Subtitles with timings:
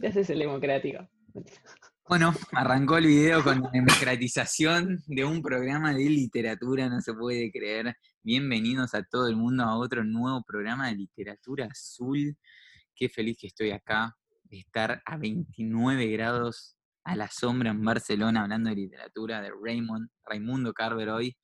[0.08, 1.08] haces el democrático.
[2.08, 7.52] Bueno, arrancó el video con la democratización de un programa de literatura, no se puede
[7.52, 7.94] creer.
[8.22, 12.36] Bienvenidos a todo el mundo a otro nuevo programa de literatura azul.
[12.94, 18.42] Qué feliz que estoy acá, de estar a 29 grados a la sombra en Barcelona
[18.42, 21.36] hablando de literatura de Raymond, Raimundo Carver hoy,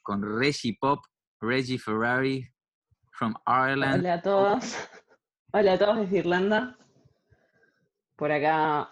[0.00, 1.00] con Reggie Pop,
[1.40, 2.48] Reggie Ferrari
[3.12, 4.00] from Ireland.
[4.00, 4.76] Hola a todos.
[5.52, 6.78] Hola a todos desde Irlanda.
[8.18, 8.90] Por acá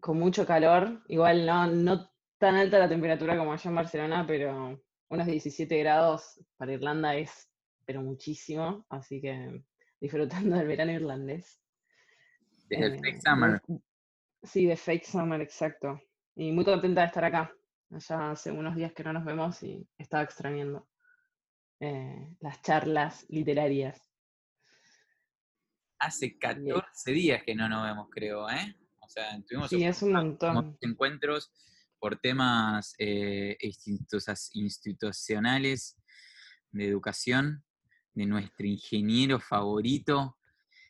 [0.00, 1.02] con mucho calor.
[1.08, 6.40] Igual no, no tan alta la temperatura como allá en Barcelona, pero unos 17 grados
[6.56, 7.50] para Irlanda es,
[7.84, 8.86] pero muchísimo.
[8.88, 9.64] Así que
[10.00, 11.60] disfrutando del verano irlandés.
[12.68, 13.60] Desde el Fake Summer.
[14.44, 16.00] Sí, de Fake Summer, exacto.
[16.36, 17.52] Y muy contenta de estar acá.
[17.90, 20.88] Allá hace unos días que no nos vemos y estaba extrañando
[21.80, 24.07] eh, las charlas literarias.
[25.98, 28.76] Hace 14 días que no nos vemos, creo, ¿eh?
[29.00, 30.76] O sea, tuvimos sí, es un montón.
[30.80, 31.52] encuentros
[31.98, 33.56] por temas eh,
[34.52, 35.98] institucionales
[36.70, 37.64] de educación
[38.14, 40.36] de nuestro ingeniero favorito,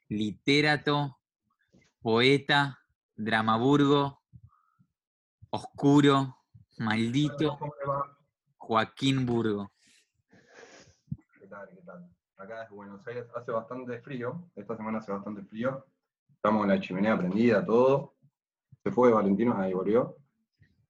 [0.09, 1.19] literato,
[2.01, 2.79] poeta,
[3.15, 4.23] dramaburgo,
[5.51, 6.39] oscuro,
[6.79, 7.59] maldito,
[8.57, 9.73] Joaquín Burgo.
[11.39, 11.69] ¿Qué tal?
[11.71, 12.18] ¿Qué tal?
[12.39, 15.85] Acá es Buenos Aires hace bastante frío, esta semana hace bastante frío,
[16.31, 18.15] Estamos en la chimenea prendida, todo.
[18.85, 20.17] Se fue Valentino, ahí volvió.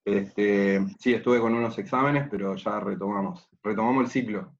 [0.04, 3.48] Este, sí, estuve con unos exámenes, pero ya retomamos.
[3.62, 4.54] Retomamos el ciclo.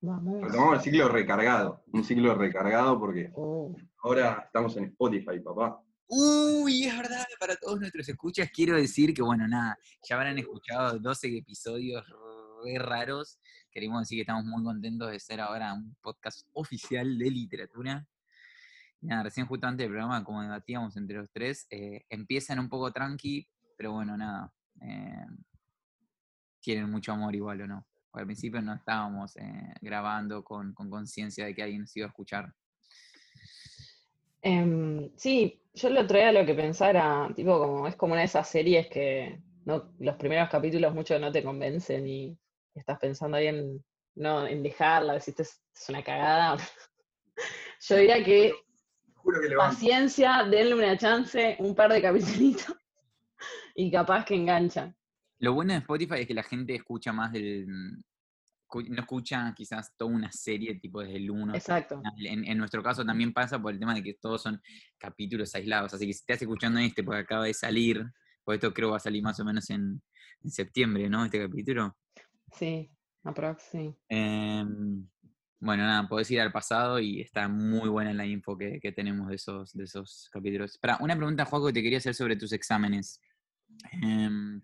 [0.00, 0.42] Vamos.
[0.42, 1.84] Retomamos el ciclo recargado.
[1.92, 5.80] Un ciclo recargado porque Oh, ahora estamos en Spotify, papá.
[6.08, 10.98] Uy, es verdad, para todos nuestros escuchas quiero decir que, bueno, nada, ya habrán escuchado
[10.98, 12.04] 12 episodios
[12.64, 13.38] re raros.
[13.72, 18.06] Queremos decir que estamos muy contentos de ser ahora un podcast oficial de literatura.
[19.00, 23.48] Recién justo antes del programa, como debatíamos entre los tres, eh, empiezan un poco tranqui,
[23.76, 24.52] pero bueno, nada.
[24.82, 25.26] eh,
[26.60, 27.86] tienen mucho amor igual o no.
[28.10, 32.06] Porque al principio no estábamos eh, grabando con con conciencia de que alguien nos iba
[32.06, 32.54] a escuchar.
[34.42, 38.26] Em, sí, yo el otro día lo que pensara, tipo, como es como una de
[38.26, 42.36] esas series que los primeros capítulos mucho no te convencen y
[42.74, 43.84] estás pensando ahí en,
[44.14, 46.56] no, en dejarla, esto es, una cagada.
[47.88, 48.52] Yo diría que
[49.14, 52.66] Juro que paciencia, denle una chance, un par de capítulos
[53.74, 54.94] y capaz que engancha.
[55.38, 57.66] Lo bueno de Spotify es que la gente escucha más del.
[58.66, 62.00] cu- No escucha quizás toda una serie tipo desde el 1 Exacto.
[62.24, 64.60] En, en nuestro caso también pasa por el tema de que todos son
[64.98, 65.94] capítulos aislados.
[65.94, 68.04] Así que si estás escuchando este porque acaba de salir,
[68.44, 70.00] pues esto creo va a salir más o menos en,
[70.42, 71.24] en septiembre, ¿no?
[71.24, 71.96] Este capítulo.
[72.52, 72.90] Sí,
[73.24, 73.96] aprox, sí.
[74.08, 75.08] Em,
[75.60, 79.28] bueno, nada, podés ir al pasado y está muy buena la info que, que tenemos
[79.28, 80.78] de esos, de esos capítulos.
[80.78, 83.20] Para una pregunta, Juaco, que te quería hacer sobre tus exámenes.
[83.92, 84.60] Em,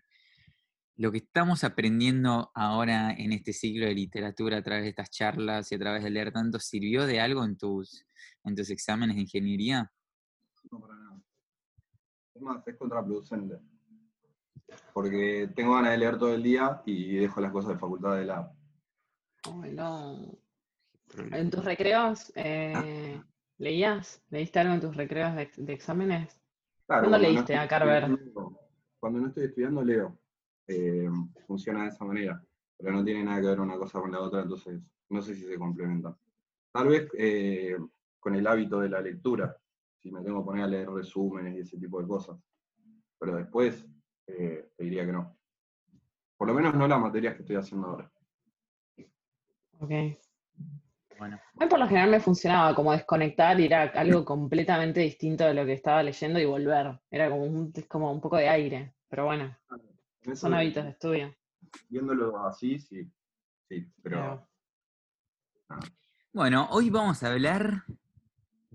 [0.96, 5.70] lo que estamos aprendiendo ahora en este ciclo de literatura a través de estas charlas
[5.70, 8.04] y a través de leer tanto, ¿sirvió de algo en tus,
[8.42, 9.92] en tus exámenes de ingeniería?
[10.70, 11.22] No, para nada.
[12.34, 13.58] Es más, es contraproducente.
[14.92, 18.24] Porque tengo ganas de leer todo el día y dejo las cosas de facultad de
[18.24, 18.52] lado.
[19.72, 20.38] No.
[21.32, 23.20] ¿En tus recreos eh,
[23.58, 24.22] leías?
[24.30, 26.40] ¿Leíste algo en tus recreos de, ex- de exámenes?
[26.86, 28.18] Claro, ¿Cuándo leíste a Carver?
[29.00, 30.18] Cuando no estoy estudiando, leo.
[30.66, 31.08] Eh,
[31.46, 32.42] funciona de esa manera.
[32.76, 35.44] Pero no tiene nada que ver una cosa con la otra, entonces no sé si
[35.44, 36.14] se complementan.
[36.72, 37.76] Tal vez eh,
[38.20, 39.56] con el hábito de la lectura,
[39.96, 42.36] si me tengo que poner a leer resúmenes y ese tipo de cosas.
[43.18, 43.88] Pero después
[44.28, 45.36] eh, te diría que no.
[46.36, 48.12] Por lo menos no las materias que estoy haciendo ahora.
[49.80, 49.90] Ok.
[51.18, 55.44] Bueno, A mí por lo general me funcionaba como desconectar y era algo completamente distinto
[55.44, 57.00] de lo que estaba leyendo y volver.
[57.10, 58.94] Era como un, es como un poco de aire.
[59.08, 59.56] Pero bueno,
[60.22, 61.34] eso son de- hábitos de estudio.
[61.88, 63.10] Viéndolo así, sí.
[63.68, 64.46] Sí, pero
[65.66, 65.82] Claro.
[66.32, 67.82] Bueno, hoy vamos a hablar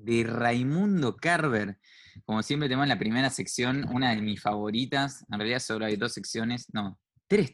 [0.03, 1.79] de Raimundo Carver.
[2.25, 5.25] Como siempre tenemos en la primera sección, una de mis favoritas.
[5.31, 7.53] En realidad solo hay dos secciones, no, tres,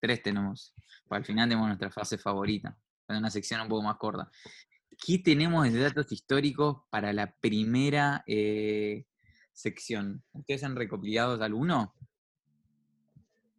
[0.00, 0.74] tres tenemos.
[1.08, 2.76] Para al final tenemos nuestra fase favorita.
[3.08, 4.30] Es una sección un poco más corta.
[5.04, 9.06] ¿Qué tenemos de datos históricos para la primera eh,
[9.52, 10.22] sección?
[10.32, 11.94] ¿Ustedes han recopilado alguno?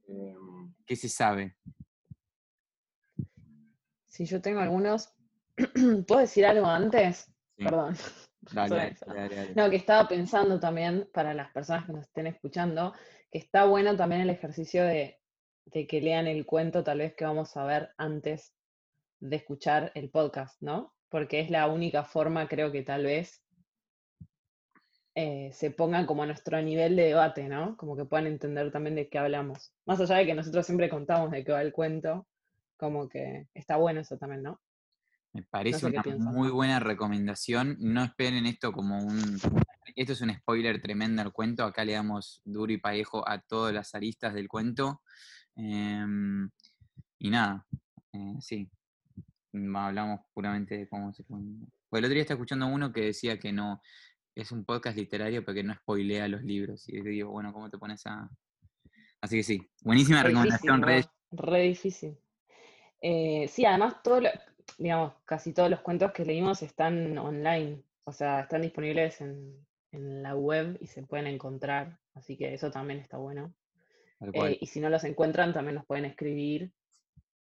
[0.07, 0.36] eh,
[0.86, 1.57] ¿Qué se sabe?
[4.07, 5.10] Si yo tengo algunos,
[6.07, 7.31] ¿puedo decir algo antes?
[7.63, 7.96] Perdón.
[8.54, 9.54] Dale, dale, dale.
[9.56, 12.94] No, que estaba pensando también, para las personas que nos estén escuchando,
[13.31, 15.19] que está bueno también el ejercicio de,
[15.66, 18.54] de que lean el cuento tal vez que vamos a ver antes
[19.19, 20.94] de escuchar el podcast, ¿no?
[21.10, 23.44] Porque es la única forma, creo que tal vez,
[25.13, 27.75] eh, se pongan como a nuestro nivel de debate, ¿no?
[27.78, 29.74] Como que puedan entender también de qué hablamos.
[29.86, 32.28] Más allá de que nosotros siempre contamos de qué va el cuento,
[32.78, 34.60] como que está bueno eso también, ¿no?
[35.33, 37.78] Me parece sé una muy buena recomendación.
[37.80, 39.39] No esperen esto como un...
[39.95, 41.63] Esto es un spoiler tremendo al cuento.
[41.63, 45.01] Acá le damos duro y parejo a todas las aristas del cuento.
[45.56, 46.50] Em,
[47.19, 47.66] y nada,
[48.13, 48.69] eh, sí.
[49.54, 51.24] Mm, Hablamos puramente de cómo se...
[51.24, 53.81] Pues el otro día estaba escuchando uno que decía que no...
[54.34, 56.88] Es un podcast literario, pero que no spoilea los libros.
[56.88, 58.30] Y digo, bueno, ¿cómo te pones a...?
[59.22, 60.81] Así que sí, buenísima Re recomendación.
[61.31, 62.18] Re difícil.
[63.01, 64.30] Eh, sí, además, todo lo-
[64.77, 70.23] digamos, casi todos los cuentos que leímos están online, o sea, están disponibles en, en
[70.23, 73.53] la web y se pueden encontrar, así que eso también está bueno.
[74.33, 76.71] Eh, y si no los encuentran, también nos pueden escribir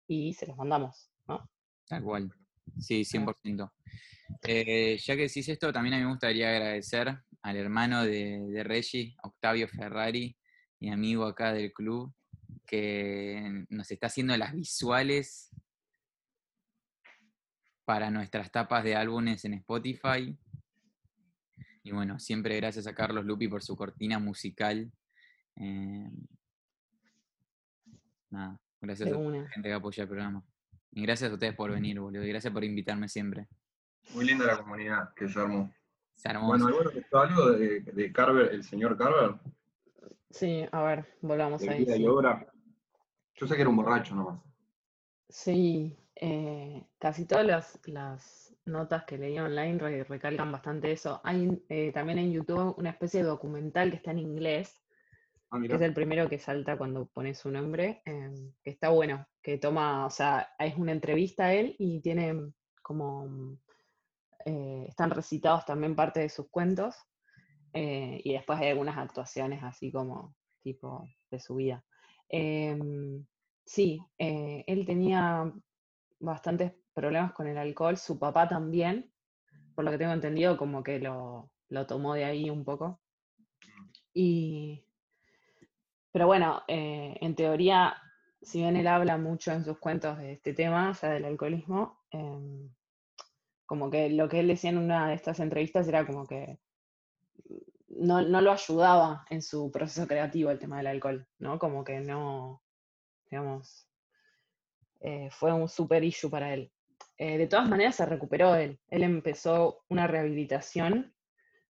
[0.07, 1.49] y se los mandamos, ¿no?
[1.87, 2.31] Tal cual.
[2.79, 3.35] Sí, Claro.
[3.43, 3.71] 100%.
[4.47, 8.63] Eh, ya que decís esto, también a mí me gustaría agradecer al hermano de, de
[8.63, 10.35] Reggie, Octavio Ferrari,
[10.79, 12.13] mi amigo acá del club,
[12.65, 15.51] que nos está haciendo las visuales
[17.93, 20.35] para nuestras tapas de álbumes en Spotify.
[21.83, 24.91] Y bueno, siempre gracias a Carlos Lupi por su cortina musical.
[25.57, 26.09] Eh,
[28.31, 29.43] nada, gracias De a una.
[29.43, 30.43] la gente que apoya el programa.
[30.89, 32.23] Y gracias a ustedes por venir, boludo.
[32.25, 33.47] Y gracias por invitarme siempre.
[34.15, 35.71] Muy linda la comunidad que se armó.
[36.15, 36.47] Se armó.
[36.47, 39.35] Bueno, ¿alguno algo de, de Carver, el señor Carver?
[40.31, 41.85] Sí, a ver, volvamos De ahí.
[41.85, 42.07] vida y sí.
[42.07, 42.51] obra.
[43.35, 44.41] Yo sé que era un borracho nomás.
[45.29, 51.21] Sí, eh, casi todas las, las notas que leí online re- recalcan bastante eso.
[51.23, 54.79] Hay eh, también en YouTube una especie de documental que está en inglés,
[55.51, 59.27] Ah, que es el primero que salta cuando pones su nombre, em, que está bueno,
[59.41, 63.57] que toma, o sea, es una entrevista a él y tiene como,
[64.45, 66.95] eh, están recitados también parte de sus cuentos,
[67.75, 71.83] y después hay algunas actuaciones así como tipo de su vida.
[72.29, 73.25] Em,
[73.65, 75.51] sí, él tenía
[76.23, 79.11] bastantes problemas con el alcohol, su papá también,
[79.75, 83.01] por lo que tengo entendido, como que lo, lo tomó de ahí un poco.
[84.13, 84.85] Y,
[86.11, 87.95] pero bueno, eh, en teoría,
[88.41, 91.99] si bien él habla mucho en sus cuentos de este tema, o sea, del alcoholismo,
[92.11, 92.69] em,
[93.65, 96.59] como que lo que él decía en una de estas entrevistas era como que
[97.89, 101.59] no, no lo ayudaba en su proceso creativo el tema del alcohol, ¿no?
[101.59, 102.61] Como que no,
[103.29, 103.87] digamos,
[105.03, 106.71] eh, fue un super issue para él.
[107.17, 108.79] Eh, de todas maneras, se recuperó él.
[108.87, 111.13] Él empezó una rehabilitación,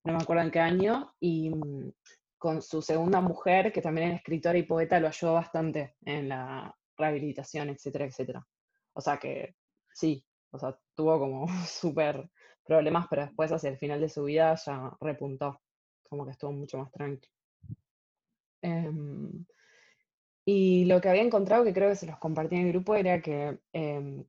[0.04, 1.92] no me acuerdo en qué año, y mm,
[2.38, 6.74] con su segunda mujer, que también era escritora y poeta, lo ayudó bastante en la
[6.96, 8.48] rehabilitación, etcétera, etcétera.
[8.94, 9.56] O sea que
[9.94, 12.30] sí, o sea, tuvo como súper
[12.64, 15.60] problemas, pero después hacia el final de su vida ya repuntó,
[16.04, 17.34] como que estuvo mucho más tranquilo.
[18.62, 19.46] Em,
[20.46, 23.22] y lo que había encontrado, que creo que se los compartí en el grupo, era
[23.22, 24.26] que em,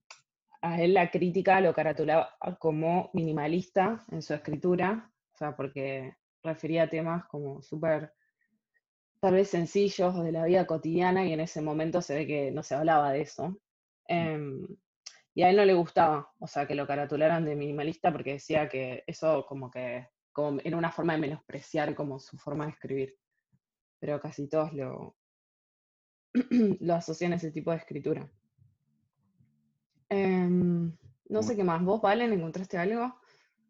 [0.62, 6.84] a él la crítica lo caratulaba como minimalista en su escritura, o sea, porque refería
[6.84, 8.12] a temas como súper,
[9.20, 12.62] tal vez sencillos de la vida cotidiana, y en ese momento se ve que no
[12.62, 13.58] se hablaba de eso.
[14.06, 14.66] Em,
[15.34, 18.68] y a él no le gustaba, o sea, que lo caratularan de minimalista porque decía
[18.68, 23.16] que eso como que como era una forma de menospreciar como su forma de escribir.
[24.00, 25.16] Pero casi todos lo,
[26.80, 28.28] lo asocian a ese tipo de escritura.
[30.08, 30.92] Em,
[31.28, 31.82] no sé qué más.
[31.82, 33.14] ¿Vos, Valen, encontraste algo?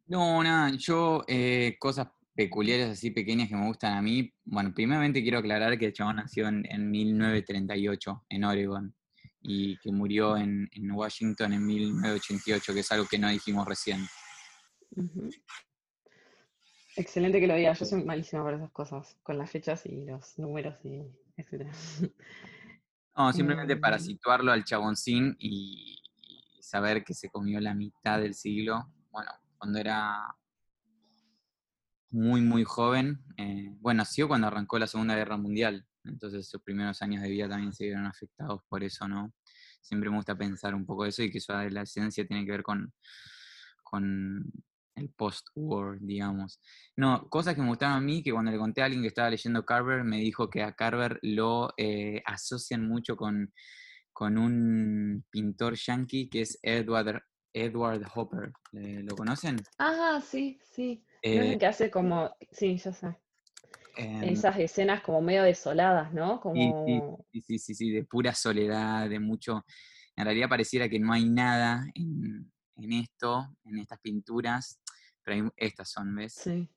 [0.07, 4.33] No, nada, yo eh, cosas peculiares así pequeñas que me gustan a mí.
[4.45, 8.95] Bueno, primeramente quiero aclarar que el chabón nació en, en 1938 en Oregon
[9.41, 14.01] y que murió en, en Washington en 1988, que es algo que no dijimos recién.
[16.97, 17.79] Excelente que lo digas.
[17.79, 21.03] Yo soy malísima para esas cosas, con las fechas y los números y
[21.37, 21.71] etcétera.
[23.17, 24.03] No, simplemente para Em.
[24.03, 29.79] situarlo al chaboncín y, y saber que se comió la mitad del siglo, bueno, cuando
[29.79, 30.35] era
[32.11, 33.25] muy, muy joven.
[33.37, 37.49] eh, bueno, nació cuando arrancó la Segunda Guerra Mundial, entonces sus primeros años de vida
[37.49, 39.33] también se vieron afectados por eso, ¿no?
[39.81, 42.93] Siempre me gusta pensar un poco eso y que su adolescencia tiene que ver con,
[43.83, 44.45] con
[44.97, 46.61] el post-war, digamos.
[46.97, 49.31] No, cosas que me gustaron a mí, que cuando le conté a alguien que estaba
[49.31, 53.53] leyendo Carver, me dijo que a Carver lo eh, asocian mucho con,
[54.13, 57.23] con un pintor yankee que es Edward,
[57.53, 58.53] Edward Hopper.
[58.73, 59.57] ¿Le- ¿Lo conocen?
[59.79, 61.05] Ah, sí, sí.
[61.25, 63.17] ¿No es Eh, el que hace como, sí, ya sé,
[63.97, 66.41] em, esas escenas como medio desoladas, ¿no?
[66.53, 69.65] Sí, Como, sí, sí, sí, sí, de pura soledad, de mucho.
[70.17, 74.81] En realidad pareciera que no hay nada en, en esto, en estas pinturas,
[75.25, 76.35] pero hay- estas son, ¿ves?
[76.35, 76.69] sí,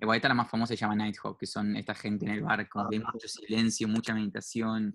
[0.00, 2.86] Igual esta la más famosa se llama Nighthawk, que son esta gente en el barco,
[2.88, 4.94] hay mucho silencio, mucha meditación,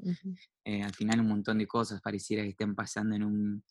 [0.63, 3.63] eh, al final un montón de cosas pareciera que estén pasando en un,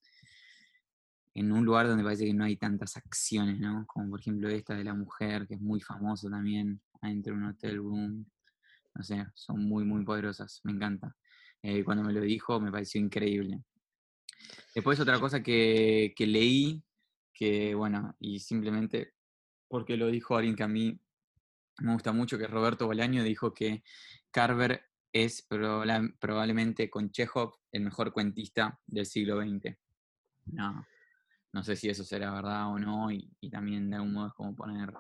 [1.35, 3.87] en un lugar donde parece que no hay tantas acciones, ¿no?
[3.87, 7.45] Como por ejemplo esta de la mujer, que es muy famoso también, adentro de un
[7.47, 8.27] hotel room.
[8.95, 11.17] No sé, son muy, muy poderosas, me encanta.
[11.63, 13.63] Eh, cuando me lo dijo me pareció increíble.
[14.75, 16.83] Después otra cosa que, que leí,
[17.41, 19.15] que bueno, y simplemente
[19.67, 21.01] porque lo dijo alguien que a mí
[21.79, 23.83] me gusta mucho, que es Roberto Bolaño, dijo que
[24.31, 29.75] Carver es proba- probablemente con Chekhov el mejor cuentista del siglo XX.
[30.53, 30.87] No,
[31.53, 34.55] no sé si eso será verdad o no, y, también de algún modo es como
[34.55, 34.93] poner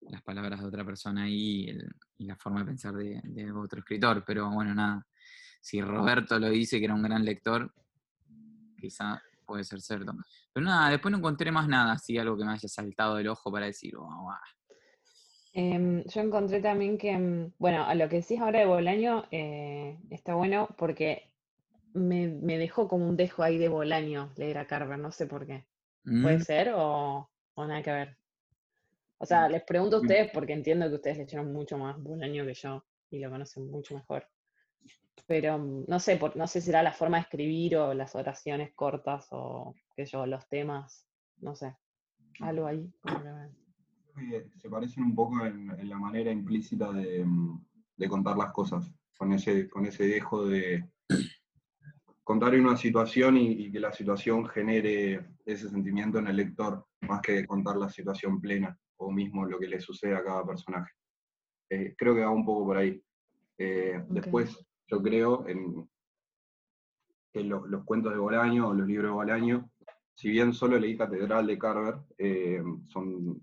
[0.00, 1.70] las palabras de otra persona ahí
[2.18, 5.06] y, la forma de pensar de otro escritor, pero bueno, nada,
[5.60, 7.72] si Roberto lo dice que era un gran lector,
[8.80, 10.12] quizá puede ser cierto.
[10.52, 13.50] Pero nada, después no encontré más nada, así algo que me haya saltado del ojo
[13.52, 14.34] para decir, wow, wow.
[15.54, 19.98] Em, yo encontré también que, mm, bueno, a lo que decís ahora de Bolaño eh,
[20.10, 21.30] está bueno porque
[21.94, 25.46] me, me dejó como un dejo ahí de Bolaño leer a Carver, no sé por
[25.46, 25.66] qué.
[26.20, 28.18] ¿Puede Mm, ser o, o nada que ver?
[29.18, 32.52] O sea, les pregunto a ustedes porque entiendo que ustedes leyeron mucho más Bolaño que
[32.54, 34.28] yo y lo conocen mucho mejor.
[35.32, 38.14] Pero mm, no sé, por, no sé si será la forma de escribir o las
[38.14, 41.08] oraciones cortas o qué yo, los temas,
[41.38, 41.74] no sé.
[42.40, 42.92] Algo ahí.
[44.14, 47.64] que- se parecen un poco en, en la manera implícita de, mm,
[47.96, 50.84] de contar las cosas, con ese, con ese dejo de
[52.22, 57.22] contar una situación y, y que la situación genere ese sentimiento en el lector, más
[57.22, 60.92] que contar la situación plena o mismo lo que le sucede a cada personaje.
[61.70, 63.02] Eh, creo que va un poco por ahí.
[63.56, 63.98] Eh.
[64.10, 64.58] Después,
[64.92, 65.88] yo creo en
[67.34, 69.70] los cuentos de Bolaño o los libros de Bolaño,
[70.14, 73.40] si bien solo leí Catedral de Carver, eh, son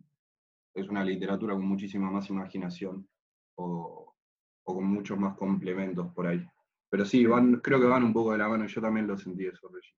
[0.75, 3.09] es una literatura con muchísima más imaginación
[3.55, 4.15] o,
[4.63, 6.45] o con muchos más complementos por ahí.
[6.89, 9.47] Pero sí, van, creo que van un poco de la mano, yo también lo sentí
[9.47, 9.95] eso, Reggie.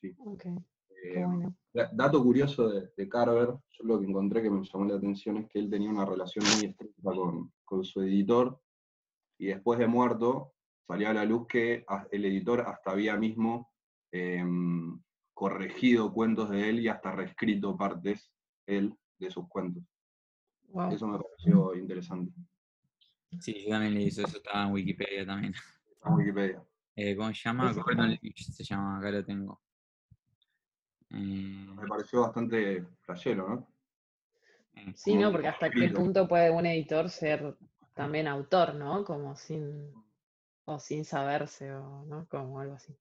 [0.00, 0.14] Sí.
[0.18, 0.44] Ok,
[1.04, 1.56] Eh, bueno.
[1.92, 5.48] dato curioso de, de Carver, yo lo que encontré que me llamó la atención es
[5.48, 8.60] que él tenía una relación muy estrecha con, con su editor
[9.38, 10.52] y después de muerto
[10.86, 13.70] salió a la luz que el editor hasta había mismo
[14.10, 15.00] em,
[15.32, 18.30] corregido cuentos de él y hasta reescrito partes
[18.66, 19.82] él de sus cuentos.
[20.68, 20.92] Wow.
[20.92, 22.32] Eso me pareció interesante.
[23.40, 25.54] Sí, yo también leí eso, eso estaba en Wikipedia también.
[25.90, 26.62] Está en Wikipedia.
[26.94, 27.72] Eh, ¿Cómo se llama?
[27.72, 29.62] Gordon se llama, acá lo tengo.
[31.10, 33.68] Eh, Me pareció bastante flashero, ¿no?
[34.94, 35.30] Sí, ¿no?
[35.30, 37.56] Porque hasta qué punto puede un editor ser
[37.94, 39.04] también autor, ¿no?
[39.04, 39.92] Como sin,
[40.64, 42.26] o sin saberse, o, ¿no?
[42.28, 42.96] Como algo así.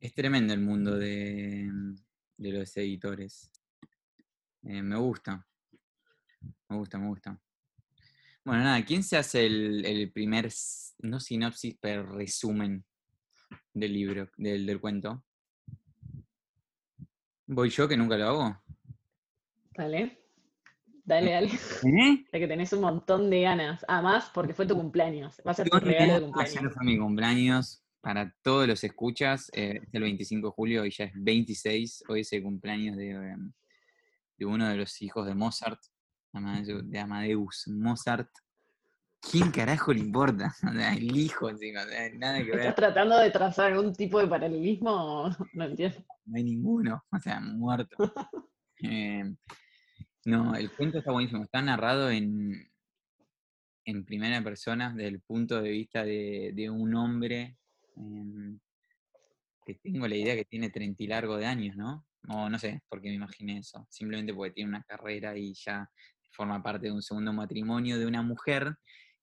[0.00, 1.70] Es tremendo el mundo de,
[2.36, 3.50] de los editores.
[4.64, 5.46] Eh, me gusta.
[6.68, 7.40] Me gusta, me gusta.
[8.44, 10.50] Bueno, nada, ¿quién se hace el, el primer,
[10.98, 12.84] no sinopsis, pero resumen
[13.72, 15.24] del libro, del, del cuento?
[17.46, 18.62] ¿Voy yo que nunca lo hago?
[19.70, 20.21] Dale.
[21.04, 21.48] Dale, dale.
[21.48, 22.24] ¿Eh?
[22.32, 23.84] Ya que tenés un montón de ganas.
[23.88, 25.40] Ah, más porque fue tu cumpleaños.
[25.46, 26.74] Va a ser tu regalo de Ayer cumpleaños.
[26.74, 27.84] fue mi cumpleaños.
[28.00, 32.04] Para todos los escuchas, eh, es el 25 de julio y ya es 26.
[32.08, 33.36] Hoy es el cumpleaños de, eh,
[34.38, 35.80] de uno de los hijos de Mozart,
[36.32, 38.28] de Amadeus Mozart.
[39.20, 40.52] ¿Quién carajo le importa?
[40.68, 42.58] O sea, el hijo, encima, o sea, nada que ver.
[42.60, 45.30] ¿Estás tratando de trazar algún tipo de paralelismo?
[45.52, 45.98] No entiendo.
[46.24, 47.96] no hay ninguno, o sea, muerto.
[48.84, 49.22] Eh,
[50.24, 52.70] no, el cuento está buenísimo, está narrado en,
[53.84, 57.56] en primera persona, desde el punto de vista de, de un hombre
[57.96, 58.58] em,
[59.64, 62.06] que tengo la idea que tiene treinta y largo de años, ¿no?
[62.28, 65.90] O no sé, porque me imaginé eso, simplemente porque tiene una carrera y ya
[66.30, 68.76] forma parte de un segundo matrimonio de una mujer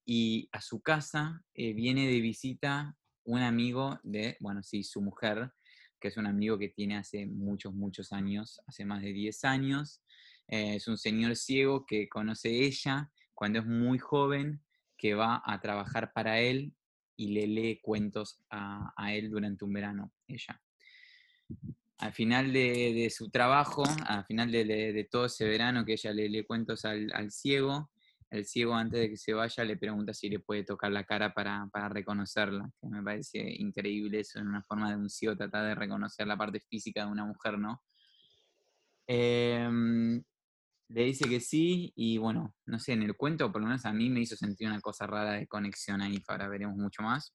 [0.05, 5.51] y a su casa eh, viene de visita un amigo de, bueno, sí, su mujer,
[5.99, 10.01] que es un amigo que tiene hace muchos, muchos años, hace más de 10 años.
[10.49, 14.61] Eh, es un señor ciego que conoce ella cuando es muy joven,
[14.97, 16.73] que va a trabajar para él
[17.15, 20.61] y le lee cuentos a, a él durante un verano, ella.
[21.99, 26.13] Al final de, de su trabajo, al final de, de- todo ese verano que ella
[26.13, 27.91] le lee cuentos al, al ciego,
[28.29, 31.33] el ciego antes de que se vaya le pregunta si le puede tocar la cara
[31.33, 35.65] para, para reconocerla, que me parece increíble eso, en una forma de un ciego tratar
[35.65, 37.81] de reconocer la parte física de una mujer, ¿no?
[39.07, 40.23] Em,
[40.89, 43.93] le dice que sí y bueno, no sé, en el cuento por lo menos a
[43.93, 47.33] mí me hizo sentir una cosa rara de conexión ahí, ahora veremos mucho más.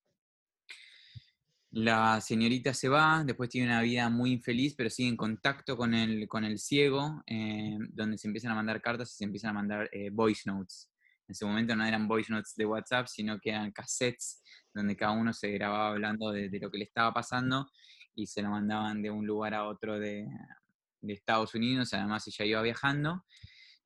[1.71, 5.93] La señorita se va, después tiene una vida muy infeliz, pero sigue en contacto con
[5.93, 9.55] el, con el ciego, eh, donde se empiezan a mandar cartas y se empiezan a
[9.55, 10.89] mandar eh, voice notes.
[11.27, 14.41] En ese momento no eran voice notes de WhatsApp, sino que eran cassettes
[14.73, 17.69] donde cada uno se grababa hablando de, de lo que le estaba pasando
[18.15, 20.29] y se lo mandaban de un lugar a otro de,
[21.07, 21.93] de Estados Unidos.
[21.95, 23.25] Además, ella iba viajando.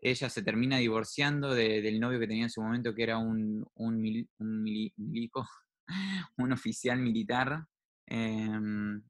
[0.00, 3.66] Ella se termina divorciando de- del novio que tenía en su momento, que era un,
[3.74, 5.46] un, mili- un mili- milico,
[6.38, 7.64] un oficial militar.
[8.06, 9.02] em,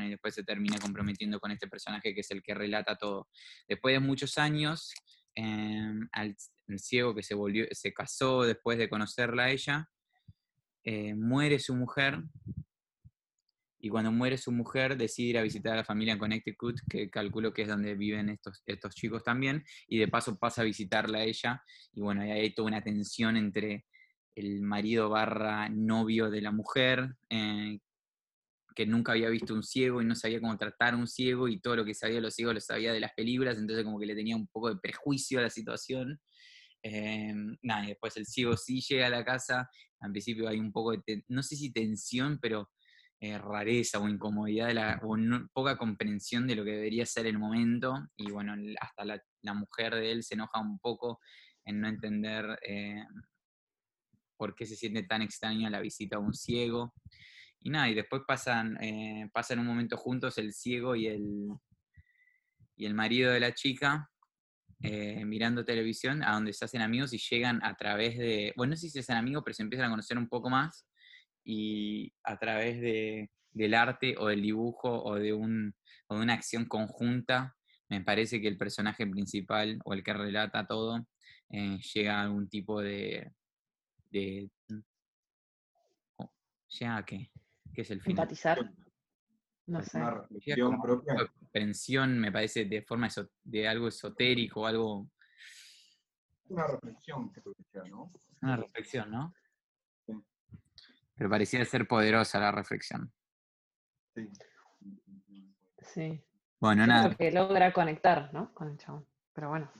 [0.00, 3.28] y después se termina comprometiendo con este personaje que es el que relata todo.
[3.68, 4.92] Después de muchos años,
[5.34, 6.36] em, el
[6.78, 9.88] ciego que se volvió, se casó después de conocerla a ella,
[10.84, 12.22] eh, muere su mujer.
[13.80, 17.10] Y cuando muere su mujer, decide ir a visitar a la familia en Connecticut, que
[17.10, 21.18] calculo que es donde viven estos, estos chicos también, y de paso pasa a visitarla
[21.18, 21.62] a ella.
[21.92, 23.86] Y bueno, ahí hay toda una tensión entre
[24.34, 27.78] el marido barra novio de la mujer, eh,
[28.74, 31.60] que nunca había visto un ciego y no sabía cómo tratar a un ciego, y
[31.60, 34.06] todo lo que sabía de los ciegos lo sabía de las películas, entonces como que
[34.06, 36.20] le tenía un poco de prejuicio a la situación.
[36.82, 39.68] Eh, nada, y después el ciego sí llega a la casa,
[40.00, 42.70] al principio hay un poco de, no sé si tensión, pero
[43.20, 45.16] eh, rareza o incomodidad o
[45.52, 49.94] poca comprensión de lo que debería ser el momento, y bueno, hasta la, la mujer
[49.94, 51.20] de él se enoja un poco
[51.64, 53.04] en no entender eh,
[54.36, 56.94] por qué se siente tan extraña la visita a un ciego.
[57.60, 61.48] Y nada, y después pasan, eh, pasan un momento juntos el ciego y el,
[62.76, 64.08] y el marido de la chica,
[64.80, 68.76] eh, mirando televisión, a donde se hacen amigos y llegan a través de, bueno, no
[68.76, 70.87] sé si se hacen amigos, pero se empiezan a conocer un poco más
[71.50, 75.74] y a través de, del arte o del dibujo o de, un,
[76.08, 77.56] o de una acción conjunta,
[77.88, 81.06] me parece que el personaje principal o el que relata todo
[81.48, 83.32] eh, llega a algún tipo de...
[84.10, 84.50] de
[86.18, 86.30] oh,
[86.68, 87.30] ¿Llega a qué?
[87.72, 88.24] ¿Qué es el final?
[88.24, 88.70] Empatizar.
[89.68, 89.96] No sé.
[89.96, 91.14] una reflexión propia.
[91.16, 93.08] comprensión, me parece, de forma
[93.42, 95.10] de algo esotérico, algo,
[96.48, 98.12] Una reflexión, creo que sea, ¿no?
[98.42, 99.34] una reflexión, ¿no?
[101.18, 103.12] Pero parecía ser poderosa la reflexión.
[104.14, 104.28] Sí.
[105.82, 106.24] Sí.
[106.60, 108.52] Bueno, Yo creo nada, que logra conectar, ¿no?
[108.54, 109.04] Con el chabón.
[109.32, 109.70] Pero bueno,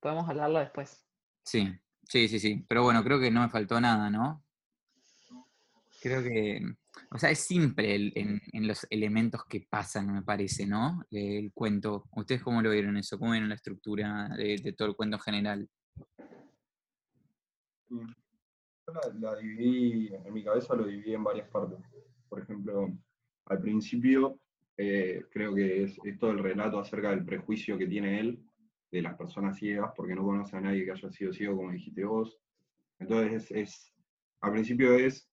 [0.00, 1.04] podemos hablarlo después.
[1.44, 1.68] sí,
[2.08, 2.64] sí, sí, sí.
[2.68, 4.44] Pero bueno, creo que no me faltó nada, ¿no?
[6.02, 6.60] Creo que,
[7.12, 11.04] o sea, es simple el- en, en los elementos que pasan, me parece, ¿no?
[11.10, 12.08] El cuento.
[12.16, 13.18] ¿Ustedes cómo lo vieron eso?
[13.18, 15.70] ¿Cómo vieron la estructura de, de todo el cuento en general?
[18.86, 21.78] La, la dividí, en mi cabeza lo dividí en varias partes.
[22.28, 22.88] Por ejemplo,
[23.46, 24.40] al principio
[24.76, 28.44] eh, creo que es, es todo el relato acerca del prejuicio que tiene él
[28.90, 32.04] de las personas ciegas, porque no conoce a nadie que haya sido ciego, como dijiste
[32.04, 32.38] vos.
[32.98, 33.94] Entonces, es, es-
[34.40, 35.30] al principio es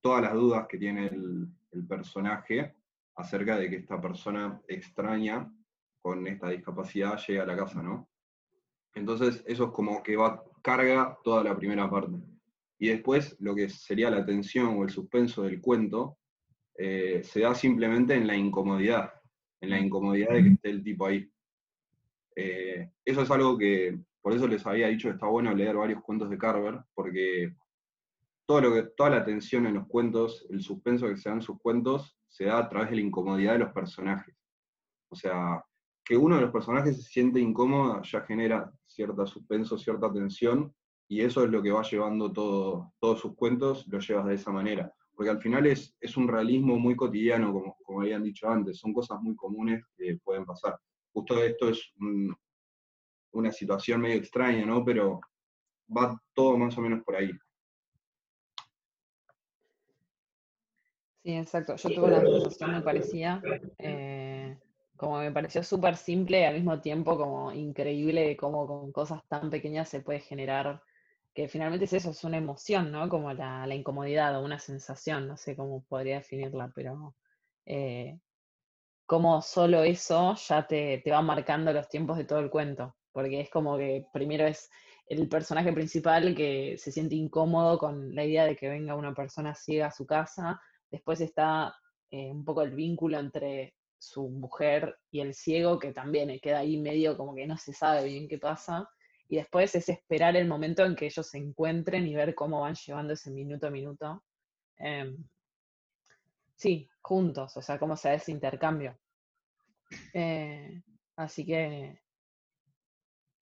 [0.00, 2.74] todas las dudas que tiene el, el personaje
[3.14, 5.52] acerca de que esta persona extraña
[6.00, 8.08] con esta discapacidad llega a la casa, ¿no?
[8.94, 12.16] Entonces, eso es como que va, carga toda la primera parte.
[12.78, 16.18] Y después, lo que sería la tensión o el suspenso del cuento,
[16.76, 19.12] eh, se da simplemente en la incomodidad,
[19.60, 21.30] en la incomodidad de que esté el tipo ahí.
[22.34, 26.02] Eh, eso es algo que, por eso les había dicho que está bueno leer varios
[26.02, 27.54] cuentos de Carver, porque
[28.44, 31.42] todo lo que, toda la tensión en los cuentos, el suspenso que se da en
[31.42, 34.36] sus cuentos, se da a través de la incomodidad de los personajes.
[35.08, 35.64] O sea,
[36.04, 40.72] que uno de los personajes se siente incómodo ya genera cierta suspenso, cierta tensión,
[41.08, 44.50] y eso es lo que va llevando todo, todos sus cuentos, lo llevas de esa
[44.50, 44.92] manera.
[45.14, 48.92] Porque al final es, es un realismo muy cotidiano, como, como habían dicho antes, son
[48.92, 50.78] cosas muy comunes que pueden pasar.
[51.12, 52.34] Justo esto es un-
[53.32, 54.84] una situación medio extraña, ¿no?
[54.84, 55.20] Pero
[55.94, 57.30] va todo más o menos por ahí.
[61.22, 61.76] Sí, exacto.
[61.76, 63.42] Yo tuve una sensación muy parecida.
[63.78, 64.58] eh,
[64.96, 69.22] como me pareció súper simple y al mismo tiempo como increíble de cómo con cosas
[69.28, 70.82] tan pequeñas se puede generar,
[71.36, 73.10] que finalmente es eso, es una emoción, ¿no?
[73.10, 77.14] Como la, la incomodidad o una sensación, no sé cómo podría definirla, pero
[77.66, 78.18] eh,
[79.04, 83.42] como solo eso ya te, te va marcando los tiempos de todo el cuento, porque
[83.42, 84.70] es como que primero es
[85.08, 89.54] el personaje principal que se siente incómodo con la idea de que venga una persona
[89.54, 90.58] ciega a su casa,
[90.90, 91.76] después está
[92.10, 96.78] eh, un poco el vínculo entre su mujer y el ciego, que también queda ahí
[96.78, 98.88] medio como que no se sabe bien qué pasa,
[99.28, 102.74] y después es esperar el momento en que ellos se encuentren y ver cómo van
[102.74, 104.24] llevando ese minuto a minuto.
[104.78, 105.16] Em,
[106.54, 108.98] sí, juntos, o sea, cómo se da ese intercambio.
[110.12, 110.82] Eh,
[111.16, 112.00] así que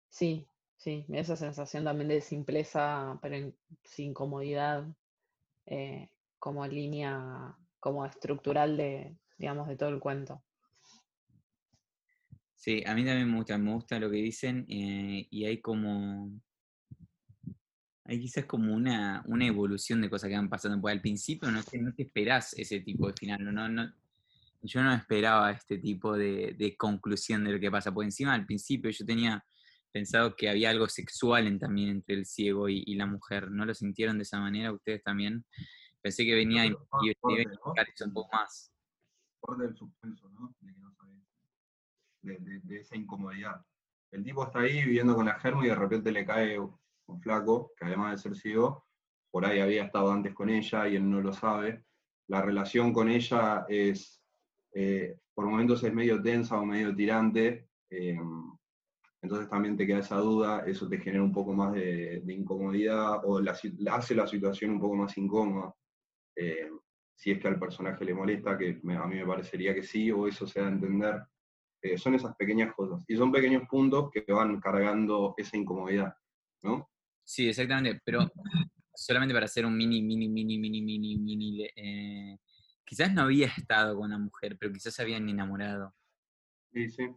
[0.08, 3.52] sí, sí, esa sensación también de simpleza, pero
[3.84, 4.86] sin comodidad,
[5.66, 10.42] eh, como línea como estructural de, digamos, de todo el cuento.
[12.62, 16.30] Sí, a mí también me gusta, me gusta lo que dicen eh, y hay como,
[18.04, 21.62] hay quizás como una, una evolución de cosas que van pasando, porque al principio no,
[21.62, 23.90] te- no te esperás ese tipo de final, no, no,
[24.60, 28.44] yo no esperaba este tipo de, de conclusión de lo que pasa, porque encima al
[28.44, 29.42] principio yo tenía
[29.90, 33.64] pensado que había algo sexual en- también entre el ciego y, y la mujer, ¿no
[33.64, 35.46] lo sintieron de esa manera ustedes también?
[36.02, 38.70] Pensé que venía a explicar eso un poco más.
[39.40, 40.54] Parte del suspenso, ¿no?
[40.60, 40.79] De.
[42.22, 43.64] De, esa incomodidad.
[44.10, 47.72] El tipo está ahí viviendo con la germa y de repente le cae un flaco,
[47.76, 48.84] que además de ser ciego,
[49.30, 51.84] por ahí había estado antes con ella y él no lo sabe.
[52.28, 54.22] La relación con ella es,
[54.74, 58.18] eh, por momentos es medio tensa o medio tirante, eh,
[59.22, 63.40] entonces también te queda esa duda, eso te genera un poco más de, incomodidad o
[63.40, 63.52] la
[63.90, 65.74] hace la situación un poco más incómoda.
[66.36, 66.70] Eh,
[67.14, 70.26] si es que al personaje le molesta, que a mí me parecería que sí, o
[70.26, 71.22] eso se da a entender.
[71.82, 73.04] Eh, son esas pequeñas cosas.
[73.08, 76.14] Y son pequeños puntos que van cargando esa incomodidad,
[76.62, 76.90] ¿no?
[77.24, 78.30] Sí, exactamente, pero
[78.94, 82.38] solamente para hacer un mini, mini, mini, mini, mini, mini, eh,
[82.84, 85.94] quizás no había estado con una mujer, pero quizás se habían enamorado,
[86.72, 87.08] Sí, sí.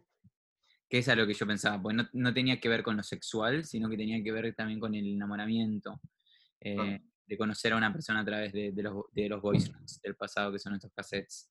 [0.88, 3.02] que es a lo que yo pensaba, porque no, no tenía que ver con lo
[3.02, 6.00] sexual, sino que tenía que ver también con el enamoramiento,
[6.60, 10.00] eh, de conocer a una persona a través de, de los, de los voice notes
[10.02, 11.50] del pasado, que son estos cassettes.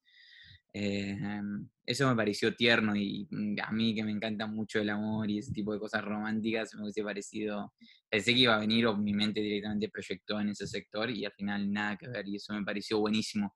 [0.76, 4.90] Eh, em, eso me pareció tierno y mm, a mí que me encanta mucho el
[4.90, 7.74] amor y ese tipo de cosas románticas, me hubiese parecido,
[8.10, 11.32] pensé que iba a venir o mi mente directamente proyectó en ese sector y al
[11.34, 13.54] final nada que ver y eso me pareció buenísimo.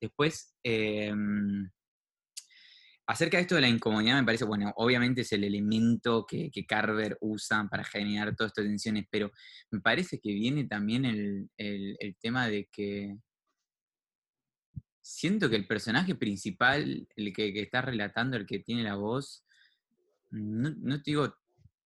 [0.00, 1.68] Después, em,
[3.06, 7.18] acerca de esto de la incomodidad me parece, bueno, obviamente es el elemento que, Carver
[7.20, 9.32] usa para generar todas estas tensiones, pero
[9.72, 13.16] me parece que viene también el- el tema de que
[15.10, 19.44] siento que el personaje principal, el que, que está relatando, el que tiene la voz,
[20.30, 21.34] no, no te digo,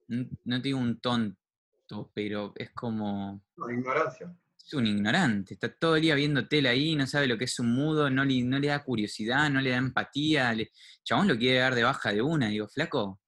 [0.08, 4.34] no, no te digo un tonto, pero es como, No, ignorancia.
[4.58, 7.58] es un ignorante, está todo el día viendo tela ahí, no sabe lo que es
[7.60, 10.72] un mudo, no le, no le da curiosidad, no le da empatía, le,
[11.04, 13.20] chabón lo quiere dar de baja de una, digo, flaco,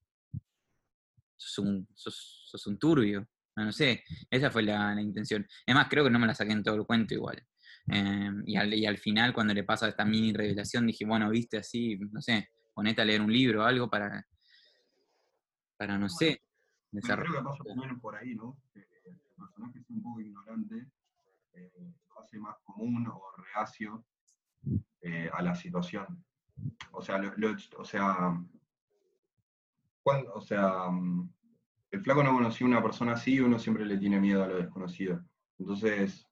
[1.37, 5.47] sos un, sos, sos un turbio, no, no sé, esa fue la, la intención.
[5.65, 7.41] Es más, creo que no me la saqué en todo el cuento igual.
[7.89, 11.59] Eh, y, al, y al final, cuando le pasa esta mini revelación, dije, bueno, viste
[11.59, 14.27] así, no sé, ponete a leer un libro o algo para,
[15.77, 16.43] para no sé,
[16.91, 17.43] desarrollar.
[17.43, 18.57] creo que pasa menos por ahí, ¿no?
[18.75, 18.87] El
[19.37, 20.87] personaje es un poco ignorante,
[21.55, 21.73] eh,
[22.09, 23.23] lo hace más común o
[23.55, 24.05] reacio
[25.03, 26.25] eh, a la situación.
[26.93, 28.41] O sea, lo- lo- o sea,
[30.03, 30.89] cuan- o sea,
[31.91, 34.47] el flaco no conocía a una persona así y uno siempre le tiene miedo a
[34.47, 35.23] lo desconocido.
[35.59, 36.27] Entonces,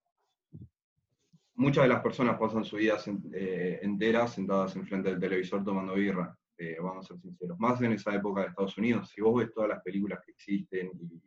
[1.55, 2.97] muchas de las personas pasan su vida
[3.33, 7.59] eh, entera sentadas enfrente del televisor tomando birra, eh, vamos a ser sinceros.
[7.59, 10.91] Más en esa época de Estados Unidos, si vos ves todas las películas que existen
[11.01, 11.23] y,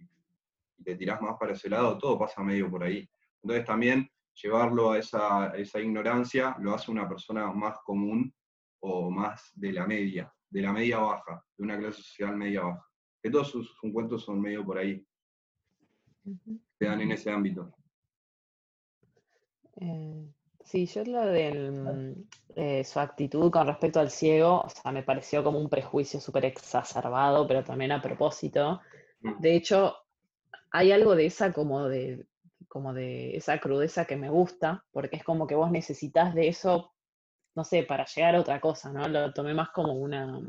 [0.77, 3.07] y te tirás más para ese lado, todo pasa medio por ahí.
[3.41, 4.09] Entonces también
[4.41, 8.33] llevarlo a esa, a esa ignorancia lo hace una persona más común
[8.79, 12.85] o más de la media, de la media baja, de una clase social media baja.
[13.21, 15.03] Que todos sus, sus cuentos son medio por ahí,
[16.77, 17.73] se dan en ese ámbito.
[19.81, 20.27] Eh,
[20.63, 25.59] sí, yo lo de su actitud con respecto al ciego, o sea, me pareció como
[25.59, 28.81] un prejuicio súper exacerbado, pero también a propósito.
[29.21, 29.39] Mm.
[29.39, 29.95] De hecho,
[30.71, 32.25] hay algo de esa como de,
[32.67, 36.93] como de esa crudeza que me gusta, porque es como que vos necesitas de eso,
[37.55, 39.07] no sé, para llegar a otra cosa, ¿no?
[39.07, 40.41] Lo tomé más como una,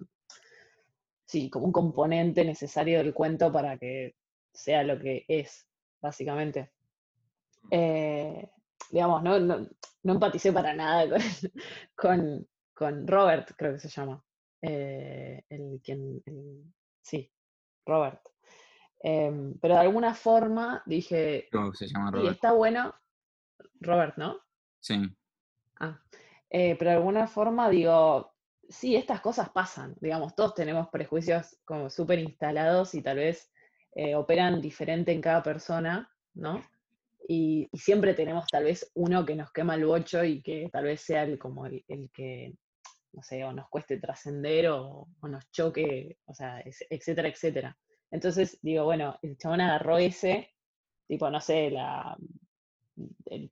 [1.25, 4.15] sí, como un componente necesario del cuento para que
[4.53, 5.67] sea lo que es,
[6.01, 6.71] básicamente.
[7.71, 8.49] Eh,
[8.91, 9.67] digamos, no, no,
[10.03, 11.21] no empaticé para nada con,
[11.97, 14.23] con, con Robert, creo que se llama.
[14.63, 16.65] eh, el quien, el-
[17.03, 17.31] sí,
[17.85, 18.21] Robert.
[19.01, 22.35] Em, pero de alguna forma dije, ¿Cómo se llama Robert?
[22.35, 22.95] está bueno,
[23.81, 24.41] Robert, ¿no?
[24.81, 24.95] Sí.
[25.81, 26.01] Ah,
[26.51, 28.33] eh, pero de alguna forma digo,
[28.69, 33.53] sí, estas cosas pasan, digamos, todos tenemos prejuicios como súper instalados y tal vez
[33.93, 36.63] eh, operan diferente en cada persona, ¿no?
[37.29, 41.01] Y, siempre tenemos tal vez uno que nos quema el bocho y que tal vez
[41.01, 42.55] sea el, como el, que,
[43.13, 47.77] no sé, o nos cueste trascender o, nos choque, o sea, etcétera, etcétera.
[48.11, 50.55] Entonces digo, bueno, el chabón agarró ese,
[51.07, 52.17] tipo, no sé, la,
[53.27, 53.51] el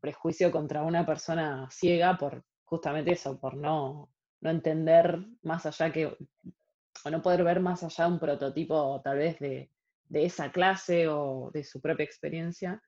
[0.00, 6.06] prejuicio contra una persona ciega por justamente eso, por no, no entender más allá que,
[6.06, 9.70] o no poder ver más allá un prototipo tal vez de,
[10.08, 12.82] de esa clase o de su propia experiencia.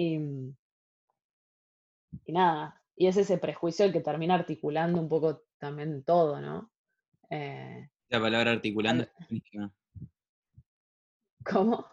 [0.00, 0.14] Y,
[2.24, 6.70] y nada, y es ese prejuicio el que termina articulando un poco también todo, ¿no?
[7.30, 9.74] Eh, La palabra articulando es buenísima.
[11.44, 11.84] ¿Cómo?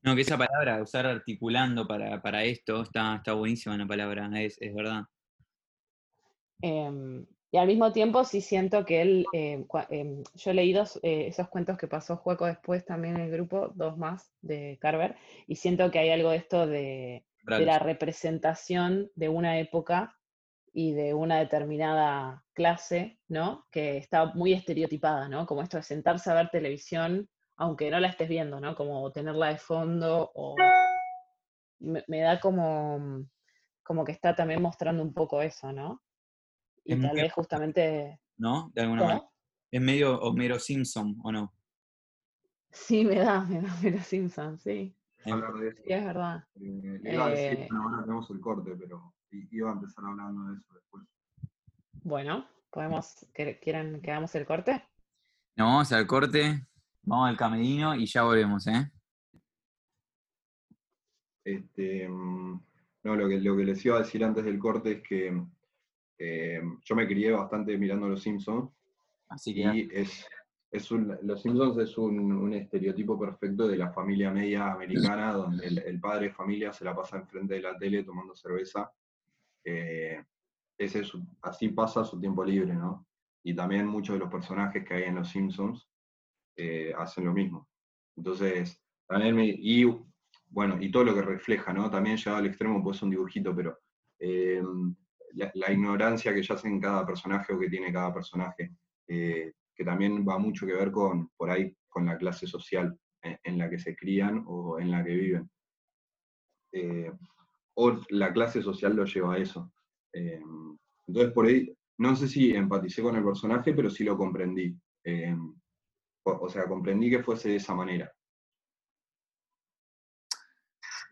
[0.00, 4.56] No, que esa palabra, usar articulando para, para esto, está, está buenísima la palabra, es,
[4.58, 5.02] es verdad.
[6.62, 11.26] Em, y al mismo tiempo sí siento que él, eh, em, yo he leído eh,
[11.26, 15.56] esos cuentos que pasó Juaco después también en el grupo, dos más de Carver, y
[15.56, 20.16] siento que hay algo de esto de, de la representación de una época
[20.72, 23.66] y de una determinada clase, ¿no?
[23.70, 25.46] Que está muy estereotipada, ¿no?
[25.46, 28.74] Como esto de sentarse a ver televisión, aunque no la estés viendo, ¿no?
[28.74, 30.56] Como tenerla de fondo o...
[31.80, 33.26] Me, me da como,
[33.82, 36.02] como que está también mostrando un poco eso, ¿no?
[36.84, 38.20] Y Es tal vez justamente...
[38.36, 38.70] ¿No?
[38.74, 39.12] De alguna ¿Cómo?
[39.14, 39.30] manera.
[39.70, 41.52] Es medio Homero Simpson, ¿o no?
[42.70, 44.94] Sí, me da, me da Homero Simpson, sí.
[45.26, 45.82] Hablar de eso.
[45.84, 46.44] Sí, es verdad.
[46.56, 50.04] Eh, le iba a decir, Eh, bueno, ahora tenemos el corte, pero iba a empezar
[50.04, 51.04] hablando de eso después.
[52.02, 54.82] Bueno, podemos, ¿quer- ¿quieren que hagamos el corte?
[55.56, 56.66] No, vamos al corte,
[57.02, 58.90] vamos al camerino y ya volvemos, ¿eh?
[61.44, 62.60] Este, mm,
[63.04, 65.42] no, lo que, lo que les iba a decir antes del corte es que
[66.18, 68.70] eh, yo me crié bastante mirando Los Simpsons
[69.28, 70.26] Así que y es,
[70.70, 75.66] es un, Los Simpsons es un, un estereotipo perfecto de la familia media americana, donde
[75.66, 78.92] el, el padre de familia se la pasa enfrente de la tele tomando cerveza.
[79.64, 80.22] Eh,
[80.78, 83.06] ese es así pasa su tiempo libre, ¿no?
[83.42, 85.88] Y también muchos de los personajes que hay en Los Simpsons
[86.56, 87.68] eh, hacen lo mismo.
[88.16, 89.84] Entonces, también me, y
[90.48, 91.90] bueno, y todo lo que refleja, ¿no?
[91.90, 93.78] También llevado al extremo, pues es un dibujito, pero
[94.20, 94.62] eh,
[95.34, 98.72] la, la ignorancia que yace en cada personaje o que tiene cada personaje,
[99.08, 103.38] eh, que también va mucho que ver con, por ahí, con la clase social en,
[103.42, 105.50] en la que se crían o en la que viven.
[106.70, 107.10] Eh,
[107.78, 109.72] o la clase social lo lleva a eso.
[110.12, 110.38] Eh,
[111.06, 114.78] entonces, por ahí, no sé si empaticé con el personaje, pero sí lo comprendí.
[115.02, 115.34] Eh,
[116.24, 118.12] o, o sea, comprendí que fuese de esa manera.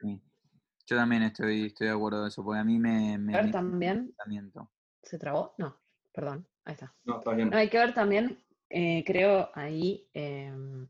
[0.02, 0.20] sí.
[0.87, 3.16] yo también estoy, estoy de acuerdo de eso, porque a mí me...
[3.16, 4.70] me A ver me- también, pensamiento.
[5.02, 5.54] ¿se trabó?
[5.57, 5.81] No,
[6.12, 6.94] perdón, ahí está.
[7.04, 7.48] No, está bien.
[7.48, 8.38] No, hay que ver también,
[8.70, 10.88] eh, creo, ahí em,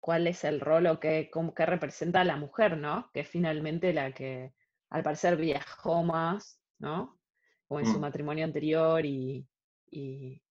[0.00, 3.10] cuál es el rol o qué, cómo- qué representa a la mujer, ¿no?
[3.12, 4.54] Que es finalmente la que
[4.90, 7.20] al parecer viajó más, ¿no?
[7.68, 8.02] O en su Mm.
[8.02, 9.48] matrimonio anterior y,
[9.90, 10.42] y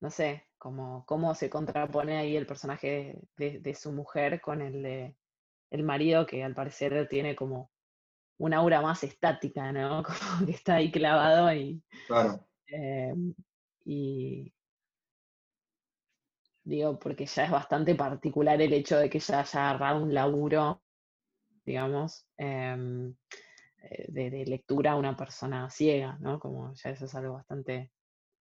[0.00, 4.82] no sé, como, cómo se contrapone ahí el personaje de, de su mujer con el
[4.82, 5.18] de
[5.70, 7.72] el marido que al parecer tiene como
[8.38, 10.02] un aura más estática, ¿no?
[10.04, 12.48] Como que está ahí clavado y, Claro.
[12.68, 13.14] eh,
[13.84, 14.54] y
[16.64, 20.82] digo, porque ya es bastante particular el hecho de que ya haya agarrado un laburo,
[21.64, 23.14] digamos, em,
[23.82, 26.38] eh, de, lectura a una persona ciega, ¿no?
[26.38, 27.92] Como ya eso es algo bastante...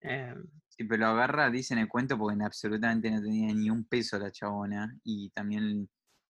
[0.01, 3.69] em, Sí, pero lo agarra, dice en el cuento, porque en absolutamente no tenía ni
[3.69, 5.89] un peso la chabona y también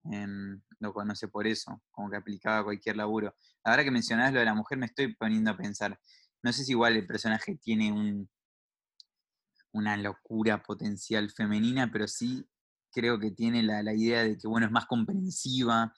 [0.05, 3.35] em, lo conoce por eso, como que aplicaba cualquier laburo.
[3.62, 5.99] Ahora que mencionabas lo de la mujer, me estoy poniendo a pensar,
[6.42, 8.29] no sé si igual el personaje tiene un,
[9.75, 12.47] una locura potencial femenina, pero sí
[12.91, 15.93] creo que tiene la, la idea de que, bueno, es más comprensiva,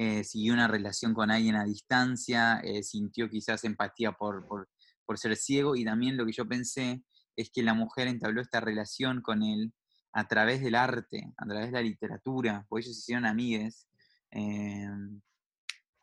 [0.00, 5.34] eh, siguió una relación con alguien a distancia, eh, sintió quizás empatía por, por, ser
[5.36, 7.02] ciego y también lo que yo pensé
[7.34, 9.72] es que la mujer entabló esta relación con él
[10.12, 13.88] a través del arte, a través de la literatura, porque ellos se hicieron amigues
[14.30, 14.86] eh,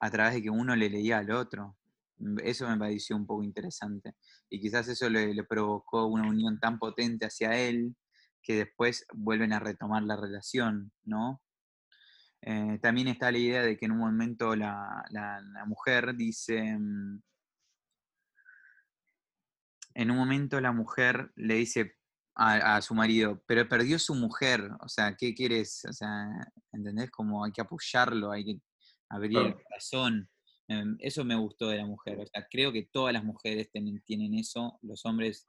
[0.02, 1.78] a través de que uno le leía al otro.
[2.44, 4.14] Eso me pareció un poco interesante.
[4.50, 7.96] Y quizás eso le, le provocó una unión tan potente hacia él
[8.42, 11.42] que después vuelven a retomar la relación, ¿no?
[12.42, 16.78] Eh, también está la idea de que en un momento la, la- la mujer dice,
[16.78, 17.22] mm,
[19.96, 21.96] en un momento la mujer le dice
[22.36, 25.86] a, a su marido, pero perdió su mujer, o sea, ¿qué quieres?
[25.90, 26.28] O sea,
[26.72, 27.10] ¿entendés?
[27.12, 28.62] Como hay que apoyarlo, hay que
[29.10, 30.30] abrir el corazón.
[30.68, 34.34] Em, Eso me gustó de la mujer, o sea, creo que todas las mujeres tienen,
[34.34, 35.48] eso, los hombres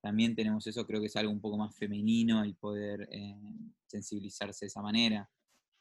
[0.00, 3.34] también tenemos eso, creo que es algo un poco más femenino el poder eh,
[3.86, 5.30] sensibilizarse de esa manera,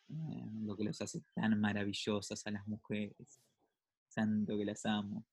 [0.10, 3.42] eh, lo que los hace tan maravillosas a las mujeres,
[4.08, 5.26] santo que las amo.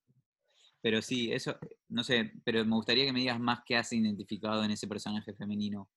[0.80, 4.64] Pero sí, eso, no sé, pero me gustaría que me digas más qué has identificado
[4.64, 5.90] en ese personaje femenino.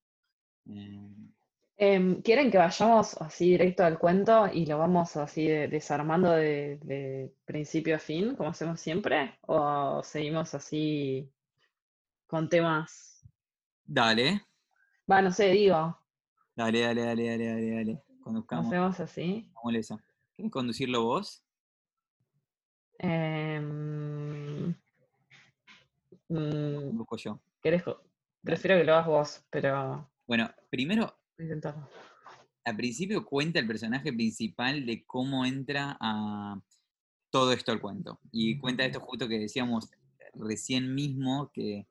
[0.66, 1.10] Eh,
[1.80, 6.80] Em, ¿Quieren que vayamos así directo al cuento y lo vamos así de- desarmando de,
[6.84, 9.38] de principio a fin, como hacemos siempre?
[9.42, 11.32] ¿O seguimos así
[12.28, 13.24] con temas?
[13.88, 14.42] dale,
[15.12, 15.84] Va, no sé, digo,
[16.56, 18.04] dale, dale, dale, dale, dale, dale.
[18.52, 19.50] ¿lo Conduzcamos, hacemos así?
[19.76, 20.00] eso.
[20.36, 21.44] ¿Querés conducirlo vos?
[23.00, 24.76] Em,
[26.30, 27.40] mm, busco yo.
[27.62, 28.02] ¿querés co-
[28.44, 31.90] Prefiero que lo hagas vos, pero Bueno, primero, intentarlo.
[32.66, 36.60] al principio cuenta el personaje principal de cómo entra a
[37.30, 38.20] todo esto al cuento.
[38.32, 39.90] Y cuenta esto justo que decíamos
[40.34, 41.88] recién mismo, que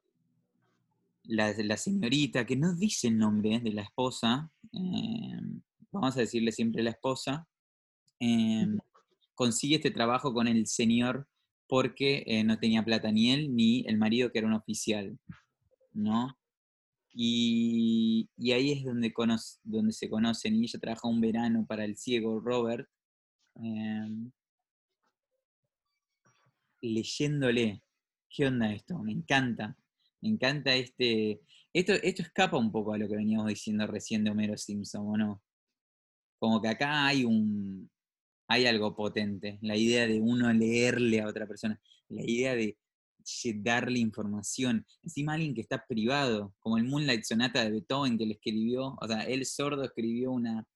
[1.24, 5.40] la, la señorita, que no dice el nombre de la esposa, eh,
[5.90, 7.46] vamos a decirle siempre la esposa,
[8.20, 8.66] eh,
[9.34, 11.28] consigue este trabajo con el señor
[11.68, 15.18] porque eh, no tenía plata ni él ni el marido que era un oficial,
[15.92, 16.36] ¿no?
[17.18, 21.96] Y, ahí es donde, conoce- donde se conocen y ella trabaja un verano para el
[21.96, 22.88] ciego Robert,
[23.56, 24.30] em,
[26.82, 27.82] leyéndole.
[28.28, 28.98] ¿Qué onda esto?
[28.98, 29.76] Me encanta.
[30.20, 31.40] Me encanta este...
[31.72, 35.16] Esto, esto escapa un poco a lo que veníamos diciendo recién de Homero Simpson, ¿o
[35.16, 35.42] no?
[36.38, 37.90] Como que acá hay un...
[38.48, 39.58] Hay algo potente.
[39.62, 41.80] La idea de uno leerle a otra persona.
[42.08, 42.78] La idea de
[43.56, 44.86] darle información.
[45.02, 49.06] Encima alguien que está privado, como el Moonlight Sonata de Beethoven que le escribió, o
[49.06, 50.66] sea, él sordo escribió una,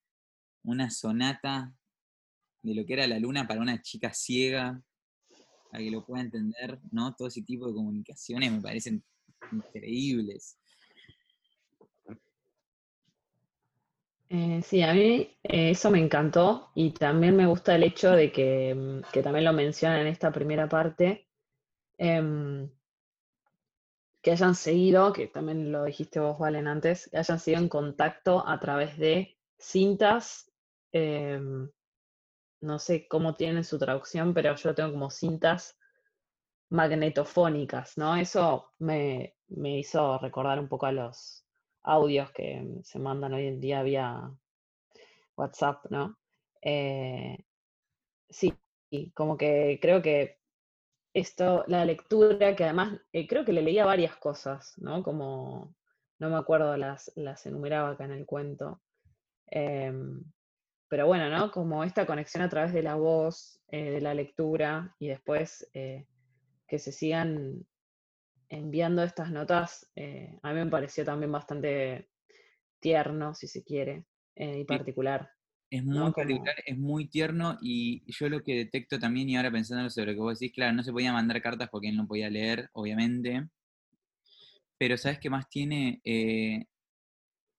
[0.64, 1.72] una sonata
[2.62, 4.82] de lo que era la luna para una chica ciega,
[5.70, 7.14] para que lo pueda entender, ¿no?
[7.14, 9.04] Todo ese tipo de comunicaciones me parecen
[9.52, 10.58] increíbles.
[14.28, 18.30] Eh, sí, a mí eh, eso me encantó y también me gusta el hecho de
[18.30, 21.29] que, mm, que también lo menciona en esta primera parte,
[22.00, 22.70] em,
[24.22, 28.46] que hayan seguido, que también lo dijiste vos, Valen, antes, que hayan seguido en contacto
[28.46, 30.50] a través de cintas,
[30.92, 31.70] em,
[32.62, 35.78] no sé cómo tienen su traducción, pero yo tengo como cintas
[36.70, 38.16] magnetofónicas, ¿no?
[38.16, 41.44] Eso me, me hizo recordar un poco a los
[41.82, 44.30] audios que se mandan hoy en día vía
[45.36, 46.18] WhatsApp, ¿no?
[46.62, 47.38] Eh,
[48.28, 48.54] sí,
[49.14, 50.39] como que creo que
[51.12, 55.02] esto, la lectura, que además eh, creo que le leía varias cosas, ¿no?
[55.02, 55.74] Como,
[56.18, 58.80] no me acuerdo, las, las enumeraba acá en el cuento.
[59.46, 60.22] Em,
[60.88, 61.50] pero bueno, ¿no?
[61.50, 66.06] Como esta conexión a través de la voz, eh, de la lectura y después eh,
[66.66, 67.66] que se sigan
[68.48, 69.88] enviando estas notas,
[70.42, 72.10] a mí me pareció también bastante
[72.80, 75.30] tierno, si se quiere, y particular.
[75.70, 76.12] Es muy ¿no?
[76.12, 80.14] Particular, es muy tierno y yo lo que detecto también, y ahora pensando sobre lo
[80.14, 83.48] que vos decís, claro, no se podía mandar cartas porque él no podía leer, obviamente,
[84.76, 86.00] pero ¿sabes qué más tiene?
[86.04, 86.64] Eh,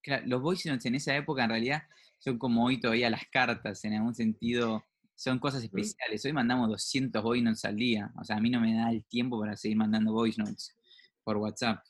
[0.01, 1.83] claro, los voice notes en esa época en realidad
[2.19, 4.83] son como hoy todavía las cartas, en algún sentido
[5.15, 6.25] son cosas especiales.
[6.25, 9.05] Hoy mandamos 200 voice notes al día, o sea, a mí no me da el
[9.05, 10.75] tiempo para seguir mandando voice notes
[11.23, 11.83] por WhatsApp.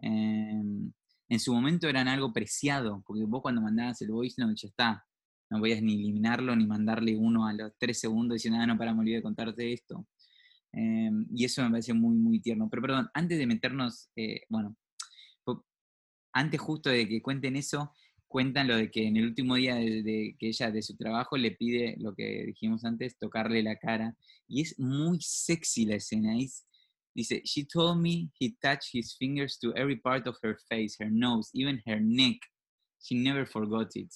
[0.00, 0.90] Em,
[1.28, 5.06] en su momento eran algo preciado, porque vos cuando mandabas el voice note ya está,
[5.50, 8.94] no podías ni eliminarlo ni mandarle uno a los tres segundos diciendo, ah, no, para,
[8.94, 10.06] me olvidé de contarte esto.
[10.72, 12.68] Em, y eso me parece muy, muy tierno.
[12.70, 14.76] Pero perdón, antes de meternos, eh, bueno,
[16.34, 17.92] antes justo de que cuenten eso,
[18.26, 21.52] cuentan lo de que en el último día de, que ella de su trabajo le
[21.52, 24.16] pide lo que dijimos antes, tocarle la cara.
[24.48, 26.36] Y es muy sexy la escena.
[26.36, 26.66] es-
[27.14, 31.10] dice, she told me he touched his fingers to every part of her face, her
[31.10, 32.38] nose, even her neck.
[33.00, 34.12] She never forgot it.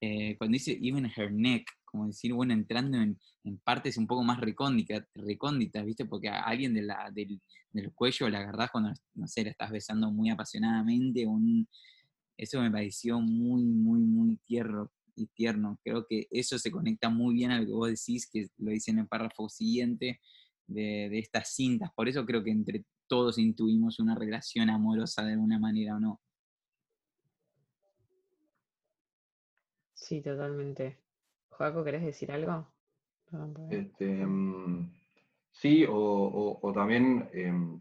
[0.00, 3.18] Eh, cuando dice even her neck, como decir, bueno, entrando en,
[3.64, 6.04] partes un poco más recónditas, recónditas, ¿viste?
[6.04, 7.40] Porque a alguien de la, del,
[7.72, 11.26] del cuello la agarrás cuando, no sé, la estás besando muy apasionadamente.
[11.26, 11.68] un-
[12.36, 15.78] eso me pareció muy, muy, muy tierno y tierno.
[15.84, 18.90] Creo que eso se conecta muy bien a lo que vos decís, que lo dice
[18.90, 20.20] en el párrafo siguiente
[20.66, 21.90] de, de estas cintas.
[21.94, 26.20] Por eso creo que entre todos intuimos una relación amorosa de alguna manera o no.
[30.06, 31.00] Sí, totalmente.
[31.48, 32.64] Joaco, ¿querés decir algo?
[33.72, 34.88] Este, mm,
[35.50, 37.80] sí, o, o- también, em,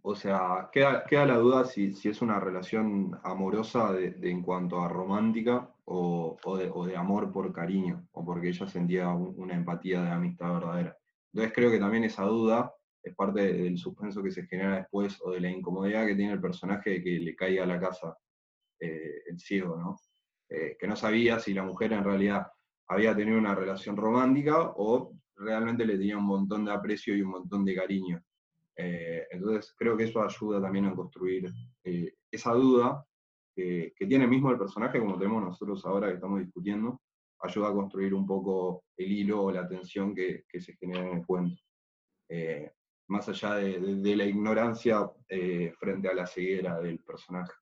[0.00, 4.80] o sea, queda, queda la duda si, si es una relación amorosa de, en cuanto
[4.80, 9.54] a romántica o, de, o de amor por cariño, o porque ella sentía un- una
[9.54, 10.96] empatía de amistad verdadera.
[11.34, 12.72] Entonces creo que también esa duda
[13.02, 16.40] es parte del suspenso que se genera después o de la incomodidad que tiene el
[16.40, 18.16] personaje de que le caiga a la casa
[18.84, 19.96] eh, el ciego, ¿no?
[20.48, 22.48] Eh, que no sabía si la mujer en realidad
[22.88, 27.30] había tenido una relación romántica o realmente le tenía un montón de aprecio y un
[27.30, 28.20] montón de cariño.
[28.74, 31.48] Eh, entonces creo que eso ayuda también a construir
[32.28, 33.06] esa duda
[33.54, 37.00] que, que tiene mismo el personaje, como tenemos nosotros ahora que estamos discutiendo,
[37.40, 41.24] ayuda a construir un poco el hilo o la tensión que, se genera en el
[41.24, 41.62] cuento.
[43.06, 45.08] Más allá de, la ignorancia
[45.78, 47.61] frente a la ceguera del personaje.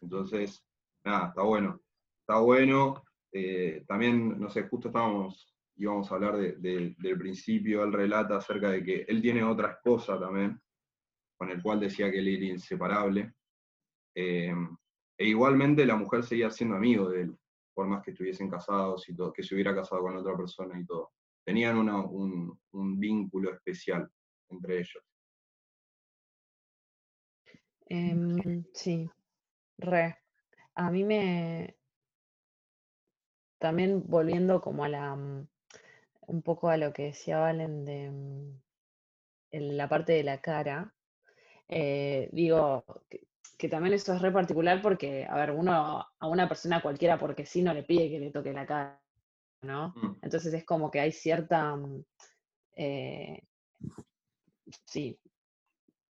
[0.00, 0.64] Entonces,
[1.04, 1.80] nada, está bueno.
[2.20, 3.02] Está bueno.
[3.32, 7.92] eh, también, no sé, justo estábamos y vamos a hablar de- de- del principio, él
[7.92, 10.58] relata acerca de que él tiene otra esposa también,
[11.36, 13.34] con el cual decía que él era inseparable.
[14.14, 14.54] Eh,
[15.18, 17.36] e igualmente la mujer seguía siendo amigo de él,
[17.74, 20.86] por más que estuviesen casados y todo, que se hubiera casado con otra persona y
[20.86, 21.12] todo.
[21.44, 24.10] Tenían una- un, un vínculo especial
[24.48, 25.04] entre ellos.
[27.90, 29.08] Em, sí,
[29.78, 30.18] re.
[30.74, 31.76] A mí me.
[33.58, 35.14] También volviendo como a la.
[35.16, 35.48] mm,
[36.28, 38.62] Un poco a lo que decía Valen de mm,
[39.52, 40.94] en la parte de la cara.
[41.68, 45.72] eh, digo que, que también eso es re particular porque, a ver, uno
[46.20, 49.02] a una persona cualquiera porque sí no le pide que le toque la cara,
[49.62, 49.96] ¿no?
[49.96, 51.76] Mm, Entonces es como que hay cierta.
[52.76, 53.42] eh,
[54.86, 55.18] sí,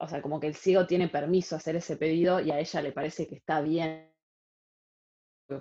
[0.03, 2.81] o sea, como que el ciego tiene permiso a hacer ese pedido y a ella
[2.81, 4.11] le parece que está bien,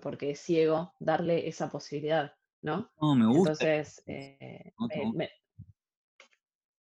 [0.03, 2.91] porque es ciego, darle esa posibilidad, ¿no?
[3.01, 3.51] No, me gusta.
[3.51, 4.75] Entonces, eh,
[5.15, 5.31] me-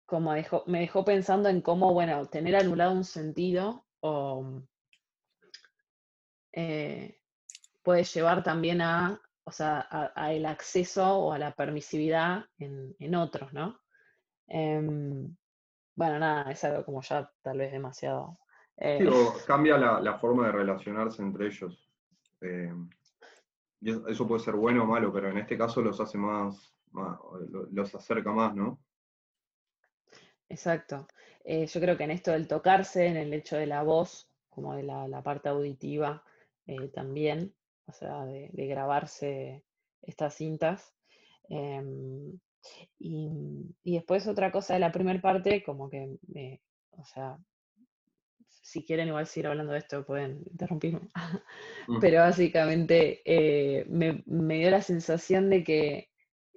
[0.06, 4.62] como dejó, me dejó pensando en cómo, bueno, tener anulado un sentido o
[6.52, 7.18] eh,
[7.82, 12.94] puede llevar también a, o sea, a, a el acceso o a la permisividad en,
[12.98, 13.80] en otros, ¿no?
[14.48, 15.34] Em,
[16.02, 18.38] bueno, nada, es algo como ya tal vez demasiado.
[18.76, 21.90] eh, Sí, o cambia la, la forma de relacionarse entre ellos.
[22.40, 22.72] Eh,
[23.80, 27.18] y eso, puede ser bueno o malo, pero en este caso los hace más, más-
[27.50, 28.80] lo- los acerca más, ¿no?
[30.48, 31.06] Exacto.
[31.44, 34.74] Eh, yo creo que en esto del tocarse, en el hecho de la voz, como
[34.76, 36.22] de la, la parte auditiva
[36.66, 37.54] eh, también,
[37.86, 39.64] o sea, de, de grabarse
[40.02, 40.94] estas cintas.
[41.48, 42.38] em,
[42.98, 43.30] y,
[43.82, 46.60] y después otra cosa de la primera parte, como que, me-
[46.92, 47.38] o sea,
[48.62, 51.00] si quieren igual seguir hablando de esto, pueden interrumpirme.
[51.88, 51.98] Mm.
[52.00, 56.10] Pero básicamente eh, me, me dio la sensación de que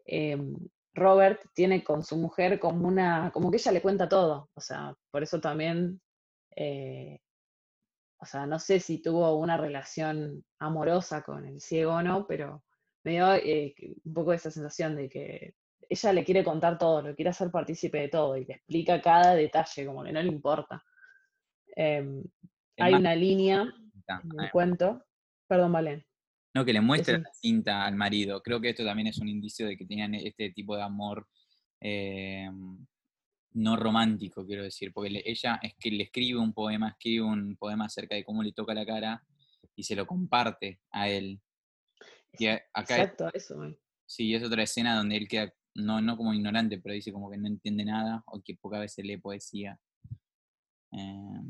[0.06, 0.56] em,
[0.94, 4.52] Robert tiene con su mujer como una, como que ella le cuenta todo.
[4.54, 6.00] O sea, por eso también,
[6.56, 7.18] eh,
[8.20, 12.64] o sea, no sé si tuvo una relación amorosa con el ciego o no, pero
[13.04, 15.56] me dio eh, un poco esa sensación de que
[15.90, 19.36] ella le quiere contar todo, lo quiere hacer partícipe de todo y le explica cada
[19.36, 20.84] detalle, como que no le importa.
[21.76, 22.24] Em,
[22.78, 24.52] hay más, una línea en el además.
[24.52, 25.06] cuento,
[25.48, 26.06] perdón, Valen.
[26.54, 27.28] No, que le muestra Decime.
[27.30, 28.42] la cinta al marido.
[28.42, 31.28] Creo que esto también es un indicio de que tenían este tipo de amor
[31.82, 32.50] eh,
[33.54, 37.56] no romántico, quiero decir, porque le- ella es que le escribe un poema, escribe un
[37.58, 39.24] poema acerca de cómo le toca la cara
[39.76, 41.40] y se lo comparte a él.
[42.38, 43.64] Y a- acá es, Exacto, eso.
[43.66, 43.78] eh.
[44.06, 47.38] sí, es otra escena donde él queda, no, no como ignorante, pero dice como que
[47.38, 49.80] no entiende nada o que pocas veces lee poesía.
[50.92, 51.42] Eh,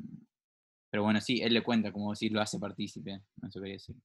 [0.90, 3.96] pero bueno, sí, él le cuenta, como decir, lo hace partícipe, eso quería decir.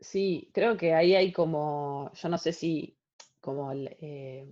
[0.00, 2.96] Sí, creo que ahí hay como, yo no sé si
[3.40, 4.48] como eh,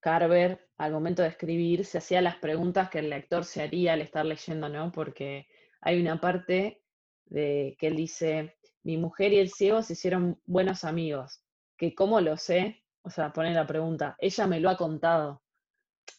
[0.00, 4.02] Carver al momento de escribir se hacía las preguntas que el lector se haría al
[4.02, 4.92] estar leyendo, ¿no?
[4.92, 5.46] Porque
[5.80, 6.82] hay una parte
[7.26, 11.42] de que él dice, mi mujer y el ciego se hicieron buenos amigos,
[11.76, 15.42] que cómo lo sé, o sea, pone la pregunta, ella me lo ha contado,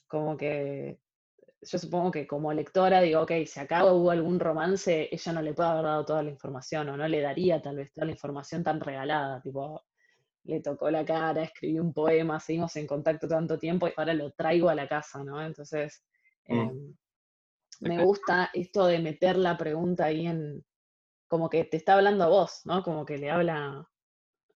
[0.08, 1.00] como que
[1.62, 5.54] yo supongo que como lectora digo, ok, si acá hubo algún romance, ella no le
[5.54, 8.64] puede haber dado toda la información o no le daría tal vez toda la información
[8.64, 9.82] tan regalada, tipo,
[10.44, 14.32] le tocó la cara, escribí un poema, seguimos en contacto tanto tiempo y ahora lo
[14.32, 15.42] traigo a la casa, ¿no?
[15.42, 16.06] Entonces,
[16.48, 16.60] Mm.
[16.60, 16.96] em,
[17.82, 20.66] me gusta esto de meter la pregunta ahí en,
[21.28, 22.84] como que te está hablando a vos, ¿no?
[22.84, 23.88] Como que le habla,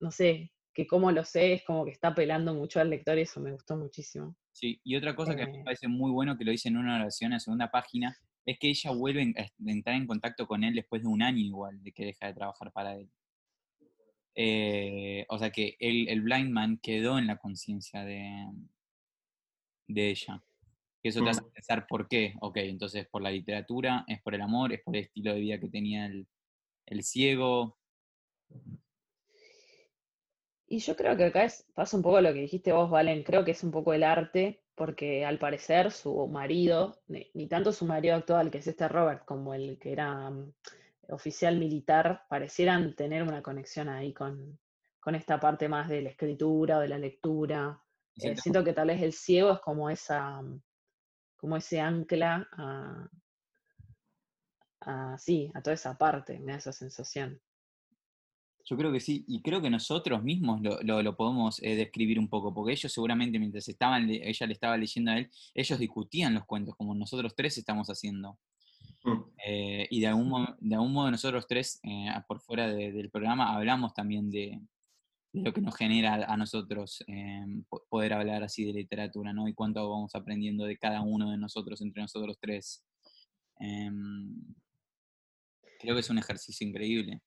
[0.00, 3.22] no sé, que como lo sé, es como que está apelando mucho al lector y
[3.22, 4.36] eso me gustó muchísimo.
[4.52, 6.68] Sí, y otra cosa que a mí me Eh, parece muy bueno que lo dice
[6.68, 10.46] en una oración, en la segunda página, es que ella vuelve a entrar en contacto
[10.46, 13.10] con él después de un año igual de que deja de trabajar para él.
[14.34, 18.46] Eh, o sea que el, el blind man quedó en la conciencia de,
[19.88, 20.44] de ella.
[21.02, 21.52] Que eso te hace Mm.
[21.52, 22.34] pensar por qué.
[22.40, 25.60] Ok, entonces por la literatura, es por el amor, es por el estilo de vida
[25.60, 26.28] que tenía el,
[26.86, 27.78] el ciego.
[30.70, 33.42] Y yo creo que acá es, pasa un poco lo que dijiste vos, Valen, creo
[33.42, 37.86] que es un poco el arte, porque al parecer su marido, ni, ni tanto su
[37.86, 40.52] marido actual, que es este Robert, como el que era mm,
[41.08, 44.58] oficial militar, parecieran tener una conexión ahí con,
[45.00, 47.82] con esta parte más de la escritura o de la lectura.
[48.16, 50.60] Eh, siento que tal vez el ciego es como esa, mm,
[51.38, 53.08] como ese ancla a,
[54.82, 57.40] a, sí, a toda esa parte, me da esa sensación.
[58.68, 62.18] Yo creo que sí, y creo que nosotros mismos lo, lo- lo podemos eh, describir
[62.18, 66.34] un poco, porque ellos seguramente mientras estaban, ella le estaba leyendo a él, ellos discutían
[66.34, 68.38] los cuentos, como nosotros tres estamos haciendo.
[69.04, 69.22] Mm.
[69.46, 73.10] Eh, y de algún, mo- de algún modo nosotros tres, eh, por fuera de- del
[73.10, 74.60] programa, hablamos también de,
[75.32, 77.02] de lo que nos genera a nosotros
[77.70, 79.48] po- poder hablar así de literatura, ¿no?
[79.48, 82.84] Y cuánto vamos aprendiendo de cada uno de nosotros, entre nosotros tres.
[83.60, 84.34] Em,
[85.80, 87.22] creo que es un ejercicio increíble.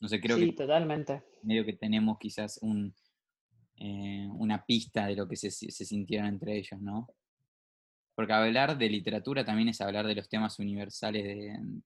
[0.00, 1.22] No sé, creo sí, que totalmente.
[1.42, 2.94] medio que tenemos quizás un,
[3.76, 7.08] eh, una pista de lo que se, se sintieron entre ellos, ¿no?
[8.14, 11.80] Porque hablar de literatura también es hablar de los temas universales de-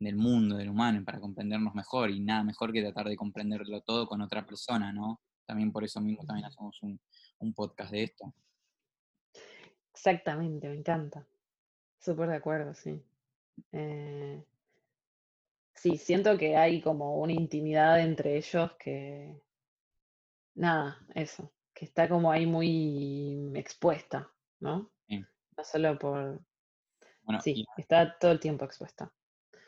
[0.00, 4.06] del mundo, del humano, para comprendernos mejor, y nada mejor que tratar de comprenderlo todo
[4.06, 5.20] con otra persona, ¿no?
[5.46, 6.98] También por eso mismo también hacemos un,
[7.40, 8.34] un podcast de esto.
[9.92, 11.26] Exactamente, me encanta.
[11.98, 13.02] Súper de acuerdo, sí.
[13.72, 14.42] Eh,
[15.80, 19.40] sí, siento que hay como una intimidad entre ellos que,
[20.54, 24.90] nada, eso, que está como ahí muy expuesta, ¿no?
[25.08, 25.24] Sí.
[25.56, 26.40] No solo por...
[27.22, 29.10] Bueno, Sí, y está todo el tiempo expuesta.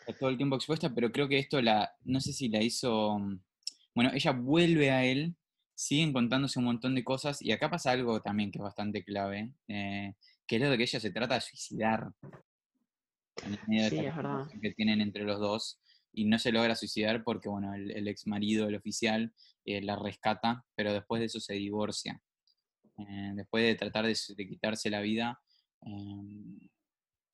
[0.00, 3.18] está todo el tiempo expuesta, pero creo que esto la, no sé si la hizo,
[3.18, 3.40] mm,
[3.94, 5.34] bueno, ella vuelve a él,
[5.74, 9.50] siguen contándose un montón de cosas, y acá pasa algo también que es bastante clave,
[9.68, 10.14] eh,
[10.46, 12.12] que es lo de que ella se trata de suicidar.
[13.44, 14.46] En el medio de Sí, esta es verdad.
[14.60, 15.80] que tienen entre los dos,
[16.12, 19.32] y no se logra suicidar porque, bueno, el, el ex marido, el oficial,
[19.64, 22.20] eh, la rescata, pero después de eso se divorcia.
[22.98, 25.40] Eh, después de tratar de, quitarse la vida,
[25.86, 26.68] eh,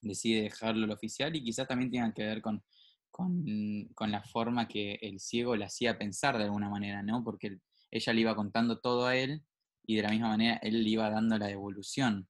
[0.01, 2.63] decide dejarlo el oficial y quizás también tenga que ver con,
[3.11, 3.45] con,
[3.95, 7.25] con la forma que el ciego le hacía pensar de alguna manera, ¿no?
[7.25, 9.43] Porque el- ella le iba contando todo a él
[9.87, 12.29] y de la misma manera él le iba dando la devolución.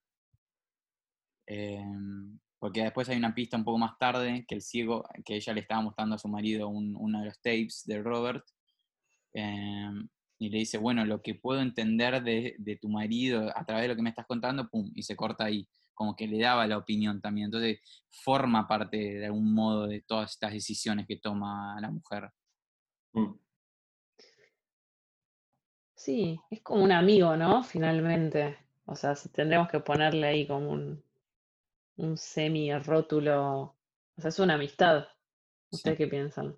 [1.46, 5.52] Em, porque después hay una pista un poco más tarde que el ciego, que ella
[5.52, 8.44] le estaba mostrando a su marido un- uno de los tapes de Robert,
[9.32, 10.09] em,
[10.40, 13.88] y le dice, bueno, lo que puedo entender de, de tu marido a través de
[13.88, 16.78] lo que me estás contando, pum, y se corta ahí, como que le daba la
[16.78, 17.46] opinión también.
[17.46, 22.30] Entonces forma parte de algún modo de todas estas decisiones que toma la mujer.
[23.14, 23.34] Mm.
[25.96, 27.64] Sí, es como un amigo, ¿no?
[27.64, 28.56] Finalmente.
[28.86, 31.02] O sea, tendremos que ponerle ahí como un,
[31.99, 33.76] un semi-rótulo.
[34.16, 35.07] O sea, es una amistad.
[35.70, 36.05] ¿Ustedes Sí.
[36.05, 36.57] qué piensan?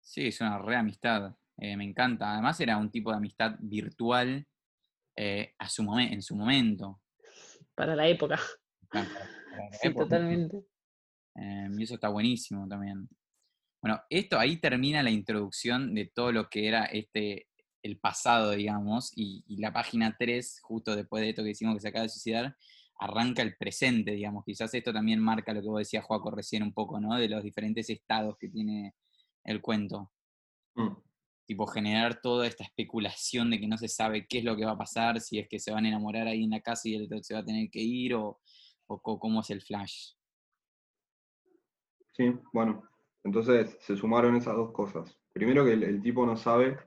[0.00, 1.34] Sí, es una re amistad.
[1.56, 2.32] eh, me encanta.
[2.32, 4.44] Además era un tipo de amistad virtual
[5.16, 7.00] eh, a su momen- en su momento.
[7.76, 8.36] Para la época.
[8.90, 10.04] Para- para la Sí, época.
[10.06, 10.64] totalmente.
[11.36, 13.08] Eh, y eso está buenísimo también.
[13.80, 17.46] Bueno, esto ahí termina la introducción de todo lo que era este
[17.84, 21.80] el pasado, digamos, y, y la página 3, justo después de esto que decimos que
[21.82, 22.56] se acaba de suicidar,
[22.98, 24.44] arranca el presente, digamos.
[24.44, 27.16] Quizás esto también marca lo que vos decías, Joaco, recién un poco, ¿no?
[27.16, 28.94] De los diferentes estados que tiene
[29.44, 30.10] el cuento.
[30.74, 30.94] Mm.
[31.46, 34.72] Tipo, generar toda esta especulación de que no se sabe qué es lo que va
[34.72, 37.04] a pasar, si es que se van a enamorar ahí en la casa y el
[37.04, 38.40] otro se va a tener que ir, o,
[38.86, 40.12] cómo es el flash.
[42.12, 42.88] Sí, bueno,
[43.24, 45.18] entonces se sumaron esas dos cosas.
[45.32, 46.78] Primero que el, el tipo no sabe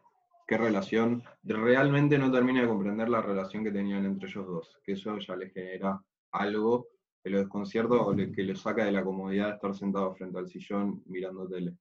[0.47, 4.93] qué relación, realmente no termina de comprender la relación que tenían entre ellos dos, que
[4.93, 6.87] eso ya le genera algo
[7.21, 10.47] que lo desconcierta o que lo saca de la comodidad de estar sentado frente al
[10.47, 11.75] sillón mirando tele.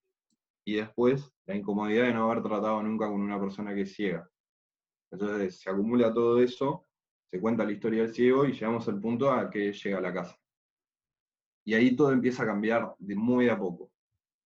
[0.65, 4.29] Y después, la incomodidad de no haber tratado nunca con una persona que es ciega.
[5.13, 6.87] Entonces se acumula todo eso,
[7.31, 10.13] se cuenta la historia del ciego y llegamos al punto a que llega a la
[10.13, 10.37] casa.
[11.65, 13.93] Y ahí todo empieza a cambiar de muy a poco.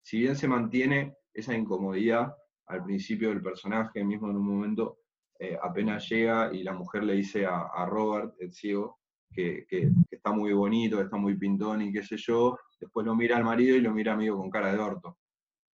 [0.01, 2.35] Si bien se mantiene esa incomodidad
[2.69, 4.99] al principio del personaje, mismo en un momento,
[5.39, 8.99] eh, apenas llega y la mujer le dice a, Robert, el ciego,
[9.33, 9.65] que,
[10.09, 13.75] está muy bonito, está muy pintón y qué sé yo, después lo mira al marido
[13.75, 15.17] y lo mira amigo con cara de orto.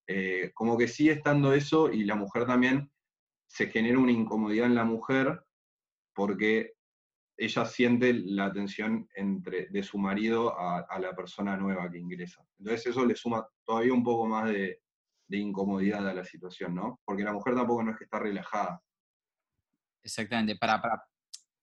[0.06, 2.90] Eh, como que sigue estando eso y la mujer también
[3.46, 5.44] se genera una incomodidad en la mujer
[6.12, 6.72] porque
[7.36, 12.44] ella siente la atención entre, de su marido a, a la persona nueva que ingresa.
[12.58, 14.80] Entonces eso le suma todavía un poco más de,
[15.30, 17.00] de incomodidad a la situación, ¿no?
[17.04, 18.82] Porque la mujer tampoco no es que está relajada.
[20.02, 21.02] Exactamente, para, para.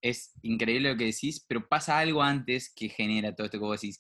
[0.02, 3.82] Es increíble lo que decís, pero pasa algo antes que genera todo esto que vos
[3.82, 4.00] decís.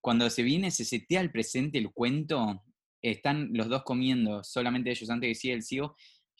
[0.00, 2.64] Cuando se viene, se setea al presente el cuento,
[3.02, 5.94] están los dos comiendo, solamente ellos, antes que siga el ciego,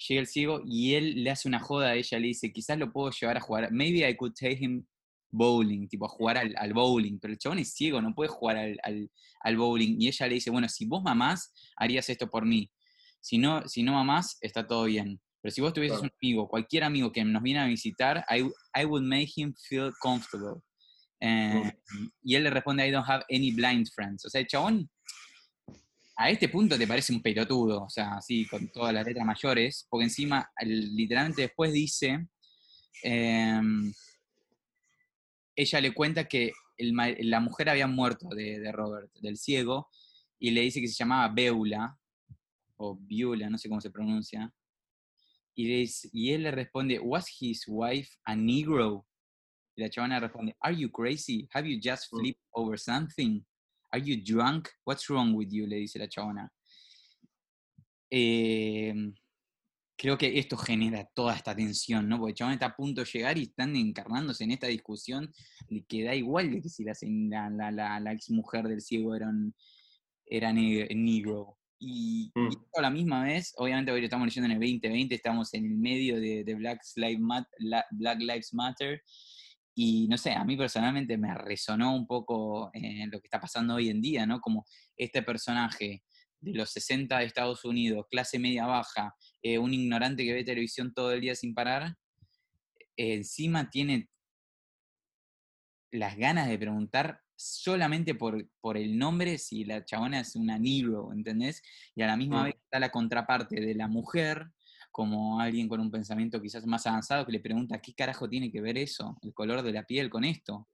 [0.08, 2.92] llega el ciego y él le hace una joda a ella, le dice, quizás lo
[2.92, 4.86] puedo llevar a jugar, maybe I could take him
[5.30, 8.56] bowling, tipo a jugar al, al bowling, pero el chabón es ciego, no puede jugar
[8.56, 9.10] al, al-
[9.40, 9.96] al bowling.
[10.00, 12.70] Y ella le dice, bueno, si vos mamás, harías esto por mí.
[13.20, 15.20] Si no, si no mamás, está todo bien.
[15.42, 16.10] Pero si vos tuvieses Claro.
[16.12, 18.42] un amigo, cualquier amigo que nos viene a visitar, I,
[18.80, 20.62] I would make him feel comfortable.
[21.20, 21.72] Eh,
[22.22, 24.24] y él le responde, I don't have any blind friends.
[24.26, 24.88] O sea, el chabón,
[26.16, 29.86] a este punto te parece un pelotudo, o sea, así, con todas las letras mayores,
[29.90, 32.26] porque encima, literalmente después dice,
[33.02, 33.92] em,
[35.56, 36.94] ella le cuenta que el
[37.30, 39.88] la mujer había muerto de, de Robert, del ciego,
[40.38, 41.98] y le dice que se llamaba Beula,
[42.76, 44.52] o Viula, no sé cómo se pronuncia.
[45.54, 49.06] Y, le dice- y él le responde, ¿Was his wife a Negro?
[49.74, 51.48] Y la chabona responde, ¿Are you crazy?
[51.54, 52.18] ¿Have you just Mm.
[52.20, 53.42] flipped over something?
[53.90, 54.68] ¿Are you drunk?
[54.84, 55.66] What's wrong with you?
[55.66, 56.52] Le dice la chabona.
[58.10, 59.14] Em,
[59.96, 62.18] creo que esto genera toda esta tensión, ¿no?
[62.18, 65.32] Porque chabón está a punto de llegar y están encarnándose en esta discusión
[65.68, 68.80] de que da igual de que si la, la, la, la, la ex mujer del
[68.80, 69.54] ciego era, un-
[70.26, 71.58] era ne- negro.
[71.78, 72.48] Y, Mm.
[72.78, 75.76] a la misma vez, obviamente hoy lo estamos leyendo en el 2020, estamos en el
[75.76, 79.02] medio de, de Black, Lives Mat- la- Black Lives Matter.
[79.74, 83.74] Y no sé, a mí personalmente me resonó un poco en lo que está pasando
[83.74, 84.40] hoy en día, ¿no?
[84.40, 84.64] Como
[84.96, 86.02] este personaje
[86.40, 89.14] de los 60 de Estados Unidos, clase media baja,
[89.54, 91.94] eh, un ignorante que ve televisión todo el día sin parar,
[92.96, 94.08] eh, encima tiene
[95.92, 101.12] las ganas de preguntar solamente por, por el nombre si la chabona es una negro,
[101.12, 101.62] ¿entendés?
[101.94, 104.48] Y a la misma vez está la contraparte de la mujer,
[104.90, 108.60] como alguien con un pensamiento quizás más avanzado que le pregunta, ¿qué carajo tiene que
[108.60, 110.68] ver eso, el color de la piel con esto?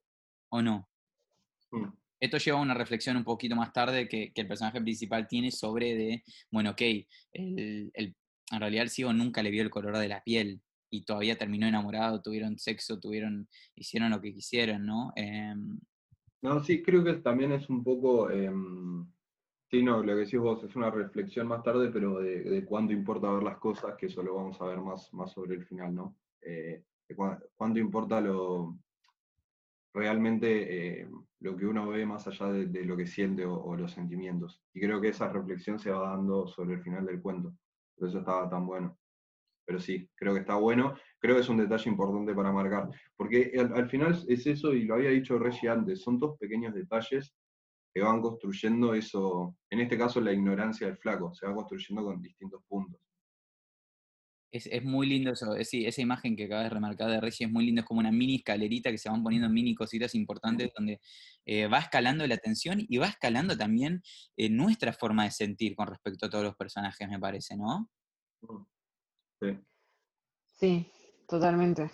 [0.51, 0.89] ¿O no?
[1.73, 1.89] Mm.
[2.20, 5.51] Esto lleva a una reflexión un poquito más tarde que, que el personaje principal tiene
[5.51, 6.81] sobre de, bueno, ok,
[7.33, 8.16] el, el-
[8.53, 12.20] en realidad el nunca le vio el color de la piel y todavía terminó enamorado,
[12.20, 15.12] tuvieron sexo, tuvieron, hicieron lo que quisieron, ¿no?
[15.16, 15.80] Em,
[16.42, 19.07] No, sí, creo que también es un poco, em,
[19.70, 23.32] sí, no, lo que decís vos es una reflexión más tarde, pero de, cuánto importa
[23.32, 26.16] ver las cosas, que eso lo vamos a ver más, más sobre el final, ¿no?
[26.42, 26.84] Eh,
[27.57, 28.78] cuánto importa lo
[29.94, 31.09] realmente eh,
[31.40, 34.62] lo que uno ve más allá de, lo que siente o los sentimientos.
[34.74, 37.55] Y creo que esa reflexión se va dando sobre el final del cuento.
[38.07, 38.98] Eso estaba tan bueno.
[39.64, 40.94] Pero sí, creo que está bueno.
[41.18, 42.88] Creo que es un detalle importante para marcar.
[43.16, 46.74] Porque al, al final es eso, y lo había dicho Reggie antes, son dos pequeños
[46.74, 47.34] detalles
[47.94, 52.22] que van construyendo eso, en este caso la ignorancia del flaco, se va construyendo con
[52.22, 53.00] distintos puntos.
[54.53, 57.46] Es, es muy lindo eso, es- sí, esa imagen que acabas de remarcar de Reggie
[57.46, 60.70] es muy lindo, es como una mini escalerita que se van poniendo mini cositas importantes
[60.76, 61.00] donde
[61.46, 64.03] eh, va escalando la tensión y va escalando también
[64.36, 67.88] eh, nuestra forma de sentir con respecto a todos los personajes, me parece, ¿no?
[69.40, 69.59] Sí.
[70.59, 70.92] Sí,
[71.26, 71.90] totalmente.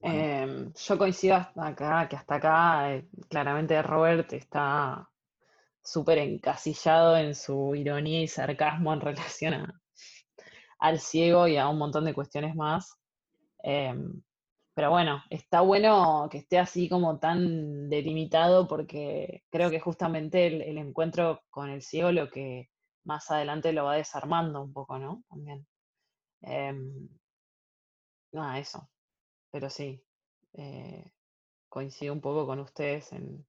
[0.00, 0.18] Bueno.
[0.20, 5.10] Em, yo coincido hasta acá, que hasta acá eh, claramente Robert está
[5.82, 9.00] súper encasillado en su ironía y sarcasmo en
[9.40, 9.82] relación a-
[10.78, 12.96] al ciego y a un montón de cuestiones más.
[13.62, 14.22] Em,
[14.74, 20.62] pero bueno, está bueno que esté así como tan delimitado porque creo que justamente el,
[20.62, 22.70] el encuentro con el ciego lo que
[23.04, 25.24] más adelante lo va desarmando un poco, ¿no?
[25.30, 25.66] También.
[28.32, 28.88] Nada, eso.
[29.52, 30.02] Pero sí,
[30.54, 31.12] eh,
[31.68, 33.46] coincido un poco con ustedes en...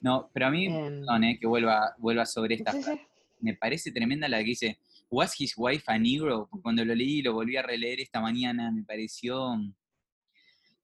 [0.00, 2.98] No, pero a mí, en- perdón, eh, que vuelva, vuelva sobre esta Sí, frase.
[3.00, 3.06] sí.
[3.40, 4.78] me parece tremenda la que dice,
[5.10, 6.48] ¿Was his wife a negro?
[6.62, 9.56] Cuando lo leí y lo volví a releer esta mañana, me pareció...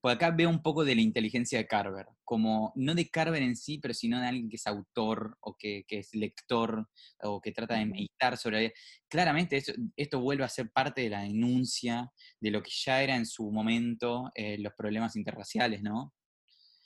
[0.01, 3.55] Por acá veo un poco de la inteligencia de Carver, como no de Carver en
[3.55, 6.89] sí, pero sino de alguien que es autor o que, que es lector
[7.21, 8.75] o que trata de meditar sobre...
[9.09, 12.11] Claramente esto, esto vuelve a ser parte de la denuncia
[12.41, 16.13] de lo que ya era en su momento eh, los problemas interraciales, ¿no?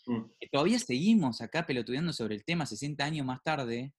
[0.06, 0.30] Mm.
[0.52, 3.92] todavía seguimos acá pelotudeando sobre el tema 60 años más tarde,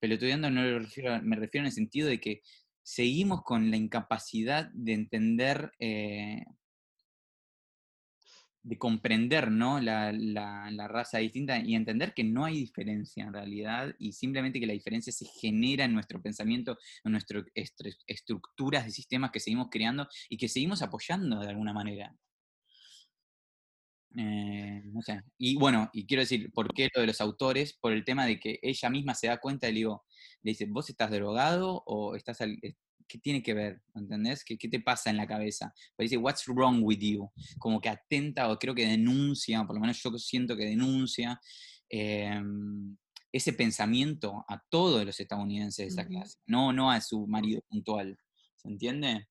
[0.00, 2.42] pelotudeando no refiero, me refiero en el sentido de que
[2.84, 6.44] seguimos con la incapacidad de entender, eh,
[8.62, 9.78] de comprender ¿no?
[9.80, 14.66] la, la- raza distinta y entender que no hay diferencia en realidad y simplemente que
[14.66, 17.44] la diferencia se genera en nuestro pensamiento, en nuestras
[18.06, 22.16] estructuras de sistemas que seguimos creando y que seguimos apoyando de alguna manera.
[24.16, 24.82] Eh.
[25.38, 27.72] Y bueno, y quiero decir, ¿por qué lo de los autores?
[27.80, 30.04] Por el tema de que ella misma se da cuenta y le digo,
[30.42, 32.74] le dice, ¿vos estás drogado o estás al- eh,
[33.06, 33.82] ¿Qué tiene que ver?
[33.94, 34.42] ¿Entendés?
[34.44, 35.74] ¿Qué, qué te pasa en la cabeza?
[35.94, 37.30] Pues dice, what's wrong with you?
[37.58, 41.38] Como que atenta o creo que denuncia, o por lo menos yo siento que denuncia
[41.90, 42.40] eh,
[43.30, 48.16] ese pensamiento a todos los estadounidenses de esa clase, no, no a su marido puntual.
[48.56, 49.28] ¿Se entiende?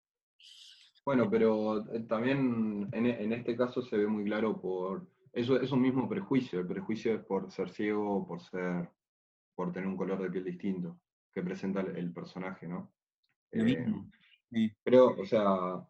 [1.05, 5.07] Bueno, pero eh, también en, e- en este caso se ve muy claro por.
[5.33, 6.59] Eso es un mismo prejuicio.
[6.59, 8.87] El prejuicio es por ser ciego o por ser.
[9.55, 10.99] Por tener un color de piel distinto
[11.33, 12.93] que presenta el, personaje, ¿no?
[13.51, 13.85] Eh.
[14.51, 14.71] Sí.
[14.83, 15.85] Creo, o sea.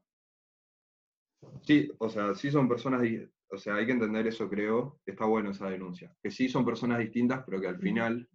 [1.63, 3.01] Sí, o sea, sí son personas.
[3.49, 4.99] O sea, hay que entender eso, creo.
[5.05, 6.15] que Está bueno esa denuncia.
[6.21, 8.27] Que sí son personas distintas, pero que al final,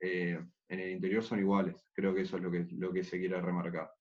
[0.00, 1.88] eh, en el interior son iguales.
[1.92, 3.92] Creo que eso es lo que, lo que se quiere remarcar.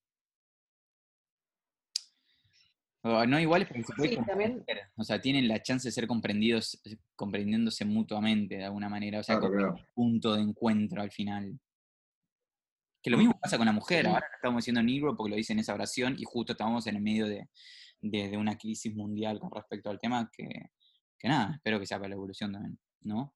[3.08, 4.66] O no iguales, pero se puede Sí, también-.
[4.98, 9.20] O sea, tienen la chance de ser comprendidos, eh, comprendiéndose mutuamente de alguna manera.
[9.20, 9.74] O sea, Claro, como claro.
[9.76, 11.60] un punto de encuentro al final.
[13.04, 15.60] Que lo mismo pasa con la mujer, ahora estamos diciendo negro porque lo dice en
[15.60, 17.48] esa oración y justo estamos en el medio de,
[18.02, 20.72] de, una crisis mundial con respecto al tema que,
[21.20, 23.36] que nada, espero que sea para la evolución también, ¿no?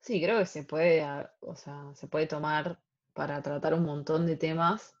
[0.00, 1.02] Sí, creo que se puede,
[1.40, 2.78] o sea, se puede tomar
[3.14, 4.94] para tratar un montón de temas.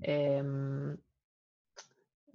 [0.00, 0.98] Em,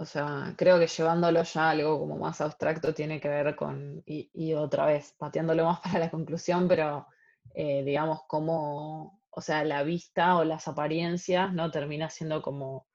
[0.01, 4.01] o sea, creo que llevándolo ya a algo como más abstracto tiene que ver con,
[4.07, 7.05] y, otra vez, pateándolo más para la conclusión, pero
[7.53, 11.69] eh, digamos como, o sea, la vista o las apariencias, ¿no?
[11.69, 12.87] Termina siendo como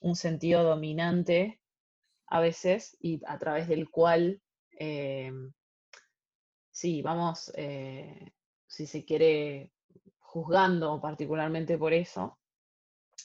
[0.00, 1.60] un sentido dominante
[2.28, 4.40] a veces y a través del cual,
[4.78, 5.52] em,
[6.70, 8.32] sí, vamos, eh,
[8.66, 9.72] si se quiere,
[10.20, 12.38] juzgando particularmente por eso,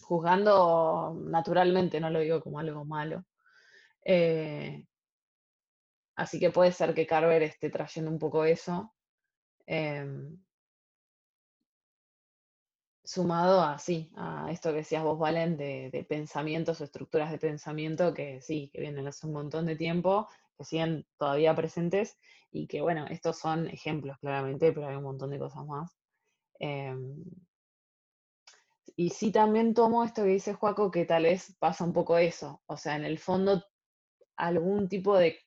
[0.06, 3.26] juzgando naturalmente, no lo digo como algo malo.
[4.06, 4.86] Eh,
[6.16, 8.94] así que puede ser que Carver esté trayendo un poco eso.
[9.68, 10.38] Em,
[13.06, 13.78] sumado a,
[14.16, 18.82] a esto que decías vos, Valen, de, pensamientos o estructuras de pensamiento que sí, que
[18.82, 20.28] vienen hace un montón de tiempo,
[20.58, 22.18] que siguen todavía presentes
[22.52, 25.98] y que, bueno, estos son ejemplos claramente, pero hay un montón de cosas más.
[26.60, 27.24] Em,
[28.96, 32.62] y sí también tomo esto que dice Juaco, que tal vez pasa un poco eso,
[32.66, 33.64] o sea, en el fondo
[34.38, 35.40] algún tipo de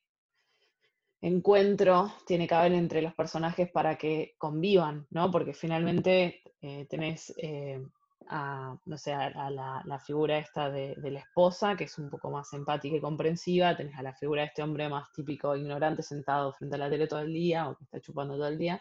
[1.20, 5.30] encuentro tiene que haber entre los personajes para que convivan, ¿no?
[5.30, 7.82] Porque finalmente eh, tenés eh,
[8.28, 12.53] a, no sé, a, la, figura esta de, la esposa, que es un poco más
[12.53, 16.76] empática y comprensiva, tenés a la figura de este hombre más típico, ignorante, sentado frente
[16.76, 18.80] a la tele todo el día o que está chupando todo el día,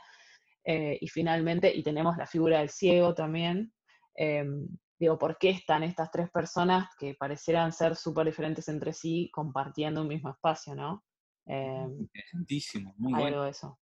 [0.63, 3.71] eh, y finalmente, y tenemos la figura del ciego también,
[4.17, 4.67] em,
[4.99, 10.01] digo, ¿por qué están estas tres personas que parecieran ser súper diferentes entre sí compartiendo
[10.01, 11.05] un mismo espacio, ¿no?
[11.45, 13.45] Em, Interesantísimo, muy bueno.
[13.45, 13.79] eso.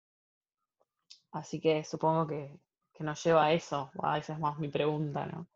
[1.31, 2.59] Así que supongo que,
[2.99, 5.49] nos lleva a eso, a esa es más mi pregunta, ¿no?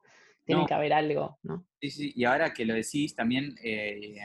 [0.43, 1.67] Tiene que haber algo, ¿no?
[1.79, 4.17] Sí, sí, y ahora que lo decís también, eh,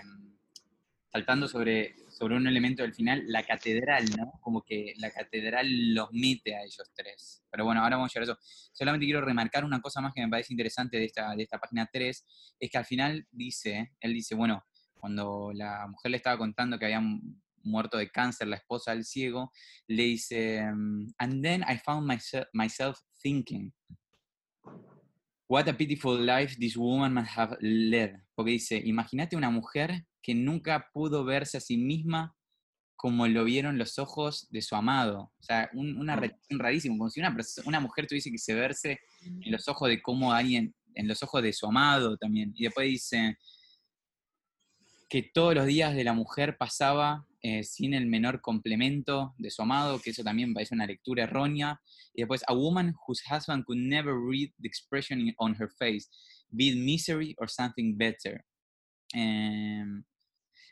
[1.13, 4.33] saltando sobre, sobre un elemento del final, la catedral, ¿no?
[4.43, 7.43] Como que la catedral los mete a ellos tres.
[7.51, 8.71] Pero bueno, ahora vamos a llegar a eso.
[8.75, 11.89] Solamente quiero remarcar una cosa más que me parece interesante de esta, de esta página
[11.91, 12.27] 3,
[12.61, 14.63] es que al final dice, él dice, bueno,
[14.93, 17.01] cuando la mujer le estaba contando que había
[17.63, 19.51] muerto de cáncer, la esposa del ciego,
[19.87, 22.07] le dice, mm, and then I found
[22.53, 23.73] myself, thinking,
[25.49, 28.15] what a pitiful life this woman must have led.
[28.35, 32.37] Porque dice, imagínate una mujer que nunca pudo verse a sí misma
[33.01, 35.33] como lo vieron los ojos de su amado.
[35.39, 39.69] O sea, una relación rarísima, como si una, una mujer tuviese que verse en los
[39.69, 42.53] ojos de cómo alguien, en los ojos de su amado también.
[42.55, 43.39] Y después dice
[45.09, 49.63] que todos los días de la mujer pasaba eh, sin el menor complemento de su
[49.63, 51.81] amado, que eso también parece una lectura errónea.
[52.13, 56.07] Y después, a woman whose husband could never read the expression on her face,
[56.51, 58.45] be it misery or something better.
[59.15, 60.05] Em,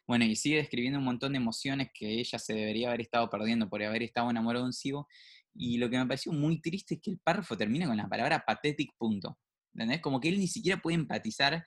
[0.09, 3.69] bueno, y sigue describiendo un montón de emociones que ella se debería haber estado perdiendo
[3.69, 5.07] por haber estado enamorado de un ciego.
[5.55, 8.43] Y lo que me pareció muy triste es que el párrafo termina con la palabra
[8.47, 9.39] pathetic punto.
[9.75, 10.01] ¿Entendés?
[10.01, 11.63] Como que él ni siquiera puede empatizar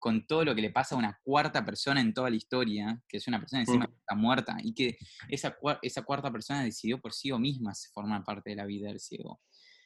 [0.00, 3.18] con todo lo que le pasa a una cuarta persona en toda la historia, que
[3.18, 7.14] es una persona encima que está muerta, y que esa, esa cuarta persona decidió por
[7.14, 9.40] sí misma formar parte de la vida del ciego.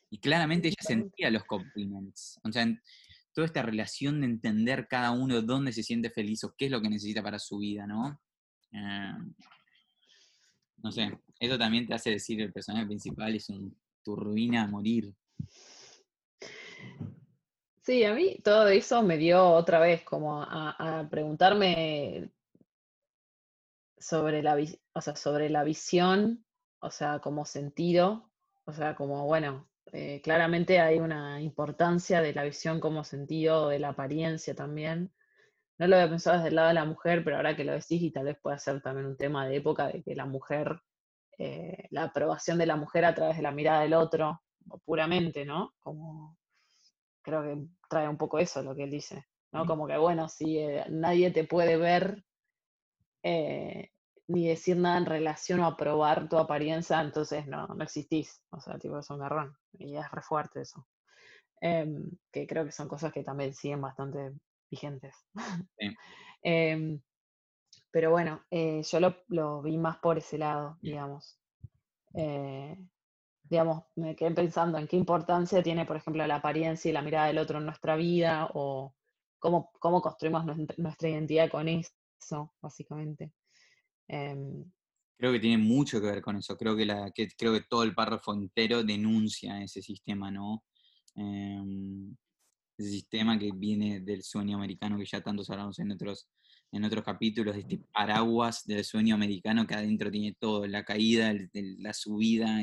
[0.09, 2.41] Y claramente ella sentía los compliments.
[2.43, 2.67] O sea,
[3.39, 6.83] toda esta relación de entender cada uno dónde se siente feliz o qué es lo
[6.83, 8.21] que necesita para su vida, ¿no?
[8.73, 9.13] Eh,
[10.79, 14.67] no sé, eso también te hace decir el personaje principal es un tu ruina a
[14.67, 15.15] morir.
[17.83, 22.33] Sí, a mí todo eso me dio otra vez como a, preguntarme
[23.99, 24.57] sobre la,
[24.95, 26.45] o sea, sobre la visión,
[26.81, 28.33] o sea, como sentido,
[28.65, 33.79] o sea, como, bueno, eh, claramente hay una importancia de la visión como sentido, de
[33.79, 35.13] la apariencia también.
[35.79, 38.03] No lo había pensado desde el lado de la mujer, pero ahora que lo decís,
[38.03, 40.81] y tal vez pueda ser también un tema de época, de que la mujer,
[41.39, 44.43] eh, la aprobación de la mujer a través de la mirada del otro,
[44.85, 45.75] puramente, ¿no?
[45.81, 46.37] Como
[47.23, 47.59] creo que
[47.89, 49.67] trae un poco eso lo que él dice, ¿no?
[49.67, 52.25] Como que, bueno, si eh, nadie te puede ver
[53.23, 53.91] eh,
[54.29, 58.43] ni decir nada en relación o aprobar tu apariencia, entonces no, no existís.
[58.51, 59.58] O sea, tipo, es un garrón.
[59.73, 60.87] Y es re fuerte eso.
[61.61, 64.33] Em, que creo que son cosas que también siguen bastante
[64.71, 65.15] vigentes.
[66.41, 67.01] Em,
[67.91, 71.41] pero bueno, eh, yo lo, lo, vi más por ese lado, digamos
[73.49, 77.29] digamos, me quedé pensando en qué importancia tiene, por ejemplo, la apariencia y la mirada
[77.29, 78.95] del otro en nuestra vida o
[79.39, 80.45] cómo, cómo construimos
[80.77, 83.33] nuestra identidad con eso, básicamente.
[84.09, 84.65] Em,
[85.19, 86.57] creo que tiene mucho que ver con eso.
[86.57, 90.65] Creo que, la, creo que todo el párrafo entero denuncia ese sistema, ¿no?
[91.17, 92.17] Em,
[92.79, 96.29] ese sistema que viene del sueño americano que ya tantos hablamos en otros,
[96.71, 101.35] en otros capítulos, de este paraguas del sueño americano que adentro tiene todo, la caída,
[101.53, 102.61] la subida,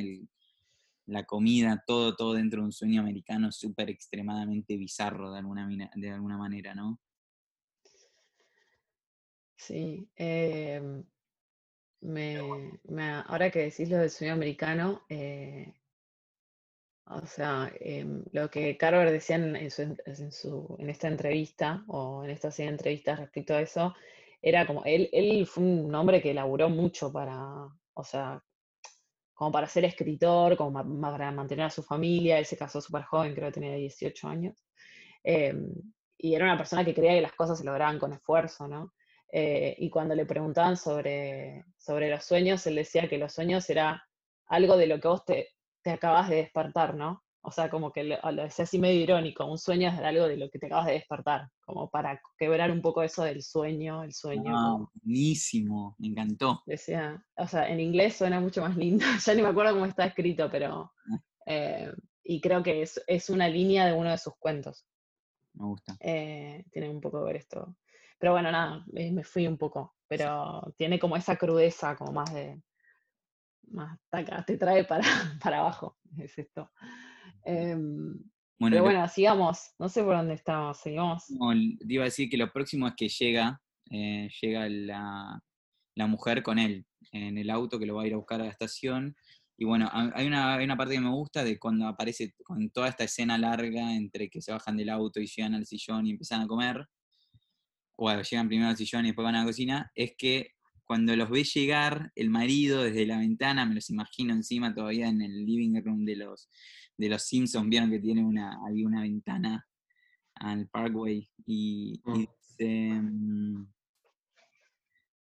[1.07, 6.11] la comida, todo, todo dentro de un sueño americano súper extremadamente bizarro de alguna, de
[6.11, 7.01] alguna manera, ¿no?
[9.57, 11.03] Sí, em,
[12.05, 12.71] me,
[13.27, 15.73] ahora que decís lo del sueño americano, eh,
[17.07, 22.23] o sea, em, lo que Carver decía en, su, en- su- en esta entrevista, o
[22.23, 23.93] en esta serie de entrevistas respecto a eso,
[24.41, 27.37] era como, él, él fue un hombre que laburó mucho para,
[27.93, 28.43] o sea,
[29.33, 33.35] como para ser escritor, como para mantener a su familia, él se casó súper joven,
[33.35, 34.65] creo que tenía 18 años,
[35.23, 35.69] em,
[36.17, 38.93] y era una persona que creía que las cosas se lograban con esfuerzo, ¿no?
[39.37, 44.01] Eh, y cuando le preguntaban sobre, sobre los sueños, él decía que los sueños era
[44.47, 45.49] algo de lo que vos te,
[45.83, 47.21] te acabas de despertar, ¿no?
[47.41, 50.37] O sea, como que lo, lo decía así medio irónico, un sueño es algo de
[50.37, 54.13] lo que te acabas de despertar, como para quebrar un poco eso del sueño, el
[54.13, 54.53] sueño.
[54.55, 56.63] Ah, buenísimo, me encantó.
[56.65, 60.05] decía, o sea, en inglés suena mucho más lindo, ya ni me acuerdo cómo está
[60.05, 60.93] escrito, pero...
[61.45, 61.91] eh,
[62.23, 64.87] y creo que es, es una línea de uno de sus cuentos.
[65.53, 65.95] Me gusta.
[65.99, 67.75] eh, tiene un poco que ver esto.
[68.17, 69.95] Pero bueno, nada, eh, me fui un poco.
[70.07, 72.61] Pero tiene como esa crudeza, como más de.
[73.67, 75.03] Más taca, te trae para,
[75.43, 75.97] para abajo.
[76.17, 76.71] Es esto.
[77.43, 78.13] Em,
[78.59, 79.71] Bueno, pero lo- bueno, sigamos.
[79.79, 80.77] No sé por dónde estamos.
[80.79, 81.25] Seguimos.
[81.29, 83.59] No, iba a decir que lo próximo es que llega,
[83.89, 85.39] eh, llega la,
[85.95, 88.45] la mujer con él en el auto que lo va a ir a buscar a
[88.45, 89.15] la estación.
[89.57, 92.69] Y bueno, ha- hay una, hay una parte que me gusta de cuando aparece con
[92.69, 96.11] toda esta escena larga entre que se bajan del auto y llegan al sillón y
[96.11, 96.87] empiezan a comer.
[97.97, 99.91] Bueno, llegan primero al sillón y después van a la cocina.
[99.95, 100.51] Es que
[100.83, 105.21] cuando los ve llegar, el marido desde la ventana, me los imagino encima todavía en
[105.21, 106.49] el living room de los,
[106.97, 109.65] de los Simpsons, vieron que tiene una, hay una ventana
[110.35, 112.19] al Parkway y, y Mm.
[112.19, 113.67] dice, mm,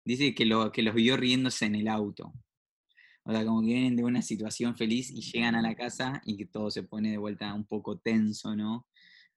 [0.06, 2.34] dice que, lo, que los vio riéndose en el auto.
[3.24, 6.38] O sea, como que vienen de una situación feliz y llegan a la casa y
[6.38, 8.88] que todo se pone de vuelta un poco tenso, ¿no?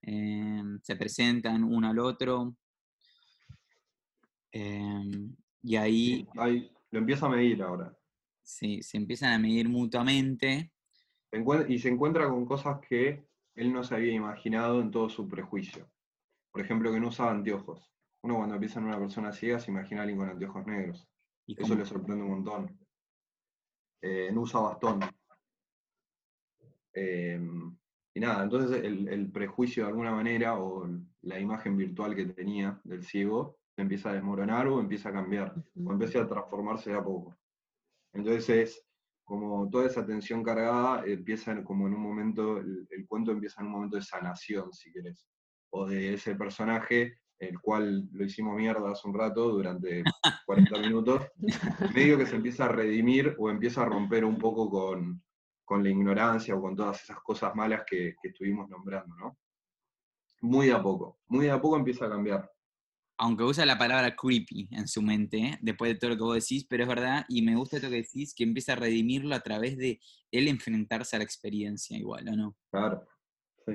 [0.01, 2.55] Em, se presentan uno al otro.
[4.53, 7.93] Em, y ahí Ahí lo empieza a medir ahora.
[8.41, 10.71] sí, se empiezan a medir mutuamente.
[11.67, 15.89] Y se encuentra con cosas que él no se había imaginado en todo su prejuicio.
[16.51, 17.91] Por ejemplo, que no usaba anteojos.
[18.21, 21.07] Uno cuando piensa en una persona ciega se imagina a alguien con anteojos negros.
[21.47, 22.79] Y Eso le sorprende un montón.
[24.01, 24.99] Eh, no usa bastón.
[26.93, 27.41] Eh,
[28.13, 30.87] y nada, entonces el, el prejuicio de alguna manera o
[31.21, 35.53] la imagen virtual que tenía del ciego empieza a desmoronar o empieza a cambiar,
[35.83, 37.35] o empieza a transformarse de a poco.
[38.13, 38.85] Entonces es
[39.23, 43.61] como toda esa tensión cargada empieza en- como en un momento, el, el cuento empieza
[43.61, 45.25] en un momento de sanación, si querés,
[45.71, 50.03] o de ese personaje, el cual lo hicimos mierda hace un rato durante
[50.45, 51.23] 40 minutos,
[51.95, 55.23] medio que se empieza a redimir o empieza a romper un poco con,
[55.65, 59.37] con la ignorancia o con todas esas cosas malas que, que estuvimos nombrando, ¿no?
[60.41, 62.51] Muy de a poco, muy de a poco empieza a cambiar.
[63.17, 66.65] Aunque usa la palabra creepy en su mente, después de todo lo que vos decís,
[66.67, 69.77] pero es verdad, y me gusta esto que decís, que empieza a redimirlo a través
[69.77, 69.99] de
[70.31, 72.55] él enfrentarse a la experiencia igual, ¿o no?
[72.71, 73.07] Claro,
[73.65, 73.73] sí.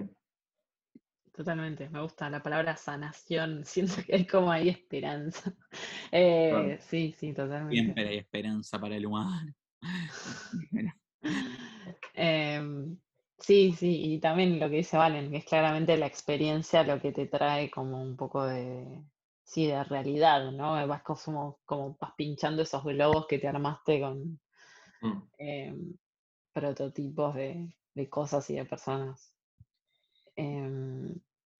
[1.33, 3.65] Totalmente, me gusta la palabra sanación.
[3.65, 5.55] Siento que hay como ahí esperanza.
[6.11, 6.79] Eh, Claro.
[6.81, 7.77] Sí, sí, totalmente.
[7.77, 9.55] Siempre hay esperanza para el humano.
[12.15, 12.99] Em,
[13.39, 17.13] sí, sí, y también lo que dice Valen, que es claramente la experiencia lo que
[17.13, 19.03] te trae como un poco de,
[19.49, 20.87] sí, de realidad, ¿no?
[20.87, 24.39] Vas como, como vas pinchando esos globos que te armaste con
[25.01, 25.23] Mm.
[25.39, 25.97] em,
[26.53, 29.33] prototipos de, de cosas y de personas.
[30.37, 31.15] Em,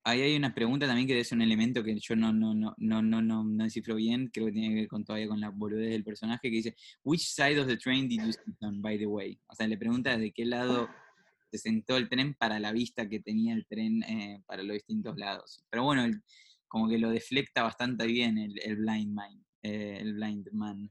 [0.05, 3.03] Ahí hay una pregunta también que es un elemento que yo no, no, no, no,
[3.03, 5.91] no, no, no descifro bien, creo que tiene que ver con todavía con la boludez
[5.91, 9.07] del personaje, que dice, Which side of the train did you sit on, by the
[9.07, 9.39] way?
[9.47, 10.89] O sea, le pregunta de qué lado
[11.53, 15.17] se sentó el tren para la vista que tenía el tren eh, para los distintos
[15.17, 15.65] lados.
[15.71, 16.23] Pero bueno, el-
[16.69, 20.91] como que lo deflecta bastante bien el, el blind man, eh, el blind man,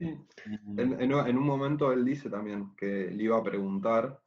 [0.00, 0.18] eh,
[0.76, 4.20] En, en- en un momento él dice también que le iba a preguntar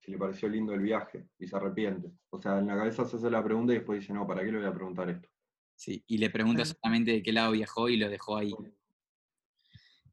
[0.00, 2.10] si le pareció lindo el viaje y se arrepiente.
[2.30, 4.52] O sea, en la cabeza se hace la pregunta y después dice, no, ¿para qué
[4.52, 5.28] le voy a preguntar esto?
[5.74, 8.52] sí, y le pregunta exactamente de qué lado viajó y lo dejó ahí.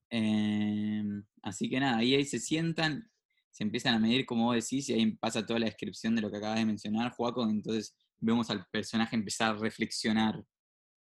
[0.10, 3.10] Em, así que nada, ahí, ahí se sientan,
[3.52, 6.32] se empiezan a medir, como vos decís, y ahí pasa toda la descripción de lo
[6.32, 7.44] que acabas de mencionar, Juaco.
[7.50, 10.44] Entonces vemos al personaje empezar a reflexionar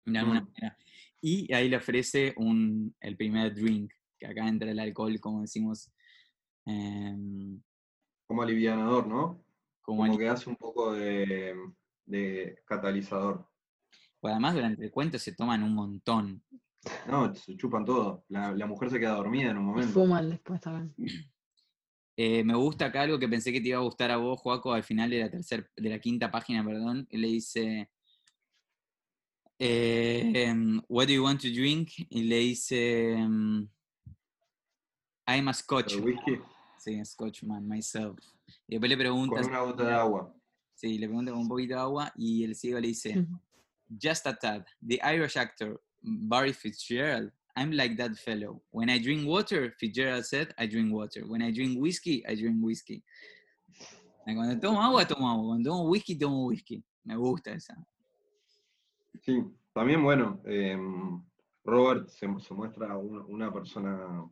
[0.04, 0.44] de alguna Mm.
[0.46, 0.76] manera.
[1.20, 5.92] Y ahí le ofrece un, el primer drink, que acá entra el alcohol, como decimos.
[6.66, 7.60] em,
[8.26, 9.42] Como alivianador, ¿no?
[9.82, 11.54] Como que hace un poco de,
[12.06, 13.48] de catalizador.
[14.20, 16.42] pues además durante el cuento se toman un montón.
[17.08, 18.24] No, se chupan todo.
[18.28, 19.92] La, la mujer se queda dormida en un Y momento.
[19.92, 20.94] fuman después también.
[22.22, 24.74] Eh, me gusta acá algo que pensé que te iba a gustar a vos, Joaco,
[24.74, 27.90] al final de la tercer, de la quinta página, perdón, él le dice
[29.58, 31.92] eh, em, What do you want to drink?
[32.10, 33.66] Y le dice em,
[35.26, 35.96] I'm a Scotch.
[36.76, 38.18] Sí, Scotchman myself.
[38.68, 40.36] Y después le pregunta, con una gota de agua.
[40.74, 43.26] sí, le pregunta con un poquito de agua y el ciego le dice.
[43.88, 44.66] Just a tad.
[44.86, 47.32] The Irish actor Barry Fitzgerald.
[47.56, 48.62] I'm like that fellow.
[48.70, 51.26] When I drink water, Fitzgerald said, I drink water.
[51.26, 53.02] When I drink whiskey, I drink whiskey.
[54.24, 55.46] Cuando tomo agua, tomo agua.
[55.48, 56.82] Cuando tomo whisky, tomo whisky.
[57.04, 57.76] Me gusta esa.
[59.22, 59.42] Sí,
[59.72, 61.22] también bueno, em,
[61.64, 64.24] Robert se, se muestra un- una persona,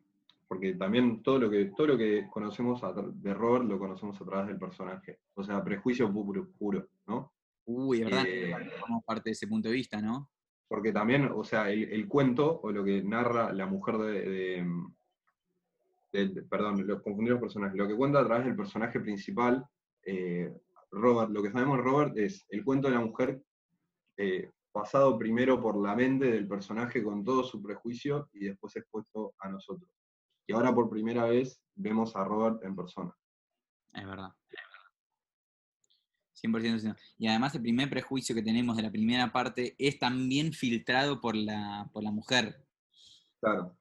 [0.47, 4.25] porque también todo lo que, todo lo que conocemos a de Robert lo conocemos a
[4.25, 5.19] través del personaje.
[5.35, 7.33] O sea, prejuicio puro, puro ¿no?
[7.67, 8.55] Uy, de verdad, Eh,
[9.05, 10.31] parte de ese punto de vista, ¿no?
[10.69, 14.67] Porque también, o sea, el, cuento o lo que narra la mujer de,
[16.49, 19.67] perdón, los confundí los personajes, lo que cuenta a través del personaje principal,
[20.05, 20.53] eh,
[20.91, 23.43] Robert, lo que sabemos Robert es el cuento de la mujer
[24.17, 29.35] eh, pasado primero por la mente del personaje con todo su prejuicio y después expuesto
[29.39, 29.91] a nosotros.
[30.47, 33.15] Y ahora por primera vez vemos a Robert en persona.
[33.93, 34.31] Es verdad.
[36.43, 37.01] 100% cierto.
[37.19, 41.35] Y además el primer prejuicio que tenemos de la primera parte es también filtrado por
[41.37, 42.65] la, por la mujer.
[43.41, 43.77] Claro,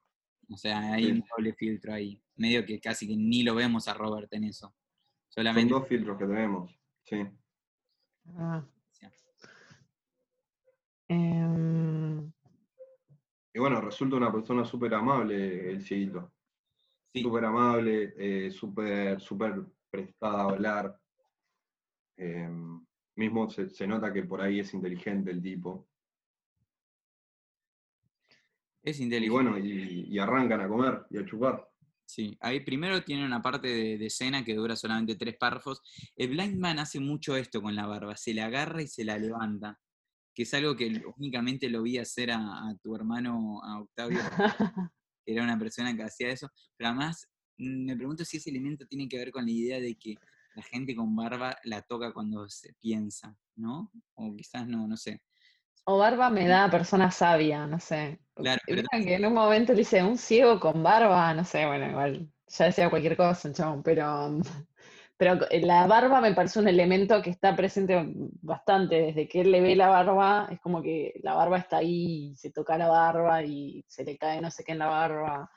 [0.50, 1.10] O sea, hay Sí.
[1.12, 2.20] un doble filtro ahí.
[2.36, 4.68] Medio que casi que ni lo vemos a Robert en eso.
[4.68, 5.72] son Solamente.
[5.74, 6.72] dos filtros que tenemos.
[7.04, 7.16] Sí.
[8.36, 8.64] Ah.
[8.92, 9.06] Sí.
[11.08, 12.32] Em,
[13.54, 16.32] Y bueno, resulta una persona súper amable el cieguito.
[17.12, 17.22] Sí.
[17.22, 21.00] Súper amable, eh, súper súper prestada a hablar.
[22.18, 22.48] Eh,
[23.16, 25.88] mismo se, se nota que por ahí es inteligente el tipo.
[28.82, 29.32] Es Y inteligente.
[29.32, 31.68] bueno, y, y arrancan a comer y a chupar.
[32.06, 35.82] Sí, ahí primero tiene una parte de, de escena que dura solamente tres párrafos.
[36.16, 39.18] El Blind Man hace mucho esto con la barba, se la agarra y se la
[39.18, 39.78] levanta,
[40.34, 44.34] que es algo que únicamente lo vi hacer a, a tu hermano, a Octavio, que
[45.26, 46.48] era una persona que hacía eso,
[46.78, 50.14] pero además me pregunto si ese elemento tiene que ver con la idea de que
[50.54, 53.90] la gente con barba la toca cuando se piensa, ¿no?
[54.14, 55.22] O quizás no, no sé.
[55.84, 58.20] O barba me da persona sabia, no sé.
[58.34, 61.88] Claro, pero que en un momento le dice, un ciego con barba, no sé, bueno,
[61.88, 64.38] igual, ya decía cualquier cosa, chabón, pero,
[65.16, 69.62] pero la barba me parece un elemento que está presente bastante, desde que él le
[69.62, 73.42] ve la barba, es como que la barba está ahí, y se toca la barba
[73.42, 75.50] y se le cae no sé qué en la barba.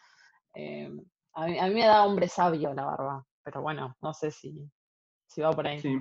[0.54, 0.90] Eh,
[1.34, 4.72] a, mí, a mí me da hombre sabio la barba, pero bueno, no sé si,
[5.34, 5.80] si va por ahí.
[5.80, 6.00] Sí.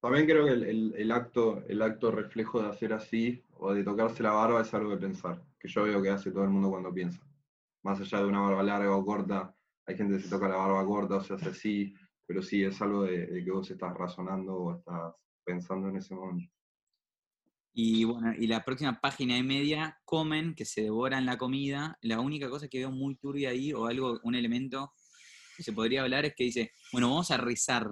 [0.00, 3.84] También creo que el, el- el acto, el acto reflejo de hacer así o de
[3.84, 6.70] tocarse la barba es algo de pensar, que yo veo que hace todo el mundo
[6.70, 7.20] cuando piensa.
[7.82, 9.54] Más allá de una barba larga o corta,
[9.86, 11.94] hay gente que se toca la barba corta o se hace así,
[12.26, 15.14] pero sí es algo de, de que vos estás razonando o estás
[15.44, 16.52] pensando en ese momento.
[17.74, 21.96] Y bueno, y la próxima página y media comen, que se devoran la comida.
[22.02, 24.92] La única cosa que veo muy turbia ahí, o algo, un elemento
[25.56, 27.86] que se podría hablar, es que dice, bueno, vamos a rezar.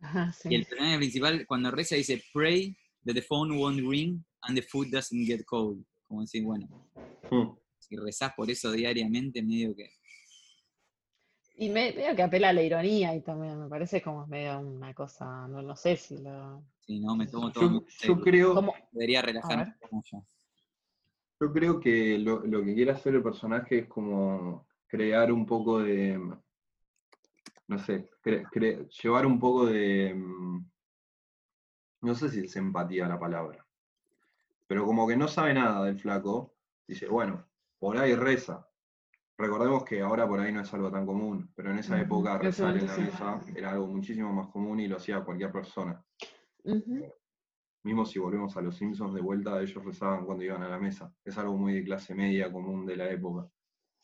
[0.00, 0.68] Ajá, Y el sí.
[0.70, 5.26] personaje principal, cuando reza, dice, pray that the phone won't ring and the food doesn't
[5.26, 5.84] get cold.
[6.08, 6.66] Como decir, bueno,
[7.30, 7.54] Hmm.
[7.78, 9.90] si rezás por eso diariamente, medio que...
[11.56, 14.94] Y me, medio que apela a la ironía y también me parece como medio una
[14.94, 16.64] cosa, no, no sé si lo...
[16.80, 18.74] Si no, me tomo todo Yo, muy yo creo, ¿Cómo?
[18.92, 19.74] Debería relajarme
[20.10, 20.24] yo.
[21.40, 25.80] yo creo que lo, lo que quiere hacer el personaje es como crear un poco
[25.80, 26.18] de,
[27.70, 30.70] no sé, cre- cre- llevar un poco de, mm,
[32.02, 33.64] no sé si es empatía la palabra,
[34.66, 36.56] pero como que no sabe nada del flaco,
[36.86, 37.46] dice, bueno,
[37.78, 38.66] por ahí reza.
[39.38, 42.76] Recordemos que ahora por ahí no es algo tan común, pero en esa época rezar
[42.76, 46.04] en la mesa era algo muchísimo más común y lo hacía cualquier persona.
[46.64, 47.06] Ujú.
[47.84, 51.14] Mismo si volvemos a los Simpsons de vuelta, ellos rezaban cuando iban a la mesa.
[51.24, 53.48] Es algo muy de clase media común de la época.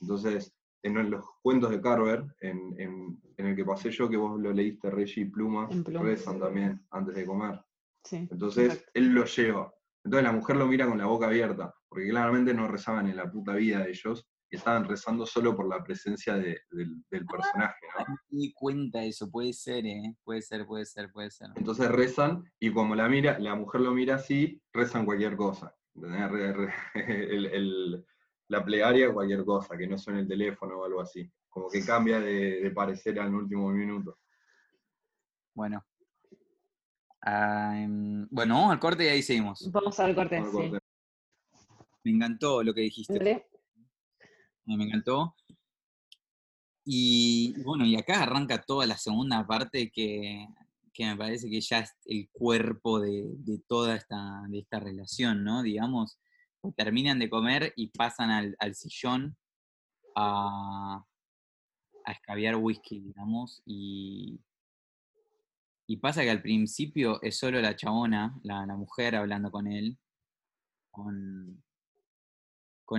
[0.00, 0.55] Entonces,
[0.86, 4.52] en los cuentos de Carver, en, en- en el que pasé yo, que vos lo
[4.52, 7.60] leíste, Reggie y Pluma, rezan también antes de comer.
[8.04, 8.90] Sí, Entonces, exacto.
[8.94, 9.72] él lo lleva.
[10.04, 13.30] Entonces la mujer lo mira con la boca abierta, porque claramente no rezaban en la
[13.30, 17.84] puta vida de ellos, y estaban rezando solo por la presencia de- del, del personaje,
[17.98, 18.04] ¿no?
[18.06, 20.14] No me di cuenta de eso, puede ser, ¿eh?
[20.22, 21.48] Puede ser, puede ser, puede ser.
[21.56, 25.74] Entonces rezan, y como la mira, la mujer lo mira así, rezan cualquier cosa.
[25.96, 26.70] ¿entendés?
[26.94, 28.06] El- el-
[28.48, 31.30] la plegaria, cualquier cosa, que no suene el teléfono o algo así.
[31.48, 34.18] Como que cambia de, de parecer al último minuto.
[35.54, 35.84] Bueno,
[38.30, 39.68] bueno, vamos al corte y ahí seguimos.
[39.72, 40.78] Vamos al corte, Vamos al sí.
[42.04, 43.46] Me encantó lo que dijiste.
[44.64, 45.34] Me encantó.
[46.84, 50.46] Y bueno, y acá arranca toda la segunda parte que,
[50.92, 55.42] que me parece que ya es el cuerpo de, de toda esta, de esta relación,
[55.42, 55.62] ¿no?
[55.62, 56.20] Digamos,
[56.72, 59.36] terminan de comer y pasan al, sillón
[60.14, 61.04] a,
[62.04, 64.40] a escabiar whisky, digamos, y,
[66.00, 69.98] pasa que al principio es solo la chabona, la, mujer hablando con él,
[70.90, 71.62] con,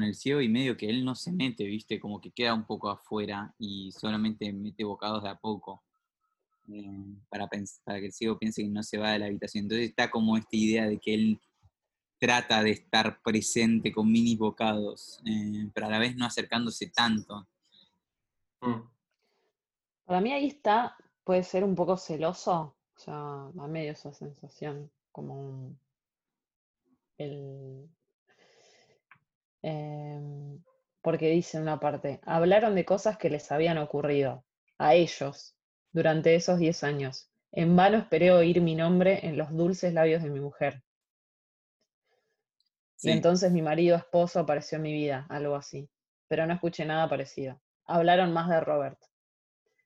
[0.03, 1.99] el ciego y medio que él no se mete, ¿viste?
[1.99, 5.84] Como que queda un poco afuera y solamente mete bocados de a poco.
[6.70, 9.63] eh, para, pens- para que el ciego piense que no se va de la habitación.
[9.65, 11.39] Entonces está como esta idea de que él
[12.20, 17.47] trata de estar presente con mini bocados, eh, pero a la vez no acercándose tanto.
[18.61, 18.82] Mm.
[20.05, 24.89] Para mí ahí está, puede ser un poco celoso, o sea, da medio esa sensación,
[25.11, 25.80] como un,
[27.18, 27.89] el,
[29.61, 30.63] em,
[31.01, 34.43] porque dice en una parte, hablaron de cosas que les habían ocurrido
[34.78, 35.55] a ellos
[35.91, 37.30] durante esos 10 años.
[37.51, 40.84] En vano esperé oír mi nombre en los dulces labios de mi mujer.
[43.03, 45.89] Y entonces mi marido esposo apareció en mi vida, algo así.
[46.27, 47.61] Pero no escuché nada parecido.
[47.85, 48.99] Hablaron más de Robert.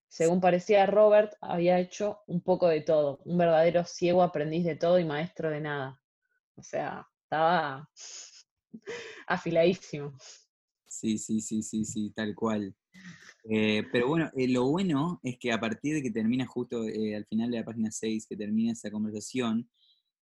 [0.08, 5.00] Según parecía, Robert había hecho un poco de todo, un verdadero ciego aprendiz de todo
[5.00, 6.02] y maestro de nada.
[6.56, 7.90] O sea, estaba
[9.28, 10.14] afiladísimo.
[10.88, 12.76] sí, sí, sí, sí, sí, tal cual.
[13.46, 17.16] Eh, pero bueno, eh, lo bueno es que a partir de que termina justo eh,
[17.16, 19.70] al final de la página 6, que termina esa conversación,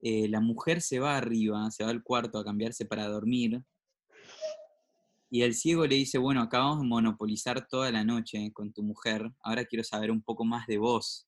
[0.01, 3.63] eh, la mujer se va arriba, se va al cuarto a cambiarse para dormir,
[5.31, 9.31] y el ciego le dice, bueno, acabamos de monopolizar toda la noche con tu mujer,
[9.43, 11.27] ahora quiero saber un poco más de vos.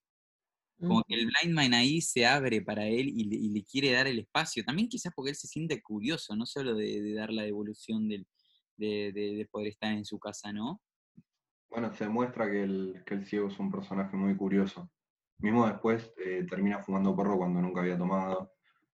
[0.85, 3.93] Como que el blind man ahí se abre para él y le, y le quiere
[3.93, 4.65] dar el espacio.
[4.65, 8.27] También quizás porque él se siente curioso, no solo de, de dar la devolución del,
[8.77, 10.83] de, de- de poder estar en su casa, ¿no?
[11.71, 14.91] Bueno, se demuestra que el, que el ciego es un personaje muy curioso.
[15.39, 18.53] Mismo después eh, termina fumando porro cuando nunca había tomado.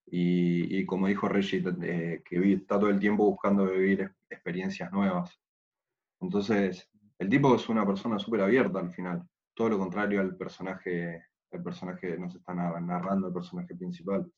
[0.08, 5.38] Y, como dijo Reggie, eh, que está todo el tiempo buscando vivir ex- experiencias nuevas.
[6.20, 6.88] Entonces,
[7.18, 9.22] el tipo es una persona súper abierta al final.
[9.54, 14.30] Todo lo contrario al personaje, el personaje nos está nar- narrando, el personaje principal.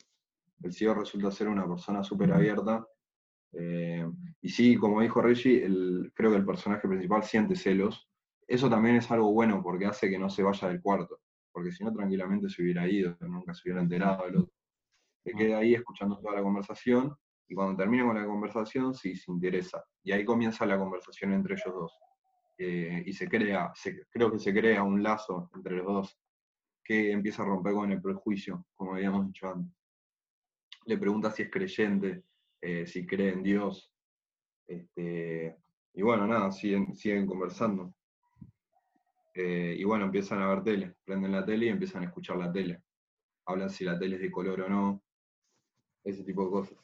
[0.62, 2.86] El ciego resulta ser una persona súper abierta.
[3.52, 4.06] eh,
[4.42, 5.62] y sí, como dijo Reggie,
[6.14, 8.08] creo que el personaje principal siente celos,
[8.46, 11.20] eso también es algo bueno porque hace que no se vaya del cuarto,
[11.52, 14.54] porque si no tranquilamente se hubiera ido, nunca se hubiera enterado del otro.
[15.28, 17.14] Se queda ahí escuchando toda la conversación
[17.48, 19.84] y cuando termine con la conversación sí se interesa.
[20.02, 21.98] Y ahí comienza la conversación entre ellos dos.
[22.56, 26.18] Eh, y se crea, se- creo que se crea un lazo entre los dos
[26.82, 29.74] que empieza a romper con el prejuicio, como habíamos dicho antes.
[30.86, 32.24] Le pregunta si es creyente,
[32.62, 33.92] eh, si cree en Dios.
[34.66, 35.58] Este,
[35.92, 37.94] y bueno, nada, siguen, siguen conversando.
[39.34, 42.50] Eh, y bueno, empiezan a ver tele, prenden la tele y empiezan a escuchar la
[42.50, 42.82] tele.
[43.46, 45.02] Hablan si la tele es de color o no,
[46.10, 46.74] ese tipo de cosas.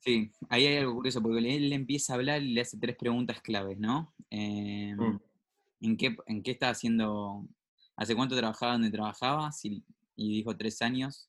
[0.00, 2.96] Sí, ahí hay algo curioso, porque él le empieza a hablar y le hace tres
[2.96, 4.14] preguntas claves, ¿no?
[4.30, 5.20] Eh, Mm.
[5.80, 7.46] ¿en, qué, ¿En qué estaba haciendo?
[7.96, 9.50] ¿Hace cuánto trabajaba donde trabajaba?
[9.52, 9.84] Si-
[10.16, 11.28] y dijo tres años.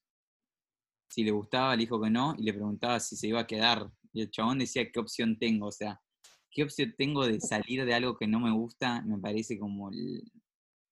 [1.09, 3.89] Si le gustaba, le dijo que no, y le preguntaba si se iba a quedar.
[4.13, 5.67] Y el chabón decía, ¿qué opción tengo?
[5.67, 5.99] O sea,
[6.51, 9.01] ¿qué opción tengo de salir de algo que no me gusta?
[9.01, 9.89] Me parece como...
[9.89, 10.23] el-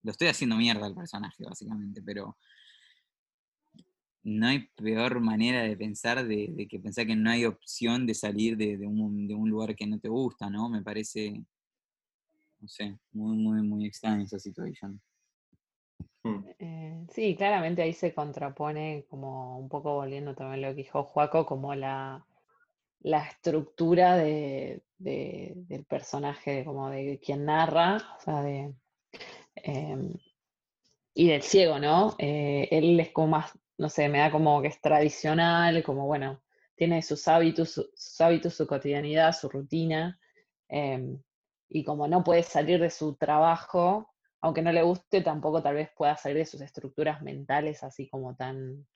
[0.03, 2.37] Lo estoy haciendo mierda al personaje, básicamente, pero
[4.27, 8.13] no hay peor manera de pensar de, de que pensar que no hay opción de
[8.13, 10.67] salir de, de un, de un lugar que no te gusta, ¿no?
[10.67, 11.41] Me parece,
[12.59, 15.01] no sé, muy, muy, muy extraño esa situación.
[16.23, 16.43] Mm.
[16.59, 21.03] Eh, sí, claramente ahí se contrapone, como un poco volviendo también a lo que dijo
[21.03, 22.25] Juaco, como la,
[22.99, 28.73] la estructura de, de- del personaje, como de quien narra, o sea, de,
[29.55, 30.13] em,
[31.13, 32.13] y del ciego, ¿no?
[32.19, 36.41] Eh, él es como más, no sé, me da como que es tradicional, como bueno,
[36.75, 40.19] tiene sus hábitos, su- sus hábitos, su cotidianidad, su rutina,
[40.69, 41.21] em,
[41.69, 45.89] y como no puede salir de su trabajo, aunque no le guste, tampoco tal vez
[45.95, 48.87] pueda salir de sus estructuras mentales así como tan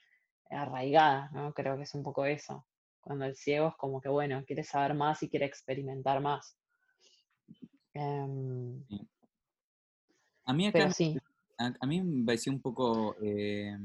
[0.52, 1.54] arraigadas, ¿no?
[1.54, 2.68] Creo que es un poco eso.
[3.02, 6.58] Cuando el ciego es como que, bueno, quiere saber más y quiere experimentar más.
[7.96, 8.84] Em,
[10.46, 11.22] A mí acá, pero sí,
[11.58, 13.78] a, a mí me pareció un poco, eh,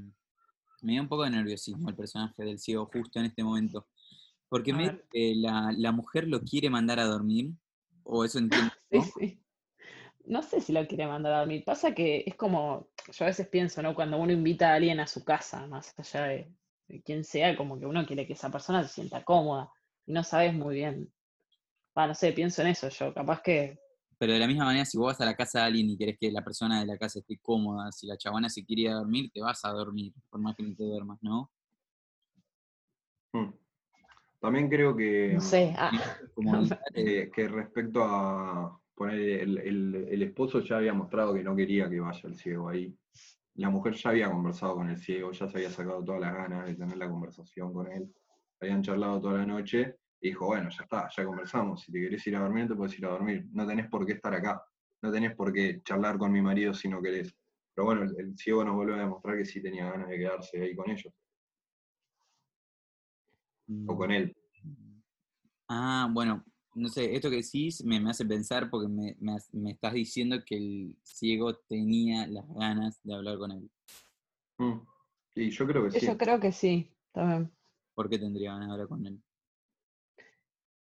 [0.83, 3.87] me dio un poco de nerviosismo el personaje del ciego justo en este momento.
[4.49, 7.53] Porque me la, la mujer lo quiere mandar a dormir,
[8.05, 9.41] o eso entiendo sí, yo, sí.
[10.25, 11.65] no sé si lo quiere mandar a dormir.
[11.65, 13.95] Pasa que es como, yo a veces pienso, ¿no?
[13.95, 16.53] Cuando uno invita a alguien a su casa, más allá de,
[16.89, 19.71] de quién sea, como que uno quiere que esa persona se sienta cómoda
[20.07, 21.13] y no sabes muy bien.
[21.97, 23.13] Va, no sé, pienso en eso yo.
[23.13, 23.79] Capaz que
[24.19, 26.17] Pero de la misma manera, si vos vas a la casa de alguien y querés
[26.19, 28.95] que la persona de la casa esté cómoda, si la chabona se quiere ir a
[28.95, 31.51] dormir, te vas a dormir, por más que no te duermas, ¿no?
[33.33, 33.53] Mm.
[34.41, 35.75] También creo que, No sé.
[35.79, 35.91] ah,
[36.35, 36.63] Como
[36.95, 41.89] eh, que respecto a poner el, el- el esposo ya había mostrado que no quería
[41.91, 42.97] que vaya el ciego ahí.
[43.57, 46.67] La mujer ya había conversado con el ciego, ya se había sacado todas las ganas
[46.67, 48.15] de tener la conversación con él.
[48.61, 51.83] Habían charlado toda la noche y dijo, bueno, ya está, ya conversamos.
[51.83, 53.47] Si te querés ir a dormir, te puedes ir a dormir.
[53.53, 54.63] No tenés por qué estar acá.
[55.03, 57.37] No tenés por qué charlar con mi marido si no querés.
[57.75, 60.63] Pero bueno, el, el ciego nos vuelve a demostrar que sí tenía ganas de quedarse
[60.63, 61.13] ahí con ellos,
[63.87, 64.37] o con él.
[65.69, 66.45] Ah, bueno,
[66.75, 70.37] no sé, esto que decís me, me hace pensar porque me, me me estás diciendo
[70.45, 73.71] que el ciego tenía las ganas de hablar con él.
[74.59, 74.81] Mm.
[75.35, 76.07] Y yo creo que sí.
[76.07, 77.53] yo creo que sí, también.
[77.95, 79.23] ¿Por qué tendría ganas de hablar con él?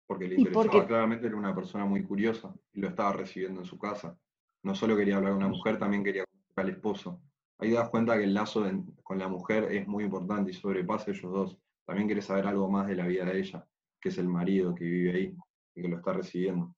[0.10, 3.66] Porque le interesaba, porque- claramente era una persona muy curiosa y lo estaba recibiendo en
[3.68, 4.18] su casa.
[4.64, 7.22] No solo quería hablar con una mujer, también quería conocer al esposo.
[7.60, 8.66] Ahí te das cuenta que el lazo
[9.04, 11.58] con la mujer es muy importante y sobrepasa ellos dos.
[11.86, 13.68] También quiere saber algo más de la vida de ella,
[14.02, 15.38] que es el marido que vive ahí
[15.76, 16.74] y que lo está recibiendo.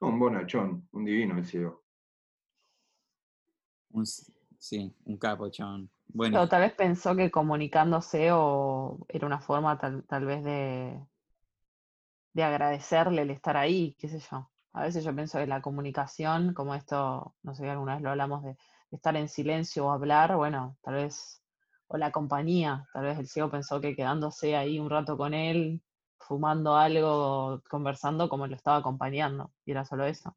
[0.00, 1.82] Un bonachón, un divino el ciego.
[3.92, 5.88] Un sí, un capo, chabón.
[6.08, 11.00] Bueno, Pero tal vez pensó que comunicándose o era una forma tal, tal vez de,
[12.36, 14.50] de agradecerle el estar ahí, qué sé yo.
[14.74, 18.44] A veces yo pienso que la comunicación, como esto, no sé, alguna vez lo hablamos
[18.44, 18.58] de,
[18.90, 21.42] estar en silencio o hablar, bueno, tal vez,
[21.88, 25.80] o la compañía, tal vez el ciego pensó que quedándose ahí un rato con él,
[26.18, 30.36] fumando algo, conversando, como lo estaba acompañando, y era solo eso.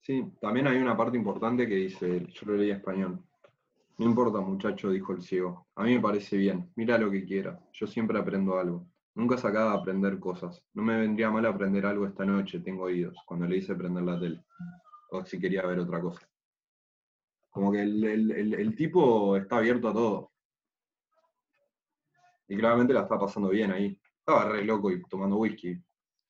[0.00, 3.22] Sí, también hay una parte importante que dice, yo lo leí en español.
[3.98, 5.66] No importa, muchacho, dijo el ciego.
[5.74, 6.72] A mí me parece bien.
[6.76, 7.60] Mira lo que quiera.
[7.74, 8.89] Yo siempre aprendo algo.
[9.14, 10.62] Nunca se acaba de aprender cosas.
[10.72, 14.18] No me vendría mal aprender algo esta noche, tengo oídos, cuando le hice prender la
[14.20, 14.44] tele.
[15.10, 16.28] O si quería ver otra cosa.
[17.50, 20.32] Como que el, el- el- tipo está abierto a todo.
[22.48, 23.98] Y claramente la está pasando bien ahí.
[24.18, 25.76] Estaba re loco y tomando whisky.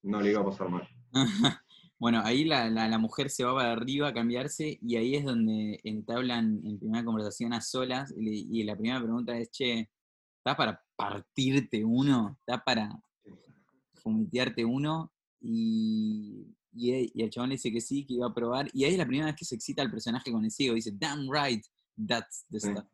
[0.02, 0.88] No le iba a pasar mal.
[1.98, 5.24] bueno, ahí la, la, la mujer se va para arriba a cambiarse y ahí es
[5.24, 9.90] donde entablan en primera conversación a solas y, y la primera pregunta es, che,
[10.40, 12.36] ¿estás para partirte uno?
[12.40, 13.02] ¿Estás para
[13.94, 15.12] fumetearte uno?
[15.40, 18.70] Y, y, e- y el chabón le dice que sí, que iba a probar.
[18.72, 20.74] Y ahí es la primera vez que se excita el personaje con el ciego.
[20.74, 21.64] Dice, damn right,
[22.06, 22.86] that's the stuff.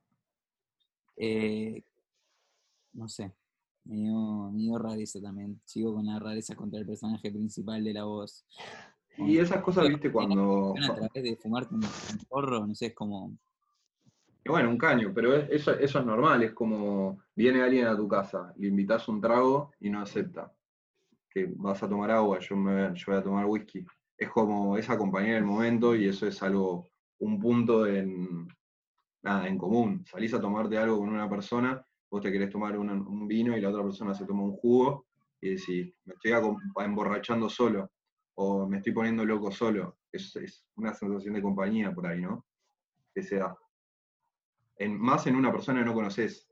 [1.16, 1.82] Eh,
[2.93, 3.32] no sé,
[3.85, 5.60] medio, medio rareza también.
[5.64, 8.44] Sigo con la rareza contra el personaje principal de la voz.
[9.18, 10.74] Y esas cosas, viste, cuando...
[10.77, 11.81] a través de fumarte un
[12.28, 13.39] porro, no sé, es como.
[14.47, 18.06] Y bueno, un caño, pero es- eso, es normal, es como viene alguien a tu
[18.06, 20.52] casa, le invitas un trago y no acepta.
[21.28, 23.85] Que vas a tomar agua, yo, me, voy a tomar whisky.
[24.16, 26.86] Es como, es acompañar el momento y eso es algo,
[27.18, 28.47] un punto en,
[29.23, 30.05] nada, en común.
[30.06, 33.70] Salís a tomarte algo con una persona, vos te querés tomar un vino y la
[33.70, 35.06] otra persona se toma un jugo
[35.40, 36.35] y decís, me estoy
[36.85, 37.90] emborrachando solo
[38.36, 39.98] o me estoy poniendo loco solo.
[40.12, 42.47] Es, es una sensación de compañía por ahí, ¿no?
[43.12, 43.56] Que se da
[44.77, 46.48] en- más en una persona que no conoces.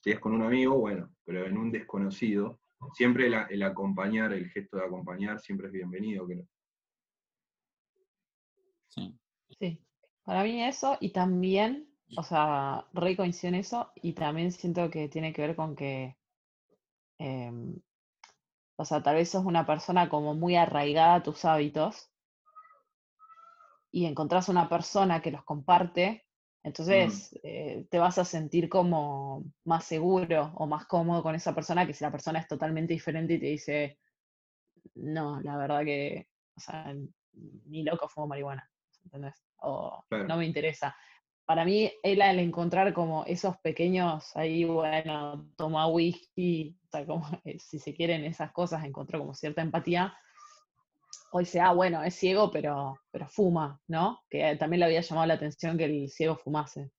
[0.00, 2.60] Si es con un amigo, bueno, pero en un desconocido,
[2.92, 6.26] siempre el, acompañar, el gesto de acompañar, siempre es bienvenido.
[6.26, 6.46] creo.
[8.88, 9.18] Sí.
[9.58, 9.80] Sí,
[10.24, 15.08] para mí eso y también, o sea, re coincido en eso y también siento que
[15.08, 16.16] tiene que ver con que,
[17.18, 17.80] em,
[18.76, 22.10] o sea, tal vez sos una persona como muy arraigada a tus hábitos
[23.90, 26.23] y encontrás una persona que los comparte,
[26.64, 31.86] entonces eh, te vas a sentir como más seguro o más cómodo con esa persona
[31.86, 33.98] que si la persona es totalmente diferente y te dice,
[34.94, 36.26] no, la verdad que,
[36.56, 36.94] o sea,
[37.66, 38.68] ni loco fumo marihuana,
[39.04, 39.44] ¿entendés?
[39.58, 40.26] O Claro.
[40.26, 40.96] no me interesa.
[41.44, 47.26] Para mí, él al encontrar como esos pequeños, ahí, bueno, toma whisky, o sea, como,
[47.44, 50.16] eh, si se quieren esas cosas, encontró como cierta empatía,
[51.32, 54.20] o dice, ah, bueno, es ciego, pero, pero fuma, ¿no?
[54.30, 56.90] Que también le había llamado la atención que el ciego fumase.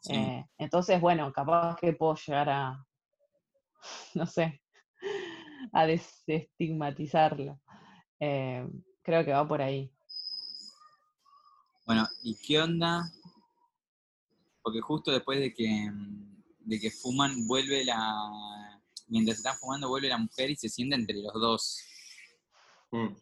[0.00, 0.14] sí.
[0.14, 2.86] Eh, entonces, bueno, capaz que puedo llegar a,
[4.14, 4.62] no sé,
[5.72, 7.60] a desestigmatizarlo.
[8.20, 8.66] Eh,
[9.02, 9.92] creo que va por ahí.
[11.84, 13.04] Bueno, ¿y qué onda?
[14.62, 15.90] Porque justo después de que,
[16.58, 18.02] de que fuman, vuelve la.
[19.08, 21.80] Mientras están fumando, vuelve la mujer y se sienta entre los dos.
[22.90, 23.14] Mm.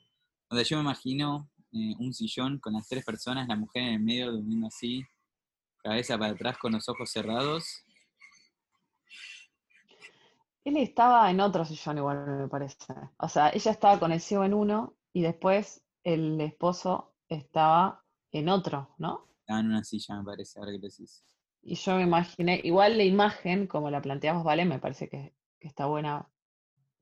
[0.49, 3.95] O sea, yo me imagino eh, un sillón con las tres personas, la mujer en
[3.95, 5.03] el medio durmiendo así,
[5.83, 7.85] cabeza para atrás con los ojos cerrados.
[10.65, 12.77] Él estaba en otro sillón igual, me parece.
[13.19, 18.03] O sea, ella estaba con el ciego en uno y después el esposo estaba
[18.33, 19.29] en otro, ¿no?
[19.41, 21.23] Estaba en una silla, me parece, ahora que lo decís.
[21.63, 24.65] Y yo me imaginé, igual la imagen, como la planteamos, ¿vale?
[24.65, 26.31] Me parece que, que está buena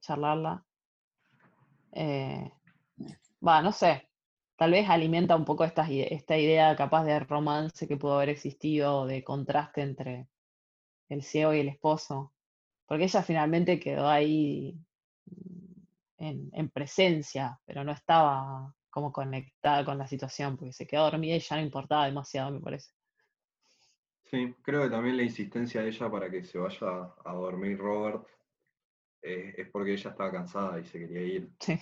[0.00, 0.64] charlarla.
[1.92, 2.50] Eh,
[3.46, 4.08] Va, no sé.
[4.56, 9.06] Tal vez alimenta un poco esta, esta idea capaz de romance que pudo haber existido,
[9.06, 10.28] de contraste entre
[11.08, 12.32] el ciego y el esposo.
[12.86, 14.78] Porque ella finalmente quedó ahí
[15.26, 15.82] mm,
[16.18, 21.36] en, en presencia, pero no estaba como conectada con la situación, porque se quedó dormida
[21.36, 22.92] y ya no importaba demasiado, me parece.
[24.24, 28.26] Sí, creo que también la insistencia de ella para que se vaya a dormir Robert
[29.22, 31.50] eh, es porque ella estaba cansada y se quería ir.
[31.60, 31.78] Sí.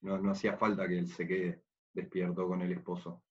[0.00, 1.62] No, no hacía falta que él se quede
[1.92, 3.22] despierto con el esposo.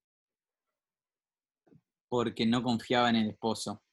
[2.09, 3.83] Porque no confiaba en el esposo,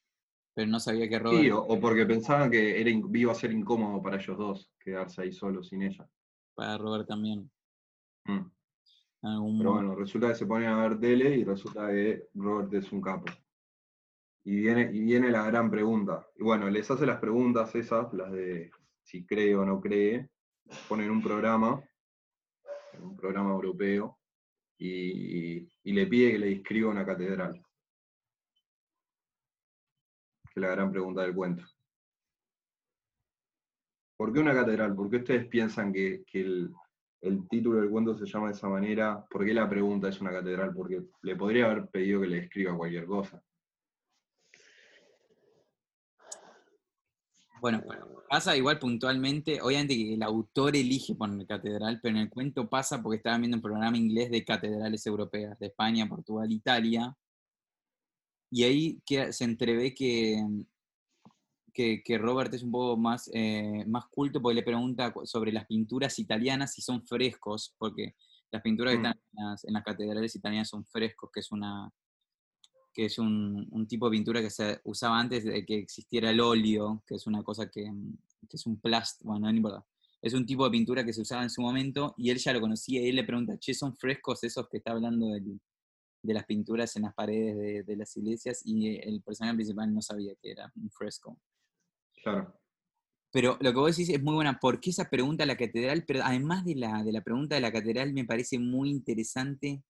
[0.53, 1.41] pero no sabía que Robert...
[1.41, 5.21] Sí, o, o porque pensaban que era, iba a ser incómodo para ellos dos quedarse
[5.21, 6.07] ahí solos sin ella.
[6.53, 7.51] Para Robert también.
[8.25, 8.49] Mm.
[9.23, 12.91] algún Pero bueno, resulta que se ponen a ver tele y resulta que Robert es
[12.91, 13.25] un capo.
[14.45, 16.25] Y viene, y viene la gran pregunta.
[16.35, 18.71] Y bueno, les hace las preguntas esas, las de
[19.05, 20.29] si cree o no cree,
[20.89, 21.79] ponen un programa,
[22.99, 24.17] un programa europeo,
[24.77, 27.63] y, le pide que le describa una catedral.
[30.43, 31.63] Que es la gran pregunta del cuento.
[34.17, 34.95] ¿Por qué una catedral?
[34.95, 36.73] ¿Por qué ustedes piensan que, el,
[37.21, 39.23] el título del cuento se llama de esa manera?
[39.29, 40.73] ¿Por qué la pregunta es una catedral?
[40.73, 43.41] Porque le podría haber pedido que le describa cualquier cosa.
[47.61, 47.83] Bueno,
[48.29, 53.01] pasa igual puntualmente, obviamente que el autor elige poner catedral, pero en el cuento pasa
[53.01, 57.15] porque estaban viendo un programa inglés de catedrales europeas, de España, Portugal, Italia,
[58.51, 59.01] y ahí
[59.31, 60.41] se entrevé que,
[61.73, 65.65] que, que Robert es un poco más, eh, más culto porque le pregunta sobre las
[65.65, 68.15] pinturas italianas si son frescos, porque
[68.51, 69.05] las pinturas que Mm.
[69.05, 71.91] están en las, en las catedrales italianas son frescos, que es una
[72.95, 76.39] que es un, un tipo de pintura que se usaba antes de que existiera el
[76.39, 78.17] óleo, que es una cosa que, mm,
[78.49, 79.85] que es un plástico, bueno, no importa.
[80.21, 82.61] Es un tipo de pintura que se usaba en su momento y él ya lo
[82.61, 85.59] conocía y él le pregunta, che, ¿son frescos esos que está hablando del-
[86.23, 88.61] de las pinturas en las paredes de, de las iglesias?
[88.65, 91.37] Y el personaje principal no sabía que era un fresco.
[92.23, 92.57] Claro.
[93.31, 94.57] Pero lo que vos decís es muy buena.
[94.59, 96.05] ¿Por qué esa pregunta a la catedral?
[96.07, 99.83] Pero además de la, de la pregunta de la catedral, me parece muy interesante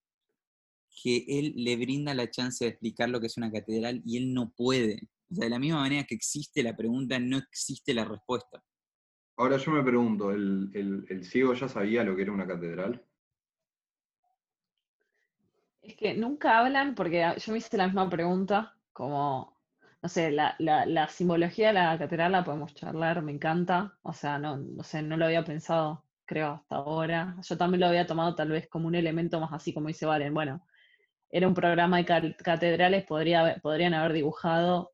[1.00, 4.34] que él le brinda la chance de explicar lo que es una catedral y él
[4.34, 5.08] no puede.
[5.30, 8.62] O sea, de la misma manera que existe la pregunta, no existe la respuesta.
[9.38, 13.02] Ahora yo me pregunto, ¿el, el- el ciego ya sabía lo que era una catedral?
[15.82, 19.56] Es que nunca hablan, porque yo me hice la misma pregunta, como,
[20.02, 24.12] no sé, la, la, la simbología de la catedral la podemos charlar, me encanta, o
[24.12, 27.36] sea, no, no sé, no lo había pensado, creo, hasta ahora.
[27.42, 30.34] Yo también lo había tomado tal vez como un elemento más así, como dice Valen,
[30.34, 30.66] bueno,
[31.36, 34.92] era un programa de catedrales, podría, podrían haber dibujado,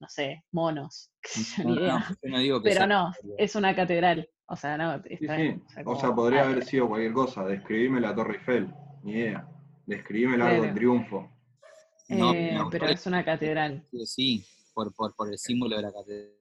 [0.00, 2.06] no sé, monos, qué sé yo, No, ni no, idea.
[2.22, 5.42] yo no digo que Pero sea no, es una catedral, o sea, no, está sí.
[5.42, 7.44] bien, O como, sea, podría ah, haber sido cualquier cosa.
[7.44, 8.72] Describirme la Torre Eiffel,
[9.02, 9.48] ni idea.
[9.86, 10.74] Describirme el Arco del.
[10.74, 11.30] Triunfo.
[12.08, 13.84] No, eh, no, pero es una catedral.
[14.04, 16.34] Sí, por, por, por el símbolo de la catedral.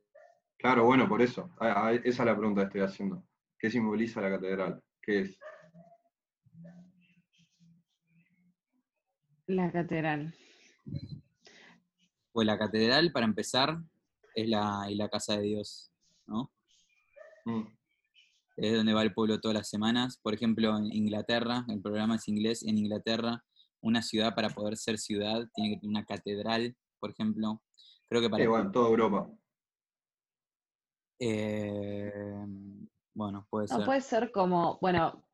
[0.58, 1.50] Claro, bueno, por eso.
[1.60, 3.24] Ah, esa es la pregunta que estoy haciendo.
[3.58, 4.84] ¿Qué simboliza la catedral?
[5.02, 5.40] ¿Qué es?
[9.50, 10.32] La catedral.
[12.32, 13.80] Pues la catedral, para empezar,
[14.36, 15.92] es la, es la casa de Dios,
[16.28, 16.52] ¿no?
[17.46, 17.64] Mm,
[18.58, 20.20] es donde va el pueblo todas las semanas.
[20.22, 23.44] Por ejemplo, en Inglaterra, el programa es inglés, en Inglaterra,
[23.82, 27.64] una ciudad para poder ser ciudad tiene que tener una catedral, por ejemplo.
[28.08, 28.48] Creo que para...
[28.48, 29.32] Bueno, toda Europa.
[31.18, 32.46] Eh,
[33.16, 33.86] bueno, puede No, ser.
[33.88, 35.26] puede ser como, bueno,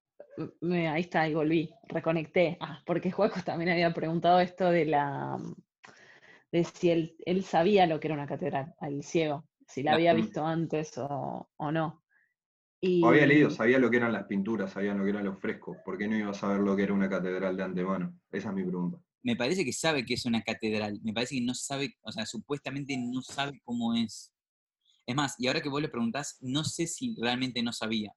[0.71, 2.57] ahí está, ahí volví, reconecté.
[2.59, 5.37] Ah, porque Juaco también había preguntado esto de la
[6.51, 10.13] de si él, él sabía lo que era una catedral, al ciego, si la había
[10.13, 10.17] Mm.
[10.17, 12.03] visto antes o, o no.
[12.81, 15.39] Y O había leído, sabía lo que eran las pinturas, sabía lo que eran los
[15.39, 15.77] frescos.
[15.83, 18.19] ¿Por qué no iba a saber lo que era una catedral de antemano?
[18.31, 18.99] Esa es mi pregunta.
[19.23, 20.99] Me parece que sabe que es una catedral.
[21.03, 24.31] Me parece que no sabe, o sea, supuestamente no sabe cómo es.
[25.07, 28.13] Es más, y ahora que vos le preguntás, no sé si realmente no sabía.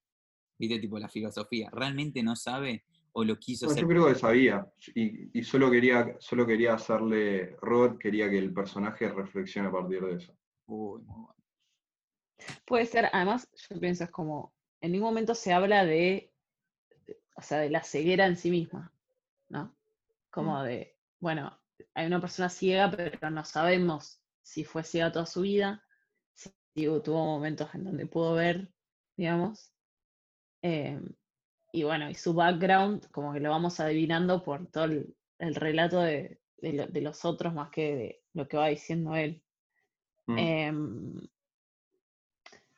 [0.59, 1.71] Viste, tipo la filosofía.
[1.73, 3.83] ¿Realmente no sabe o lo quiso No, hacer?
[3.83, 4.67] yo creo que sabía.
[4.95, 7.57] Y, y solo, quería, solo quería hacerle.
[7.61, 10.37] Robert quería que el personaje reflexione a partir de eso.
[10.67, 11.35] Uy, muy bueno.
[12.67, 16.33] puede ser, además, yo pienso, es como, en ningún momento se habla de,
[17.37, 18.93] o sea, de la ceguera en sí misma.
[19.49, 19.77] ¿no?
[20.31, 21.59] Como de, bueno,
[21.95, 25.85] hay una persona ciega, pero no sabemos si fue ciega toda su vida,
[26.35, 26.51] si
[27.03, 28.73] tuvo momentos en donde pudo ver,
[29.17, 29.73] digamos.
[30.63, 31.09] Em,
[31.73, 35.15] y bueno, y su background, como que lo vamos adivinando por todo el,
[35.55, 39.43] relato de, los otros más que de lo que va diciendo él.
[40.27, 40.39] Mm.
[40.39, 41.21] Em,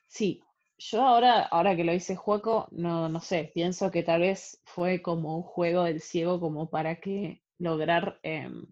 [0.07, 0.43] sí,
[0.79, 5.03] yo ahora, ahora que lo hice Juaco, no, no sé, pienso que tal vez fue
[5.03, 8.67] como un juego del ciego como para que lograr, em,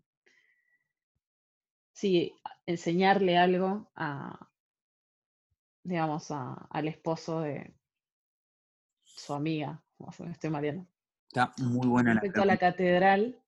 [1.93, 2.35] sí,
[2.67, 4.49] enseñarle algo a,
[5.83, 7.78] digamos, al esposo de
[9.19, 9.83] su amiga,
[10.31, 10.87] estoy mareando.
[11.27, 13.39] Está muy buena Respecto a la catedral,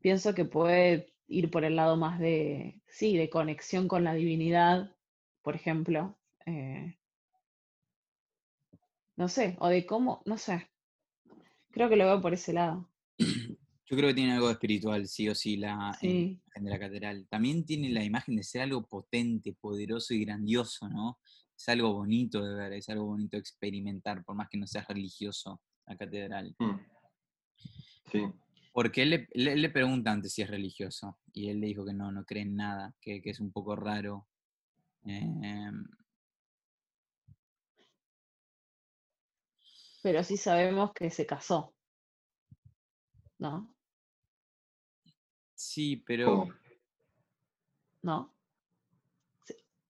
[0.00, 4.94] pienso que puede ir por el lado más de, sí, de conexión con la divinidad,
[5.42, 6.18] por ejemplo.
[6.46, 6.98] Eh,
[9.16, 10.68] no sé, o de cómo, no sé.
[11.70, 12.90] Creo que lo veo por ese lado.
[13.86, 17.26] Yo creo que tiene algo espiritual, sí o sí, la imagen de la catedral.
[17.28, 21.18] También tiene la imagen de ser algo potente, poderoso y grandioso, ¿no?
[21.56, 24.84] Es algo bonito de ver, es algo bonito de experimentar, por más que no sea
[24.88, 26.54] religioso la catedral.
[26.58, 26.78] Mm.
[28.10, 28.22] Sí.
[28.72, 32.24] Porque él le, pregunta antes si es religioso y él le dijo que no, no
[32.24, 34.26] cree en nada, que, es un poco raro.
[35.04, 35.86] Em.
[40.02, 41.72] Pero sí sabemos que se casó,
[43.38, 43.72] ¿no?
[45.54, 46.48] Sí, pero.
[48.02, 48.34] ¿No?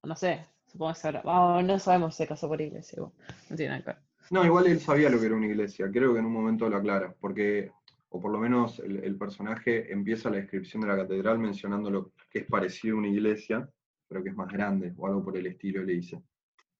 [0.02, 3.00] No sé, que no sabemos si se casó por iglesia.
[3.00, 3.98] No tiene nada que ver.
[4.30, 5.90] No, igual él sabía lo que era una iglesia.
[5.90, 7.14] Creo que en un momento lo aclara.
[7.20, 7.70] Porque,
[8.08, 12.40] o por lo menos el, personaje empieza la descripción de la catedral mencionando lo que
[12.40, 13.68] es parecido a una iglesia,
[14.08, 16.22] pero que es más grande o algo por el estilo, le dice.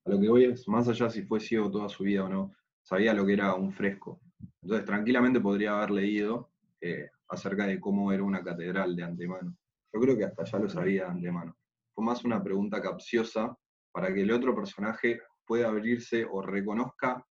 [0.05, 2.53] A lo que voy es, más allá si fue ciego toda su vida o no,
[2.83, 4.21] sabía lo que era un fresco.
[4.63, 6.51] Entonces, tranquilamente podría haber leído
[6.81, 9.57] eh, acerca de cómo era una catedral de antemano.
[9.93, 11.57] Yo creo que hasta ya lo sabía de antemano.
[11.95, 13.57] Fue más una pregunta capciosa
[13.95, 17.25] para que el otro personaje pueda abrirse o reconozca,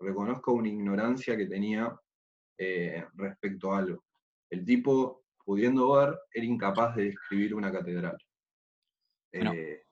[0.00, 1.96] reconozca una ignorancia que tenía
[2.58, 4.04] eh, respecto a algo.
[4.50, 8.18] El tipo, pudiendo ver, era incapaz de describir una catedral.
[9.30, 9.84] Eh,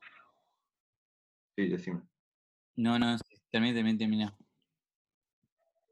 [1.55, 2.03] sí, decime.
[2.75, 3.17] No, no,
[3.53, 4.37] también, también termina.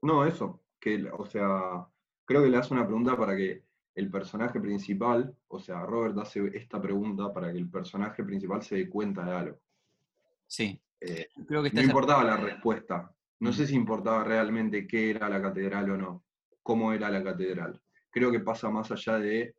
[0.03, 1.87] No, eso, que, o sea,
[2.25, 3.63] creo que le hace una pregunta para que
[3.95, 8.75] el personaje principal, o sea, Robert hace esta pregunta para que el personaje principal se
[8.75, 9.64] dé cuenta de algo.
[10.47, 10.81] Sí.
[11.01, 13.11] Eh, creo que no importaba la respuesta.
[13.41, 16.25] No sé si importaba realmente qué era la catedral o no,
[16.63, 17.81] cómo era la catedral.
[18.11, 19.55] Creo que pasa más allá de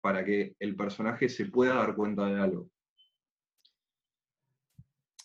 [0.00, 2.68] para que el personaje se pueda dar cuenta de algo.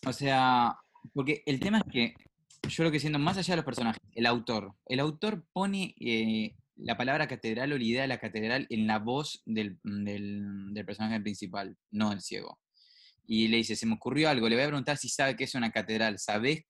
[0.06, 0.78] O sea,
[1.12, 2.14] porque el tema es que
[2.68, 4.74] yo lo que siento, más allá de los personajes, el autor.
[4.86, 8.98] El autor pone eh, la palabra catedral o la idea de la catedral en la
[8.98, 9.78] voz del,
[10.86, 12.58] personaje principal, no el ciego.
[13.30, 15.54] Y le dice, se me ocurrió algo, le voy a preguntar si sabe qué es
[15.54, 16.62] una catedral, ¿sabes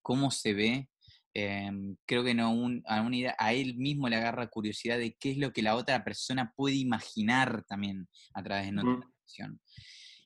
[0.00, 0.88] cómo se ve?
[1.34, 2.48] Em, creo que no,
[2.86, 5.74] a, una idea, a él mismo le agarra curiosidad de qué es lo que la
[5.74, 9.58] otra persona puede imaginar también a través de nuestra uh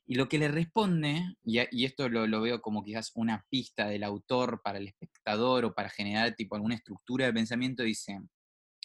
[0.07, 4.05] Y lo que le responde, y, esto lo, lo, veo como quizás una pista del
[4.05, 8.21] autor para el espectador o para generar tipo alguna estructura de pensamiento, dice,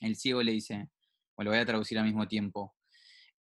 [0.01, 0.89] el ciego le dice,
[1.35, 2.73] o lo voy a traducir al mismo tiempo,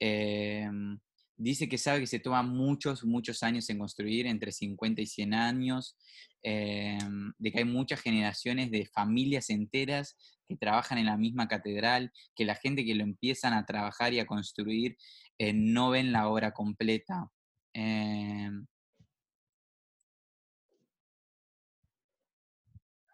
[0.00, 0.98] em,
[1.36, 5.34] dice que sabe que se toma muchos, muchos años en construir, entre 50 y 100
[5.34, 5.96] años,
[6.42, 10.16] em, de que hay muchas generaciones de familias enteras
[10.48, 14.20] que trabajan en la misma catedral, que la gente que lo empiezan a trabajar y
[14.20, 14.96] a construir
[15.38, 17.28] eh, no ven la obra completa.
[17.74, 18.66] Em,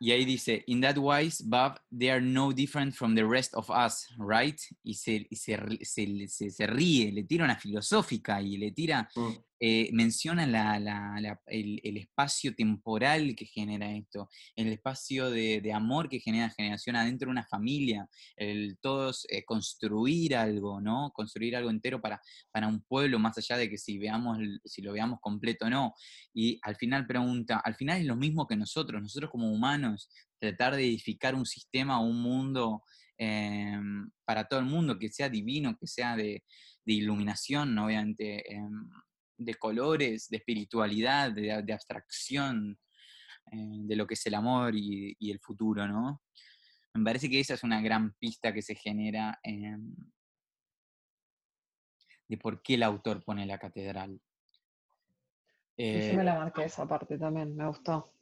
[0.00, 3.68] Y ahí dice, in that wise, Bob, they are no different from the rest of
[3.70, 4.60] us, right?
[4.84, 5.58] Y se, se,
[6.28, 9.32] se, se ríe, le tira una filosófica y le tira mm.
[9.60, 16.94] Eh, menciona el, espacio temporal que genera esto, el espacio de, amor que genera generación
[16.96, 21.10] adentro de una familia, el todos eh, construir algo, ¿no?
[21.12, 22.20] Construir algo entero para,
[22.52, 25.94] para un pueblo, más allá de que si, veamos, si lo veamos completo o no.
[26.32, 30.08] Y al final pregunta, al final es lo mismo que nosotros, nosotros como humanos,
[30.38, 32.82] tratar de edificar un sistema, un mundo
[33.16, 36.44] em, para todo el mundo, que sea divino, que sea de,
[36.86, 38.42] iluminación, obviamente.
[39.38, 42.78] De colores, de espiritualidad, de, abstracción,
[43.52, 43.56] eh,
[43.86, 46.22] de lo que es el amor y, el futuro, ¿no?
[46.94, 49.38] Me parece que esa es una gran pista que se genera
[52.28, 54.20] de por qué el autor pone la catedral.
[55.76, 58.12] yo me eh, la marqué esa parte también, me gustó.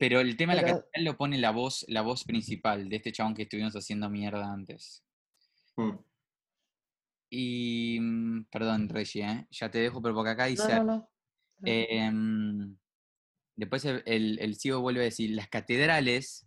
[0.00, 3.12] Pero el tema de la catedral lo pone la voz, la voz principal de este
[3.12, 5.04] chabón que estuvimos haciendo mierda antes.
[5.86, 6.04] Mm.
[7.30, 9.46] Y, mm, perdón, Reggie, ¿eh?
[9.50, 10.76] ya te dejo, pero porque acá dice...
[10.76, 11.08] No, no, no.
[11.62, 12.76] Em,
[13.56, 16.46] después el, el, vuelve a decir, las catedrales,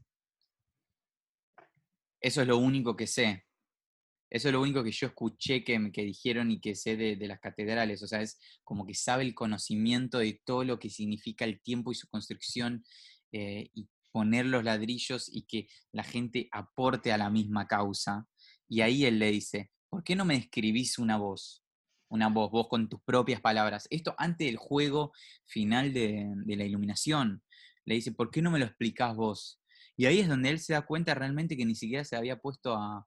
[2.22, 3.46] eso es lo único que sé.
[4.30, 7.16] Eso es lo único que yo escuché que, me- que dijeron y que sé de,
[7.16, 8.02] de las catedrales.
[8.02, 11.92] O sea, es como que sabe el conocimiento de todo lo que significa el tiempo
[11.92, 12.84] y su construcción
[13.32, 18.28] eh, y poner los ladrillos y que la gente aporte a la misma causa.
[18.68, 21.64] Y ahí él le dice, ¿por qué no me escribís una voz?
[22.10, 23.88] Una voz, vos con tus propias palabras.
[23.90, 25.12] Esto antes del juego
[25.46, 27.44] final de, de la iluminación.
[27.86, 29.60] Le dice, ¿por qué no me lo explicás vos?
[29.98, 32.76] Y ahí es donde él se da cuenta realmente que ni siquiera se había puesto
[32.76, 33.06] a,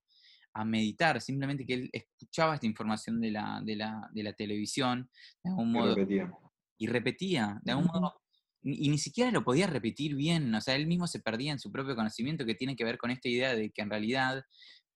[0.55, 5.11] a meditar, simplemente que él escuchaba esta información de la, de la, de la televisión,
[5.43, 6.33] de algún Y modo, repetía.
[6.79, 8.15] y repetía, de algún modo,
[8.63, 11.59] y y ni siquiera lo podía repetir bien, o sea, él mismo se perdía en
[11.59, 14.43] su propio conocimiento que tiene que ver con esta idea de que en realidad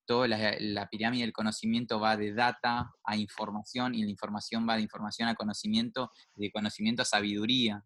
[0.07, 4.83] toda la, pirámide del conocimiento va de data a información y la información va de
[4.83, 7.85] información a conocimiento, de conocimiento a sabiduría.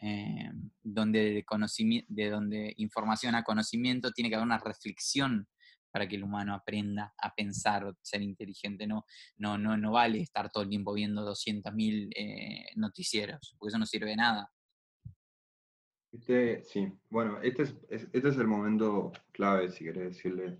[0.00, 0.50] eh,
[0.80, 5.48] donde de, conocimi- de donde información a conocimiento tiene que haber una reflexión
[5.90, 8.86] para que el humano aprenda a pensar, ser inteligente.
[8.86, 9.04] No,
[9.38, 13.86] no, no, no vale estar todo el tiempo viendo 200.000 eh, noticieros, porque eso no
[13.86, 14.52] sirve de nada.
[16.12, 20.58] Este, sí, bueno, este es, es- este es el momento clave, si querés decirle,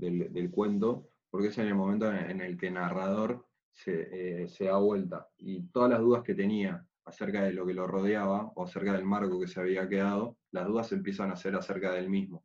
[0.00, 4.48] del, del cuento, porque es en el momento en, el que el narrador se, eh,
[4.48, 8.52] se da vuelta y todas las dudas que tenía acerca de lo que lo rodeaba
[8.54, 12.08] o acerca del marco que se había quedado, las dudas empiezan a ser acerca del
[12.08, 12.42] mismo.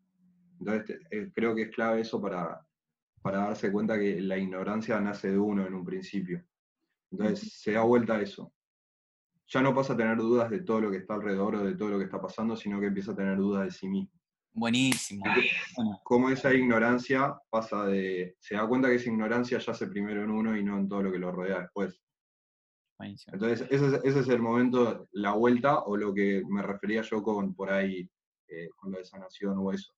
[0.60, 2.66] Entonces, eh, creo que es clave eso para,
[3.22, 6.44] para darse cuenta que la ignorancia nace de uno en un principio.
[7.12, 8.54] Entonces, se da vuelta a eso.
[9.48, 11.90] Ya no pasa a tener dudas de todo lo que está alrededor o de todo
[11.90, 14.12] lo que está pasando, sino que empieza a tener dudas de sí mismo.
[14.56, 15.26] Buenísimo.
[15.76, 18.38] Bueno, Cómo esa ignorancia pasa de.
[18.40, 21.12] Se da cuenta que esa ignorancia yace primero en uno y no en todo lo
[21.12, 22.02] que lo rodea después.
[22.98, 23.34] buenísimo.
[23.34, 27.22] Entonces, ese es, ese es el momento, la vuelta, o lo que me refería yo
[27.22, 28.10] con por ahí,
[28.48, 29.94] eh, con lo de sanación o eso.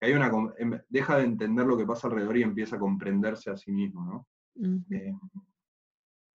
[0.00, 3.50] Que hay una, em- deja de entender lo que pasa alrededor y empieza a comprenderse
[3.50, 4.28] a sí mismo, ¿no?
[4.90, 5.12] Eh,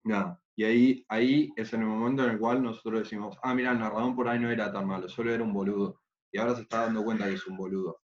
[0.04, 3.70] nada, y ahí, ahí es en el momento en el cual nosotros decimos, ah, mira,
[3.70, 6.02] el narrador por ahí no era tan malo, solo era un boludo.
[6.32, 8.00] Y ahora se está dando cuenta que es un boludo.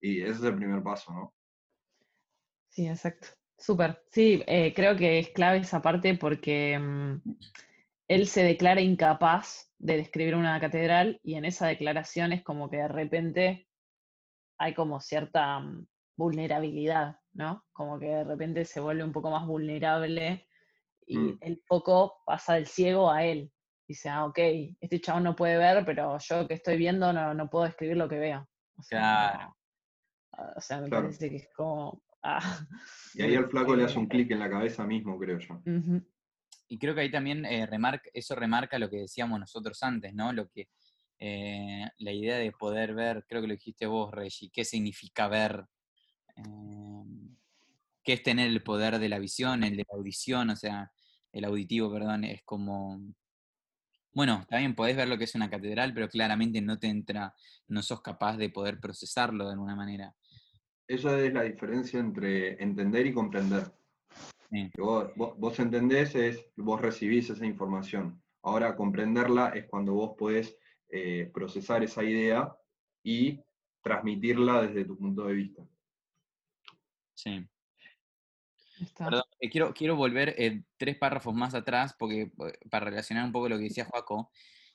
[0.00, 1.34] Y ese es el primer paso, ¿no?
[2.70, 3.28] Sí, exacto.
[3.58, 4.02] Súper.
[4.10, 7.22] Sí, eh, creo que es clave esa parte porque mm,
[8.08, 12.78] él se declara incapaz de describir una catedral y en esa declaración es como que
[12.78, 13.68] de repente
[14.58, 15.86] hay como cierta mm,
[16.16, 17.64] vulnerabilidad, ¿no?
[17.72, 20.48] Como que de repente se vuelve un poco más vulnerable
[21.06, 21.38] y Mm.
[21.40, 23.52] el foco pasa del ciego a él.
[23.92, 24.38] Dice, ah, ok,
[24.80, 28.08] este chabón no puede ver, pero yo que estoy viendo no, no puedo describir lo
[28.08, 28.48] que veo.
[28.78, 29.52] O sea,
[30.30, 30.52] Claro.
[30.56, 31.04] o sea, me Claro.
[31.04, 32.02] parece que es como...
[32.22, 32.66] ah,
[33.12, 35.60] Y ahí al flaco le hace un clic en la cabeza mismo, creo yo.
[36.68, 40.32] Y creo que ahí también eh, remarca, eso remarca lo que decíamos nosotros antes, ¿no?
[40.32, 40.70] Lo que,
[41.18, 45.66] eh, la idea de poder ver, creo que lo dijiste vos, Reggie, qué significa ver,
[46.36, 47.04] eh,
[48.02, 50.90] qué es tener el poder de la visión, el de la audición, o sea,
[51.30, 52.98] el auditivo, perdón, es como,
[54.14, 57.34] bueno, también podés ver lo que es una catedral, pero claramente no te entra,
[57.68, 60.14] no sos capaz de poder procesarlo de alguna manera.
[60.86, 63.72] Esa es la diferencia entre entender y comprender.
[64.50, 64.70] Sí.
[64.72, 68.22] Que vos, vos- vos entendés es, vos recibís esa información.
[68.42, 70.56] Ahora, comprenderla es cuando vos podés
[70.88, 72.54] eh, procesar esa idea
[73.02, 73.40] y
[73.82, 75.62] transmitirla desde tu punto de vista.
[77.14, 77.48] Sí.
[78.82, 79.04] Está.
[79.06, 82.32] Perdón, eh, quiero, quiero volver eh, tres párrafos más atrás porque eh,
[82.70, 84.30] para relacionar un poco lo que decía Joaco.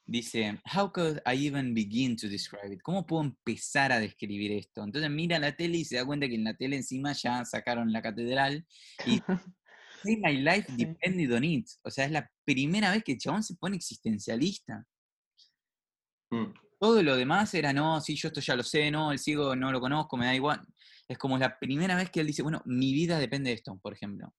[0.09, 2.81] Dice, How could I even begin to describe it?
[2.81, 4.81] ¿Cómo puedo empezar a describir esto?
[4.81, 7.91] Entonces mira la tele y se da cuenta que en la tele encima ya sacaron
[7.91, 8.65] la catedral
[9.05, 9.19] y
[10.03, 11.67] "Say my life depended on it.
[11.84, 14.85] O sea, es la primera vez que el chabón se pone existencialista.
[16.31, 19.57] Mm, Todo lo demás era, no, sí, yo esto ya lo sé, no, el ciego
[19.57, 20.65] no lo conozco, me da igual.
[21.07, 23.93] Es como la primera vez que él dice, bueno, mi vida depende de esto, por
[23.93, 24.34] ejemplo.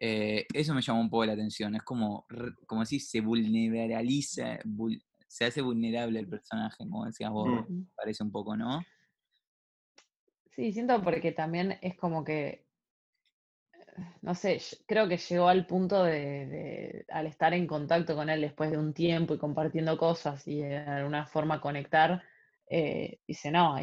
[0.00, 1.74] Eh, eso me llamó un poco la atención.
[1.74, 2.26] Es como,
[2.66, 7.82] como si se vulneraliza, vul- se hace vulnerable el personaje, como decías vos, Mm.
[7.96, 8.82] Parece un poco, ¿no?
[10.54, 12.66] Sí, siento porque también es como que,
[14.22, 16.12] no sé, creo que llegó al punto de,
[16.46, 20.60] de- al estar en contacto con él después de un tiempo y compartiendo cosas y
[20.62, 22.22] de alguna forma conectar,
[22.68, 23.76] eh, dice, no,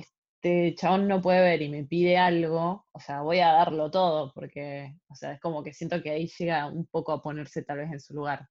[0.43, 4.33] este chabón no puede ver y me pide algo, o sea, voy a darlo todo
[4.33, 7.77] porque, o sea, es como que siento que ahí llega un poco a ponerse tal
[7.77, 8.49] vez en su lugar.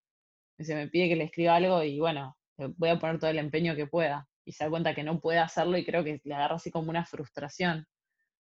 [0.59, 3.39] Dice, me pide que le escriba algo y bueno, le voy a poner todo el
[3.39, 4.27] empeño que pueda.
[4.45, 6.91] y se da cuenta que no puede hacerlo y creo que le agarra así como
[6.91, 7.87] una frustración.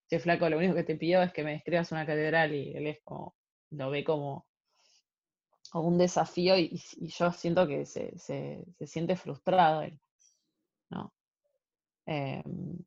[0.09, 2.87] Che, flaco, lo único que te pido es que me describas una catedral y él
[2.89, 3.35] es como,
[3.70, 4.47] lo ve como,
[5.74, 10.01] un desafío y, yo siento que se, se, se siente frustrado él.
[10.91, 11.12] ¿no?
[12.07, 12.79] Em,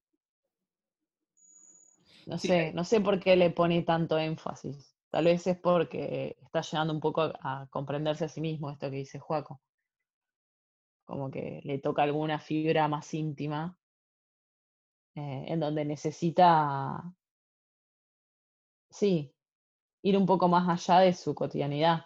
[2.26, 2.48] no Sí.
[2.48, 4.96] sé, no sé por qué le pone tanto énfasis.
[5.10, 8.90] Tal vez es porque está llegando un poco a, a comprenderse a sí mismo, esto
[8.90, 9.62] que dice Juaco.
[11.06, 13.78] Como que le toca alguna fibra más íntima,
[15.16, 17.04] eh, en donde necesita,
[18.90, 19.32] sí,
[20.04, 22.06] ir un poco más allá de su cotidianidad.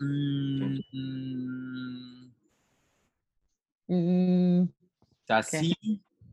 [0.00, 2.32] Mm, mm,
[3.88, 4.68] Mm, o
[5.42, 5.74] sea, sí,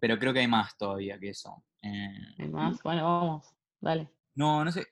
[0.04, 1.64] pero creo que hay más todavía que eso.
[1.82, 2.84] Eh, ¿hay más?
[2.84, 4.10] Bueno, vamos, dale.
[4.36, 4.84] no, no sé,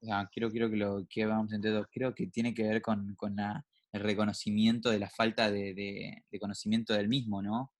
[0.00, 3.14] sea, quiero, quiero que lo que vamos a entender, creo que tiene que ver con,
[3.16, 7.70] con la- el reconocimiento de la falta de, de- de conocimiento del mismo, ¿no?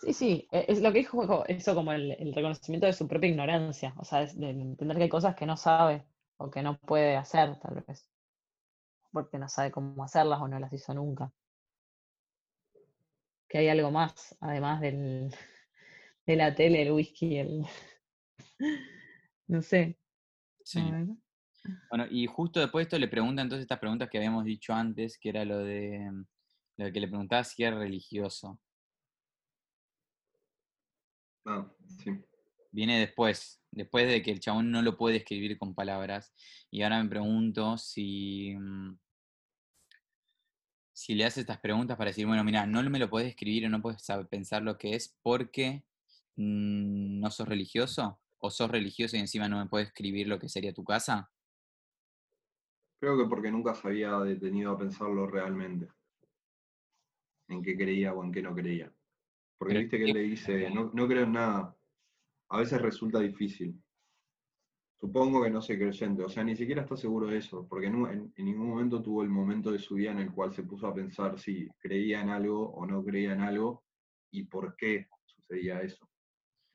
[0.00, 3.28] Sí, sí, e- es lo que dijo eso como el, el reconocimiento de su propia
[3.28, 6.06] ignorancia, o sea, es de entender que hay cosas que no sabe
[6.38, 8.08] o que no puede hacer, tal vez,
[9.12, 11.30] porque no sabe cómo hacerlas o no las hizo nunca.
[13.50, 15.34] Que hay algo más, además del,
[16.24, 17.66] de la tele, el whisky, el...
[19.48, 19.98] No sé.
[20.64, 20.80] Sí.
[21.90, 25.18] Bueno, y justo después de esto le pregunta entonces estas preguntas que habíamos dicho antes,
[25.18, 26.08] que era lo de,
[26.76, 28.60] lo de que le preguntaba si era religioso.
[31.44, 31.68] Ah,
[32.04, 32.12] sí.
[32.70, 36.32] Viene después, después de que el chabón no lo puede escribir con palabras.
[36.70, 38.96] Y ahora me pregunto si, mm,
[41.00, 43.70] si le hace estas preguntas para decir, bueno, mira, no me lo puedes escribir o
[43.70, 45.82] no puedes pensar lo que es porque
[46.36, 50.74] no sos religioso, o sos religioso y encima no me puedes escribir lo que sería
[50.74, 51.32] tu casa.
[53.00, 55.88] Creo que porque nunca se había detenido a pensarlo realmente.
[57.48, 58.92] En qué creía o en qué no creía.
[59.56, 61.74] Porque Pero viste que él le dice, no, no creo en nada.
[62.50, 63.82] A veces resulta difícil.
[65.00, 67.94] Supongo que no soy creyente, o sea, ni siquiera está seguro de eso, porque en,
[68.06, 70.86] en- en ningún momento tuvo el momento de su vida en el cual se puso
[70.86, 73.82] a pensar si creía en algo o no creía en algo
[74.30, 76.06] y por qué sucedía eso.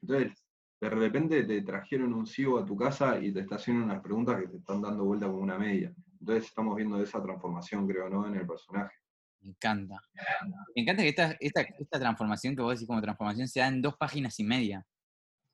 [0.01, 0.33] Entonces,
[0.81, 4.41] de repente te trajeron un ciego a tu casa y te está haciendo unas preguntas
[4.41, 5.93] que te están dando vuelta como una media.
[6.19, 8.27] Entonces estamos viendo esa transformación, creo, ¿no?
[8.27, 8.95] En el personaje.
[9.41, 9.97] Me encanta.
[10.75, 13.81] Me encanta que esta, esta, esta transformación que vos decís como transformación se da en
[13.81, 14.85] dos páginas y media,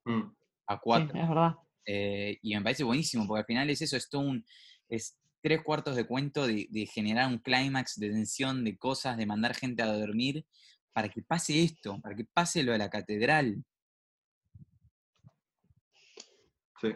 [0.06, 0.34] Mm,
[0.68, 1.20] a Sí, cuatro.
[1.20, 1.56] es verdad.
[1.86, 4.46] Eh, y me parece buenísimo, porque al final es eso, es todo un,
[4.90, 9.26] es tres cuartos de cuento de, de generar un clímax de tensión, de cosas, de
[9.26, 10.46] mandar gente a dormir,
[10.94, 13.64] para que pase esto, para que pase lo de la catedral.
[16.82, 16.94] sí.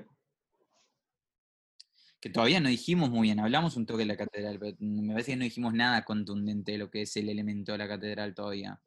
[2.19, 5.33] Que todavía no dijimos muy bien, hablamos un toque de la catedral, pero me parece
[5.33, 8.81] que no dijimos nada contundente de lo que es el elemento de la catedral todavía.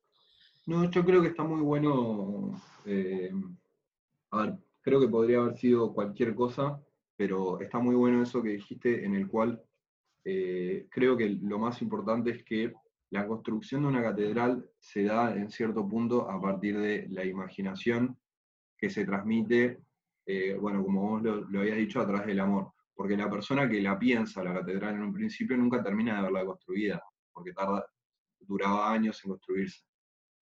[0.66, 2.60] No, yo creo que está muy bueno.
[2.84, 3.30] eh,
[4.32, 4.58] a ver,
[4.88, 6.80] creo que podría haber sido cualquier cosa,
[7.14, 9.62] pero está muy bueno eso que dijiste, en el cual
[10.24, 12.72] eh, creo que lo más importante es que
[13.10, 18.16] la construcción de una catedral se da en cierto punto a partir de la imaginación
[18.78, 19.82] que se transmite,
[20.24, 22.72] eh, bueno, como vos lo, lo habías dicho, a través del amor.
[22.94, 26.46] Porque la persona que la piensa, la catedral en un principio, nunca termina de verla
[26.46, 27.86] construida, porque tarda,
[28.40, 29.82] duraba años en construirse.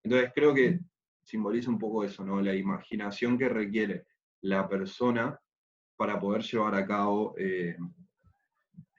[0.03, 0.79] Entonces creo que
[1.21, 2.41] simboliza un poco eso, ¿no?
[2.41, 4.05] La imaginación que requiere
[4.41, 5.39] la persona
[5.97, 7.75] para poder llevar a cabo eh,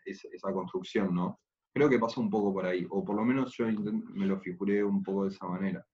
[0.05, 1.40] es- esa construcción, ¿no?
[1.73, 4.82] Creo que pasa un poco por ahí, o por lo menos yo me lo figuré
[4.82, 5.86] un poco de esa manera.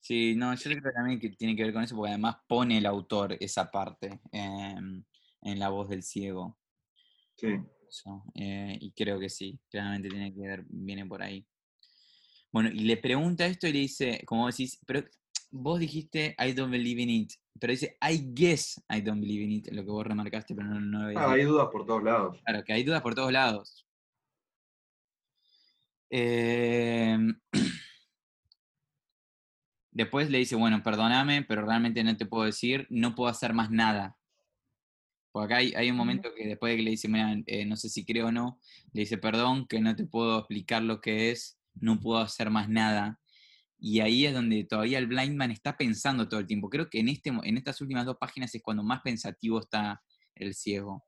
[0.00, 2.86] Sí, no, yo creo también que tiene que ver con eso, porque además pone el
[2.86, 5.04] autor esa parte em,
[5.42, 6.58] en la voz del ciego.
[7.36, 7.48] Sí,
[7.88, 11.46] Eso, eh, y creo que sí, claramente tiene que ver, viene por ahí.
[12.50, 15.04] Bueno, y le pregunta esto y le dice, como decís, pero
[15.50, 19.52] vos dijiste I don't believe in it, pero dice I guess I don't believe in
[19.52, 22.02] it, lo que vos remarcaste, pero no, no lo habías Ah, hay dudas por todos
[22.02, 22.38] lados.
[22.44, 23.84] Claro, que hay dudas por todos lados.
[26.10, 27.38] Em,
[29.90, 33.70] después le dice, bueno, perdóname, pero realmente no te puedo decir, no puedo hacer más
[33.70, 34.16] nada.
[35.32, 37.76] Porque acá hay, hay un momento que después de que le dice, mira, eh, no
[37.76, 38.58] sé si creo o no,
[38.92, 42.68] le dice, perdón, que no te puedo explicar lo que es, no puedo hacer más
[42.68, 43.20] nada.
[43.78, 46.68] Y ahí es donde todavía el blind man está pensando todo el tiempo.
[46.70, 50.02] Creo que en, este, en estas últimas dos páginas es cuando más pensativo está
[50.34, 51.04] el ciego.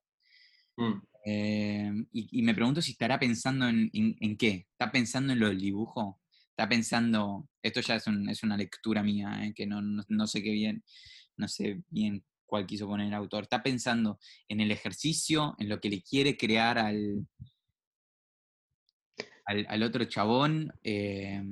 [0.76, 4.66] Mm, Eh, y, y me pregunto si estará pensando en, en- en qué.
[4.72, 6.20] ¿Está pensando en lo del dibujo?
[6.50, 10.26] ¿Está pensando, esto ya es, un- es una lectura mía, eh, que no, no- no
[10.26, 10.82] sé qué bien,
[11.36, 13.44] no sé bien cuál quiso poner el autor.
[13.44, 14.18] ¿Está pensando
[14.48, 17.26] en el ejercicio, en lo que le quiere crear al,
[19.44, 21.42] al, al otro chabón, eh,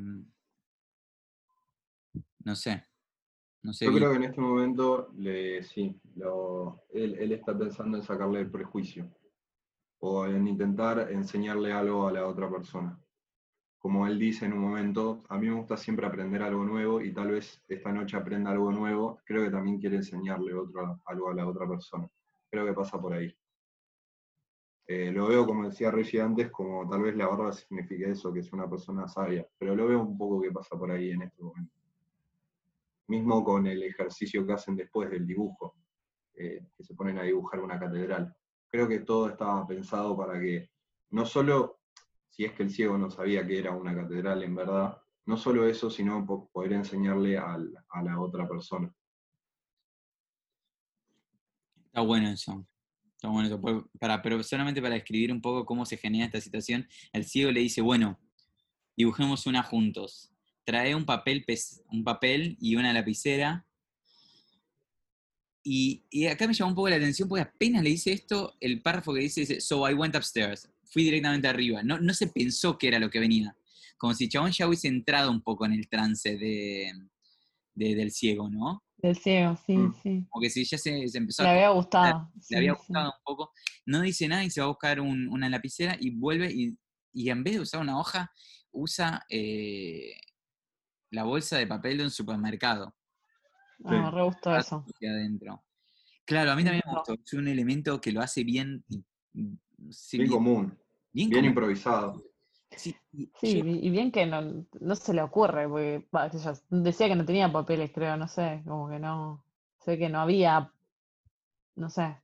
[2.49, 2.83] no sé.
[3.63, 4.01] No sé Yo bien.
[4.05, 8.51] creo que en este momento, le, sí, lo- él, él está pensando en sacarle el
[8.51, 9.11] prejuicio
[10.01, 12.99] o en intentar enseñarle algo a la otra persona.
[13.79, 17.13] Como él dice en un momento, a mí me gusta siempre aprender algo nuevo y
[17.13, 21.35] tal vez esta noche aprenda algo nuevo, creo que también quiere enseñarle otro, algo a
[21.35, 22.09] la otra persona.
[22.51, 23.37] Creo que pasa por ahí.
[24.87, 28.41] Eh, lo veo, como decía Reggie antes, como tal vez la barba signifique eso, que
[28.41, 31.43] es una persona sabia, pero lo veo un poco que pasa por ahí en este
[31.43, 31.78] momento
[33.09, 35.77] mismo con el ejercicio que hacen después del dibujo,
[36.35, 38.35] eh, que se ponen a dibujar una catedral.
[38.69, 40.71] Creo que todo estaba pensado para que
[41.11, 41.81] no solo,
[42.29, 45.67] si es que el ciego no sabía que era una catedral en verdad, no solo
[45.67, 48.95] eso, sino po- poder enseñarle al- a la otra persona.
[51.87, 52.67] Está bueno eso.
[53.15, 53.89] Está bueno eso.
[53.99, 57.61] Para, pero solamente para describir un poco cómo se genera esta situación, el ciego le
[57.61, 58.19] dice, bueno,
[58.97, 60.33] dibujemos una juntos.
[60.69, 61.47] Trae un papel,
[61.93, 63.67] un papel y una lapicera.
[65.63, 68.83] Y, y acá me llamó un poco la atención porque apenas le dice esto, el
[68.83, 70.71] párrafo que dice, dice, so I went upstairs.
[70.85, 71.83] Fui directamente arriba.
[71.83, 73.57] No, no se pensó que era lo que venía.
[73.97, 76.93] Como si Chabón ya hubiese entrado un poco en el trance de,
[77.75, 78.85] de- del ciego, ¿no?
[78.99, 79.95] Del ciego, sí, Mm.
[80.03, 80.27] sí.
[80.29, 82.31] Como que si ya se, se empezó Le a había gustado.
[82.51, 82.79] le había sí.
[82.79, 83.53] gustado un poco.
[83.87, 86.77] No dice nada y se va a buscar un- una lapicera y vuelve y,
[87.15, 88.31] y en vez de usar una hoja,
[88.71, 90.13] usa eh,
[91.11, 92.95] la bolsa de papel de un supermercado
[93.85, 94.85] Ah, me re gustó eso.
[95.03, 95.63] adentro.
[96.25, 97.15] Claro, a mí también me gustó.
[97.15, 98.85] Es un elemento que lo hace bien.
[98.89, 99.05] y-
[99.91, 100.79] sí, Bien bien- común,
[101.13, 102.23] bien improvisado.
[102.77, 106.07] sí, y Sí, yo- y y bien que no, no se le ocurre, porque
[106.71, 109.45] decía que no tenía papeles, creo, no sé, como que no,
[109.79, 110.73] sé que no había,
[111.77, 112.17] no sé.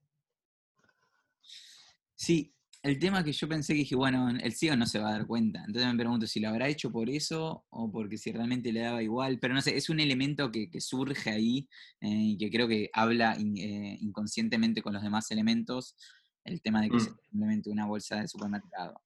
[2.15, 2.53] Sí,
[2.85, 5.27] el tema que yo pensé que dije, bueno, el ciego no se va a dar
[5.27, 5.65] cuenta.
[5.66, 9.02] Entonces me pregunto si lo habrá hecho por eso o porque si realmente le daba
[9.02, 9.39] igual.
[9.40, 11.66] Pero no sé, es un elemento que, que surge ahí
[12.02, 15.97] eh, y que creo que habla in- eh, inconscientemente con los demás elementos.
[16.44, 17.01] El tema de que Mm.
[17.01, 19.01] sea simplemente una bolsa de supermercado.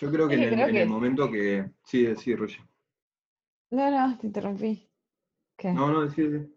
[0.00, 1.70] Yo creo que Es en el, en momento que...
[1.86, 2.60] Sí, sí, Roger.
[3.70, 4.88] No, no, te interrumpí.
[5.56, 5.72] ¿Qué?
[5.72, 6.52] No, no, sí, sí.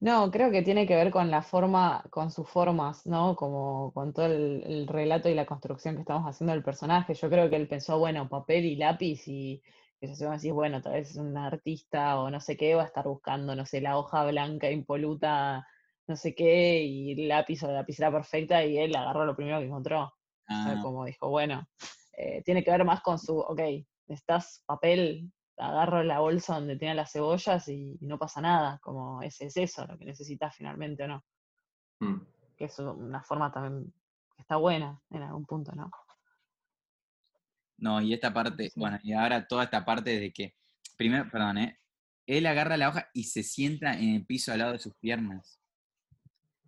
[0.00, 3.34] No, creo que tiene que ver con la forma, con sus formas, ¿no?
[3.34, 7.14] Como con todo el, el relato y la construcción que estamos haciendo del personaje.
[7.14, 9.60] Yo creo que él pensó, bueno, papel y lápiz y
[10.00, 12.86] que se decir, bueno, tal vez es un artista o no sé qué, va a
[12.86, 15.66] estar buscando, no sé, la hoja blanca impoluta,
[16.06, 19.58] no sé qué, y el lápiz o la lapicera perfecta, y él agarró lo primero
[19.58, 20.04] que encontró.
[20.04, 20.10] O
[20.62, 21.66] sea, Ah, como dijo, bueno,
[22.16, 23.60] eh, tiene que ver más con su, ok,
[24.06, 29.22] necesitas papel, agarro la bolsa donde tiene las cebollas y, y no pasa nada, como
[29.22, 31.24] ese es eso lo que necesitas finalmente o no.
[32.00, 32.20] Mm.
[32.56, 33.92] Que es una forma también
[34.34, 35.90] que está buena en algún punto, ¿no?
[37.78, 38.80] no, y esta parte, Sí.
[38.80, 40.56] bueno, y ahora toda esta parte de que,
[40.96, 41.78] primero, perdón, ¿eh?
[42.26, 45.60] Él agarra la hoja y se sienta en el piso al lado de sus piernas.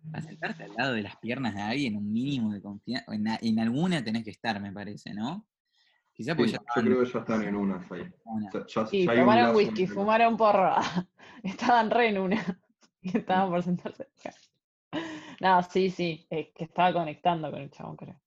[0.09, 3.59] Para sentarte al lado de las piernas de alguien, un mínimo de confianza, en, en
[3.59, 5.47] alguna tenés que estar, me parece, ¿no?
[6.13, 7.87] Quizás Sí, porque ya yo creo que ya están en una.
[7.87, 9.13] Sea, ya- Y ya
[9.49, 10.75] un whisky, entre- fumaron porro,
[11.43, 12.61] estaban re en una,
[13.01, 14.07] y estaban por sentarse.
[15.39, 18.21] No, sí, sí, es que estaba conectando con el chabón, creo.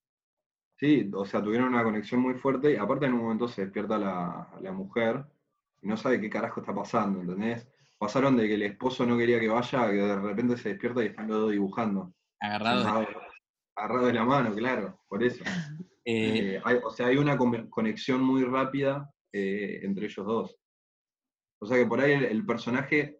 [0.77, 3.97] Sí, o sea, tuvieron una conexión muy fuerte y aparte en un momento se despierta
[3.97, 5.23] la, la mujer
[5.81, 7.65] y no sabe qué carajo está pasando, ¿entendés?
[7.97, 11.01] Pasaron de que el esposo no quería que vaya a que de repente se despierta
[11.01, 12.13] y están los dos dibujando.
[12.41, 13.07] Agarrados.
[13.75, 15.43] Agarrados de la mano, claro, por eso.
[16.05, 20.55] eh, Eh, hay- o sea, hay una conexión muy rápida eh, entre ellos dos.
[21.61, 23.19] O sea que por ahí el, el personaje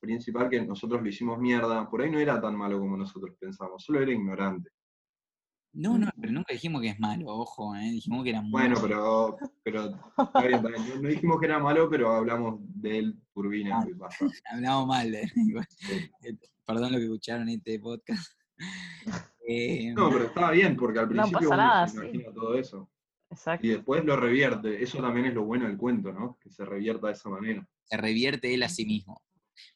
[0.00, 3.82] principal que nosotros le hicimos mierda, por ahí no era tan malo como nosotros pensamos,
[3.82, 4.70] solo era ignorante.
[5.72, 7.90] no, no, pero nunca dijimos que es malo, ojo, ¿eh?
[7.90, 9.82] dijimos que era muy Bueno, pero, pero
[10.42, 10.62] bien.
[10.62, 14.08] No, no dijimos que era malo, pero hablamos de él, turbina, Ah.
[14.52, 15.26] hablamos mal de.
[15.68, 16.10] Sí.
[16.22, 18.32] Eh, Perdón lo que escucharon en este podcast.
[19.48, 22.04] Eh, No, pero está bien, porque al No principio pasa uno nada, se sí.
[22.06, 22.90] imagina todo eso.
[23.30, 23.66] Exacto.
[23.66, 24.82] Y después lo revierte.
[24.82, 26.38] Eso también es lo bueno del cuento, ¿no?
[26.40, 27.68] Que se revierta de esa manera.
[27.84, 29.20] se revierte él a sí mismo.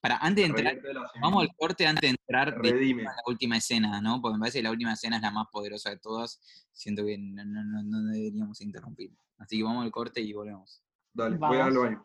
[0.01, 3.05] Para, antes de entrar, sí vamos al corte antes de entrar redime.
[3.05, 4.21] la última escena, ¿no?
[4.21, 6.39] Porque me parece que la última escena es la más poderosa de todas.
[6.73, 9.13] Siento que no, no- no- no deberíamos interrumpir.
[9.39, 10.83] Así que vamos al corte y volvemos.
[11.15, 12.03] Dale, voy al baño.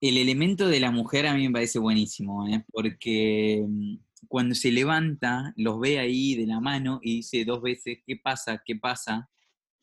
[0.00, 2.64] El elemento de la mujer a mí me parece buenísimo, ¿eh?
[2.72, 3.96] porque mm,
[4.28, 8.62] cuando se levanta, los ve ahí de la mano y dice dos veces, ¿qué pasa?
[8.64, 9.28] ¿Qué pasa?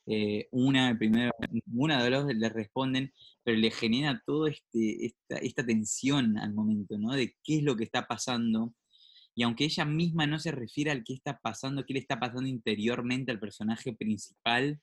[0.07, 1.31] Eh, una, primero,
[1.73, 3.13] una de los dos le responden,
[3.43, 7.11] pero le genera toda este, esta, esta tensión al momento, ¿no?
[7.11, 8.73] De qué es lo que está pasando.
[9.35, 12.47] Y aunque ella misma no se refiere al qué está pasando, qué le está pasando
[12.47, 14.79] interiormente al personaje principal,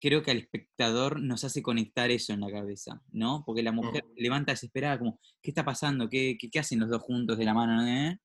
[0.00, 3.42] creo que al espectador nos hace conectar eso en la cabeza, ¿no?
[3.44, 6.08] Porque la mujer levanta desesperada como, ¿qué está pasando?
[6.08, 7.86] ¿Qué, qué, qué hacen los dos juntos de la mano?
[7.86, 8.18] eh?".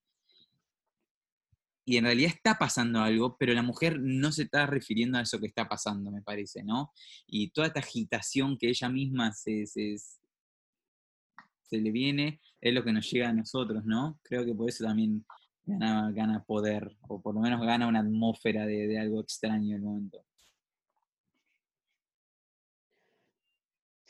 [1.84, 5.40] Y en realidad está pasando algo, pero la mujer no se está refiriendo a eso
[5.40, 6.92] que está pasando, me parece, ¿no?
[7.26, 12.92] Y toda esta agitación que ella misma se, se, se le viene es lo que
[12.92, 14.20] nos llega a nosotros, ¿no?
[14.22, 15.24] Creo que por eso también
[15.64, 19.76] gana, gana poder, o por lo menos gana una atmósfera de, de algo extraño en
[19.76, 20.24] el momento.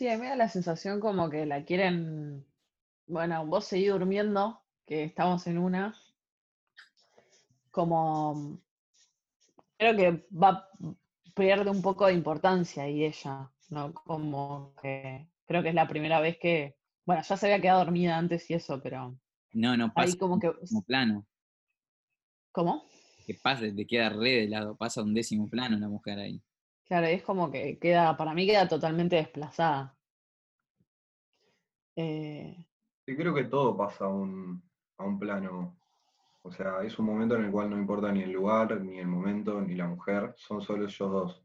[0.03, 2.45] Sí, a mí me da la sensación como que la quieren.
[3.07, 5.95] Bueno, vos seguís durmiendo, que estamos en una.
[7.71, 8.61] Como.
[9.79, 10.69] Creo que va
[11.37, 13.95] pierde un poco de importancia ahí ella, ¿no?
[13.95, 16.77] Como que creo que es la primera vez que.
[17.07, 19.17] Bueno, ya se había quedado dormida antes y eso, pero.
[19.53, 20.51] No, no pasa Ahí como que.
[20.69, 21.29] como plano.
[22.51, 22.89] ¿Cómo?
[23.25, 26.43] Que pasa, te queda re de lado, pasa a un décimo plano la mujer ahí.
[26.93, 29.97] Claro, es como que queda, para mí queda totalmente desplazada.
[31.97, 32.67] Eh,
[33.07, 34.63] creo que todo pasa a un,
[34.99, 35.75] a un plano.
[36.43, 39.07] O sea, es un momento en el cual no importa ni el lugar, ni el
[39.07, 41.43] momento, ni la mujer, son solo ellos dos.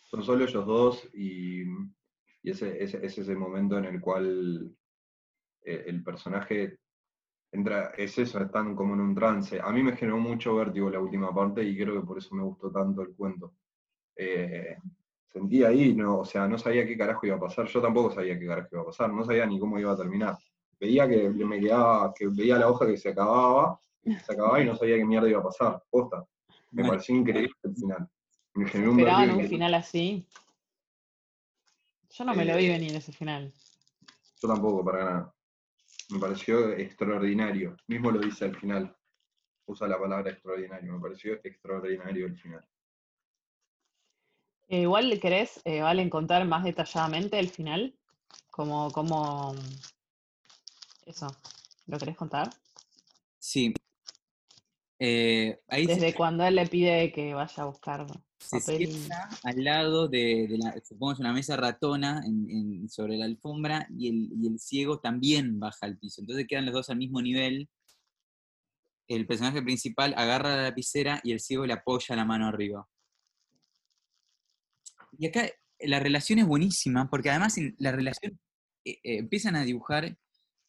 [0.00, 4.76] Son solo ellos dos y, y ese, ese, ese es el momento en el cual
[5.64, 6.80] eh, el personaje
[7.52, 9.60] entra, es eso, están como en un trance.
[9.60, 12.42] A mí me generó mucho vértigo la última parte y creo que por eso me
[12.42, 13.54] gustó tanto el cuento.
[14.16, 14.76] Eh,
[15.26, 18.38] sentí ahí, no, o sea, no sabía qué carajo iba a pasar, yo tampoco sabía
[18.38, 20.36] qué carajo iba a pasar, no sabía ni cómo iba a terminar.
[20.78, 24.76] Veía que me quedaba, que veía la hoja que se acababa, se acababa y no
[24.76, 26.26] sabía qué mierda iba a pasar, posta.
[26.72, 28.08] Me Bueno, pareció increíble el final.
[28.54, 30.26] Me generó un esperaban un final así.
[32.10, 33.52] Yo no me lo vi Eh, venir ese final.
[34.42, 35.34] Yo tampoco, para nada.
[36.10, 37.76] Me pareció extraordinario.
[37.86, 38.94] Mismo lo dice al final.
[39.66, 40.92] Usa la palabra extraordinario.
[40.92, 42.66] Me pareció extraordinario el final.
[44.72, 47.94] Eh, igual le querés, eh, Valen, contar más detalladamente el final.
[48.50, 49.54] Como, como.
[51.04, 51.26] Eso.
[51.86, 52.48] ¿Lo querés contar?
[53.38, 53.74] Sí.
[54.98, 58.06] Eh, ahí se- Desde cuando él le pide que vaya a buscar
[58.38, 62.88] se papel sienta al lado de, de la, supongo es una mesa ratona en- en-
[62.88, 66.22] sobre la alfombra y el, y el ciego también baja al piso.
[66.22, 67.68] Entonces quedan los dos al mismo nivel.
[69.06, 72.88] El personaje principal agarra la lapicera y el ciego le apoya la mano arriba.
[75.18, 75.48] Y acá
[75.80, 78.38] la relación es buenísima, porque además en la relación
[78.84, 80.16] eh, eh, empiezan a dibujar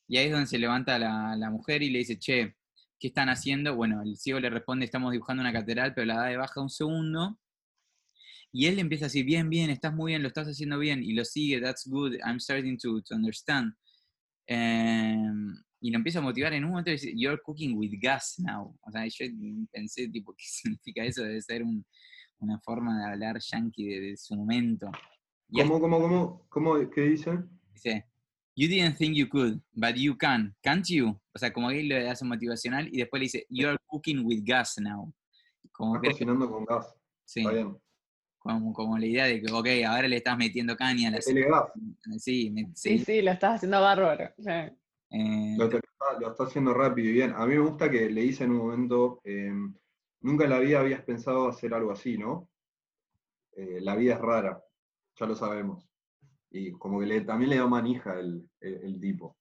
[0.07, 2.55] y ahí es donde se levanta la, la mujer y le dice, che,
[2.99, 3.75] ¿qué están haciendo?
[3.75, 6.69] Bueno, el ciego le responde, estamos dibujando una catedral, pero la da de baja un
[6.69, 7.39] segundo.
[8.51, 11.03] Y él le empieza a decir, bien, bien, estás muy bien, lo estás haciendo bien.
[11.03, 13.73] Y lo sigue, that's good, I'm starting to, understand.
[14.47, 18.77] Em, y lo empieza a motivar en un momento dice, you're cooking with gas now.
[18.81, 19.25] O sea, yo
[19.71, 21.23] pensé, tipo, ¿qué significa eso?
[21.23, 21.85] Debe ser un-
[22.43, 24.89] una forma de hablar yankee de, de su momento.
[25.49, 27.49] Y ¿Cómo, cómo, cómo, cómo, qué dicen?
[27.73, 28.05] dice,
[28.55, 31.09] you didn't think you could, but you can, can't you?
[31.33, 34.41] O sea, como que él le hace motivacional y después le dice, you're cooking with
[34.43, 35.11] gas now.
[35.71, 36.95] Como Estás que, cocinando con gas.
[37.25, 37.77] sí, Está bien.
[38.37, 41.21] como, como la idea de que, ok, ahora le estás metiendo caña a la.
[41.21, 44.29] Sí, me- Sí, sí, sí, lo estás haciendo bárbaro.
[44.37, 44.49] sí.
[44.49, 45.79] eh, Lo, está,
[46.19, 47.33] lo está haciendo rápido y bien.
[47.35, 49.51] A mí me gusta que le hice en un momento, eh,
[50.23, 52.49] nunca en la vida habías pensado hacer algo así, ¿no?
[53.55, 54.59] Eh, la vida es rara,
[55.19, 55.87] ya lo sabemos.
[56.49, 59.37] Y como que le, también le da manija el, el- el tipo.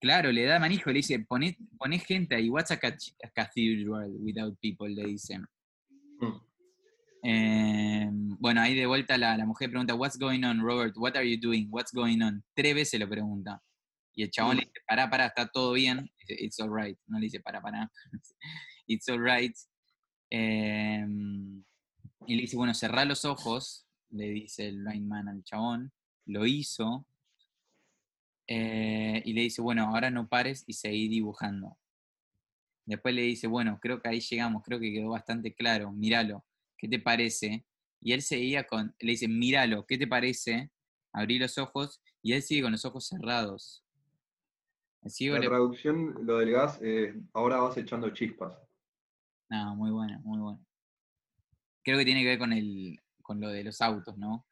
[0.00, 4.10] claro, le da manijo, le dice, poné, poné gente ahí, what's a, cath- a cathedral
[4.20, 5.44] without people, le dicen.
[6.20, 6.40] Mm.
[7.22, 8.08] Eh,
[8.38, 10.94] bueno, ahí de vuelta la, la mujer pregunta, what's going on, Robert?
[10.96, 11.68] What are you doing?
[11.70, 12.42] What's going on?
[12.54, 13.62] Tres veces lo pregunta.
[14.14, 16.10] Y el chabón le dice, pará, pará, está todo bien.
[16.26, 16.98] It's alright.
[17.06, 17.90] No le dice, pará, pará.
[18.86, 19.54] It's alright.
[20.30, 21.04] Eh,
[22.26, 25.92] y le dice, bueno, cerrá los ojos, le dice el blind man al chabón.
[26.26, 27.06] Lo hizo.
[28.46, 31.76] Eh, y le dice, bueno, ahora no pares y seguí dibujando.
[32.84, 36.44] Después le dice, bueno, creo que ahí llegamos, creo que quedó bastante claro, míralo,
[36.76, 37.64] ¿qué te parece?
[38.00, 40.72] Y él seguía con, le dice, míralo, ¿qué te parece?
[41.12, 43.84] Abrí los ojos y él sigue con los ojos cerrados.
[45.02, 45.46] La le...
[45.46, 48.52] traducción, lo del gas, eh, ahora vas echando chispas.
[49.50, 50.64] No, muy bueno, muy bueno.
[51.82, 54.46] Creo que tiene que ver con, el, con lo de los autos, ¿no?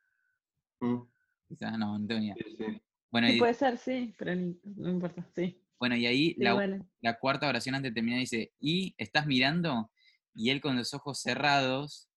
[0.81, 1.03] Mm,
[1.49, 2.35] Quizás no, idea.
[2.35, 2.83] sí, sí.
[3.11, 5.63] Bueno, Sí, y, puede ser, sí, pero no importa, sí.
[5.79, 9.91] bueno, y ahí Sí, la, la cuarta oración antes de terminar dice, ¿y estás mirando?
[10.35, 12.09] Y él con los ojos cerrados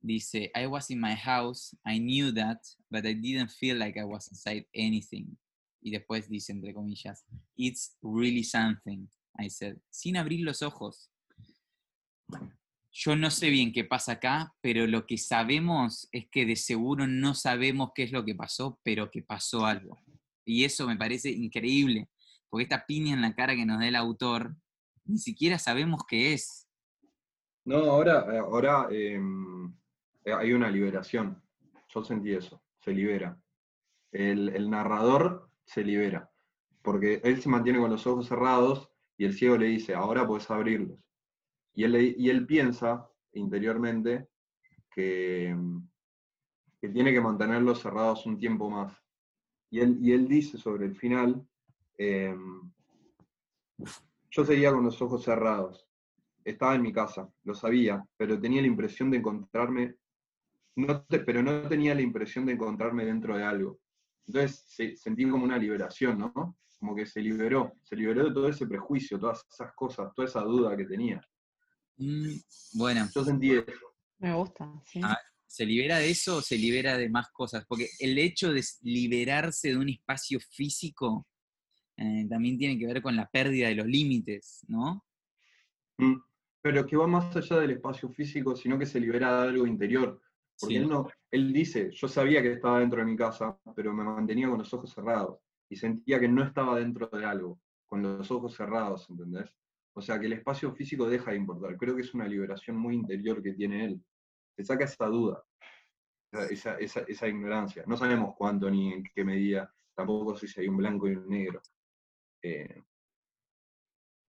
[0.00, 2.60] dice, I was in my house, I knew that,
[2.90, 5.36] but I didn't feel like I was inside anything.
[5.80, 7.24] Y después dice, entre comillas,
[7.56, 9.08] It's really something,
[9.38, 11.10] I said, sin abrir los ojos.
[12.96, 17.08] Yo no sé bien qué pasa acá, pero lo que sabemos es que de seguro
[17.08, 19.98] no sabemos qué es lo que pasó, pero que pasó algo.
[20.44, 22.08] Y eso me parece increíble,
[22.48, 24.54] porque esta piña en la cara que nos da el autor,
[25.04, 26.68] ni siquiera sabemos qué es.
[27.64, 29.74] No, ahora, eh, ahora em,
[30.24, 31.42] eh, hay una liberación.
[31.88, 33.36] Yo sentí eso, se libera.
[34.12, 36.30] El, el narrador se libera,
[36.80, 38.88] porque él se mantiene con los ojos cerrados
[39.18, 41.00] y el ciego le dice, ahora puedes abrirlos.
[41.74, 44.28] Y él, piensa interiormente
[44.90, 45.56] que,
[46.80, 48.96] tiene que mantenerlos cerrados un tiempo más.
[49.70, 51.44] Y él, dice sobre el final,
[51.98, 52.70] em,
[54.30, 55.88] yo seguía con los ojos cerrados.
[56.44, 59.96] Estaba en mi casa, lo sabía, pero tenía la impresión de encontrarme,
[60.76, 63.80] no pero no tenía la impresión de encontrarme dentro de algo.
[64.26, 66.56] Entonces se- sentí como una liberación, ¿no?
[66.78, 70.40] Como que se liberó, se liberó de todo ese prejuicio, todas esas cosas, toda esa
[70.42, 71.20] duda que tenía.
[71.96, 72.34] Mm,
[72.74, 73.94] bueno, Yo sentí eso.
[74.18, 75.00] Me gusta, sí.
[75.02, 75.18] Ah.
[75.46, 77.64] ¿se libera de eso o se libera de más cosas?
[77.68, 81.26] Porque el hecho de liberarse de un espacio físico
[81.96, 85.04] eh, también tiene que ver con la pérdida de los límites, ¿no?
[85.98, 86.16] Mm.
[86.60, 90.20] Pero que va más allá del espacio físico, sino que se libera de algo interior.
[90.58, 90.80] Porque Sí.
[90.80, 94.48] él, no, él dice, yo sabía que estaba dentro de mi casa, pero me mantenía
[94.48, 95.38] con los ojos cerrados.
[95.68, 99.50] Y sentía que no estaba dentro de algo, con los ojos cerrados, ¿entendés?
[99.96, 101.76] O sea, que el espacio físico deja de importar.
[101.76, 104.04] Creo que es una liberación muy interior que tiene él.
[104.56, 105.42] Se saca esa duda,
[106.32, 107.84] esa, esa, esa- esa ignorancia.
[107.86, 111.28] No sabemos cuánto ni en qué medida, tampoco sé si hay un blanco y un
[111.28, 111.60] negro.
[112.42, 112.82] Eh,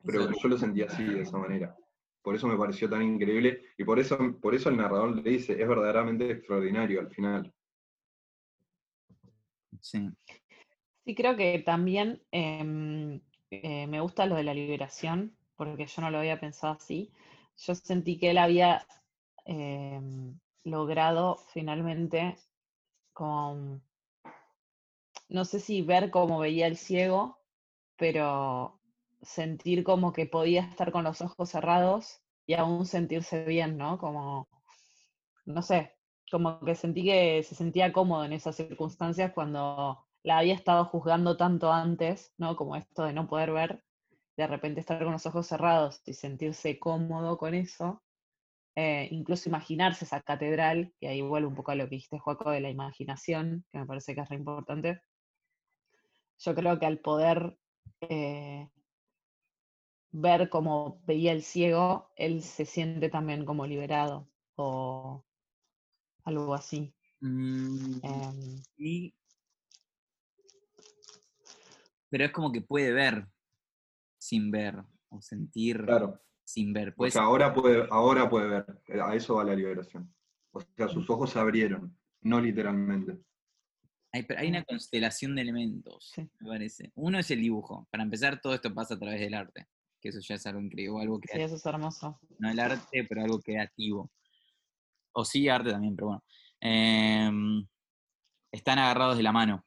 [0.05, 1.74] pero yo lo sentí así, de esa manera.
[2.23, 5.53] Por eso me pareció tan increíble y por eso, por eso el narrador le dice,
[5.61, 7.53] es verdaderamente extraordinario al final.
[9.81, 10.09] sí.
[11.05, 13.20] Sí, creo que también em,
[13.53, 17.12] eh, me gusta lo de la liberación, porque yo no lo había pensado así.
[17.59, 18.87] Yo sentí que él había
[19.45, 22.37] em, logrado finalmente
[23.12, 23.83] con,
[25.28, 27.39] no sé si ver cómo veía el ciego,
[27.97, 28.81] pero
[29.23, 33.99] sentir como que podía estar con los ojos cerrados y aún sentirse bien, ¿no?
[33.99, 34.49] Como,
[35.47, 35.95] no sé,
[36.31, 41.37] como que sentí que se sentía cómodo en esas circunstancias cuando la había estado juzgando
[41.37, 42.57] tanto antes, ¿no?
[42.57, 43.85] Como esto de no poder ver,
[44.37, 48.03] de repente estar con los ojos cerrados y sentirse cómodo con eso,
[48.75, 52.51] eh, incluso imaginarse esa catedral, y ahí vuelve un poco a lo que dijiste, Joaco,
[52.51, 55.01] de la imaginación, que me parece que es re importante.
[56.39, 57.57] Yo creo que al poder
[58.03, 58.69] eh,
[60.13, 65.25] ver cómo veía el ciego, él se siente también como liberado, o
[66.25, 66.95] algo así.
[67.21, 69.15] Mm, Em, y-
[72.11, 73.27] Pero es como que puede ver
[74.27, 74.74] sin ver,
[75.09, 76.20] o sentir Claro.
[76.44, 76.89] sin ver.
[76.90, 78.82] O Pues, sea, ahora puede, ahora puede ver.
[78.89, 80.12] eh, A eso va la liberación.
[80.51, 83.19] O sea, sus ojos se abrieron, no literalmente.
[84.12, 86.28] hay, una constelación de elementos, Sí.
[86.40, 86.90] me parece.
[86.97, 87.86] Uno es el dibujo.
[87.90, 89.69] Para empezar, todo esto pasa a través del arte,
[90.01, 91.47] que eso ya es algo increíble, algo sí, creativo.
[91.47, 92.19] eso es hermoso.
[92.39, 94.11] no el arte, pero algo creativo.
[95.12, 96.24] O sí arte también, pero bueno.
[96.61, 97.66] Em,
[98.51, 99.66] están agarrados de la mano.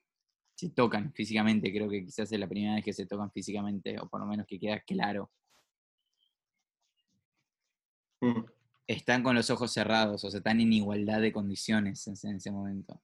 [0.60, 4.10] Se tocan físicamente, creo que quizás es la primera vez que se tocan físicamente, o
[4.10, 5.30] por lo menos que queda claro.
[8.20, 8.42] Mm.
[8.86, 12.36] Están con los ojos cerrados, o sea, están en igualdad de condiciones en, ese- en
[12.36, 13.00] ese momento.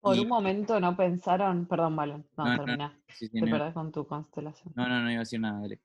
[0.00, 3.46] Por Y- un momento no pensaron, perdón, Valen, no, No, no, termina, Sí, sí, te
[3.46, 4.72] no, perdés con tu constelación.
[4.74, 5.78] no, no, no iba a decir nada, dale.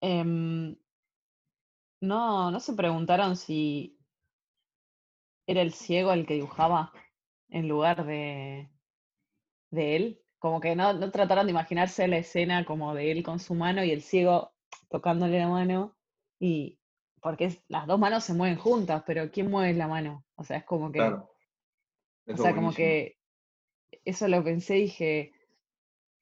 [0.00, 0.76] Em,
[2.00, 3.98] no, no se preguntaron si
[5.46, 6.92] era el ciego el que dibujaba
[7.48, 8.70] en lugar de,
[9.70, 10.18] de él.
[10.38, 13.84] Como que no, no trataron de imaginarse la escena como de él con su mano
[13.84, 14.52] y el ciego
[14.88, 15.96] tocándole la mano.
[16.40, 16.78] Y
[17.20, 20.24] porque es- las dos manos se mueven juntas, pero ¿quién mueve la mano?
[20.34, 20.98] O sea, es como que.
[20.98, 21.30] Claro.
[22.28, 23.16] O sea, como que
[24.04, 25.32] eso lo pensé y dije,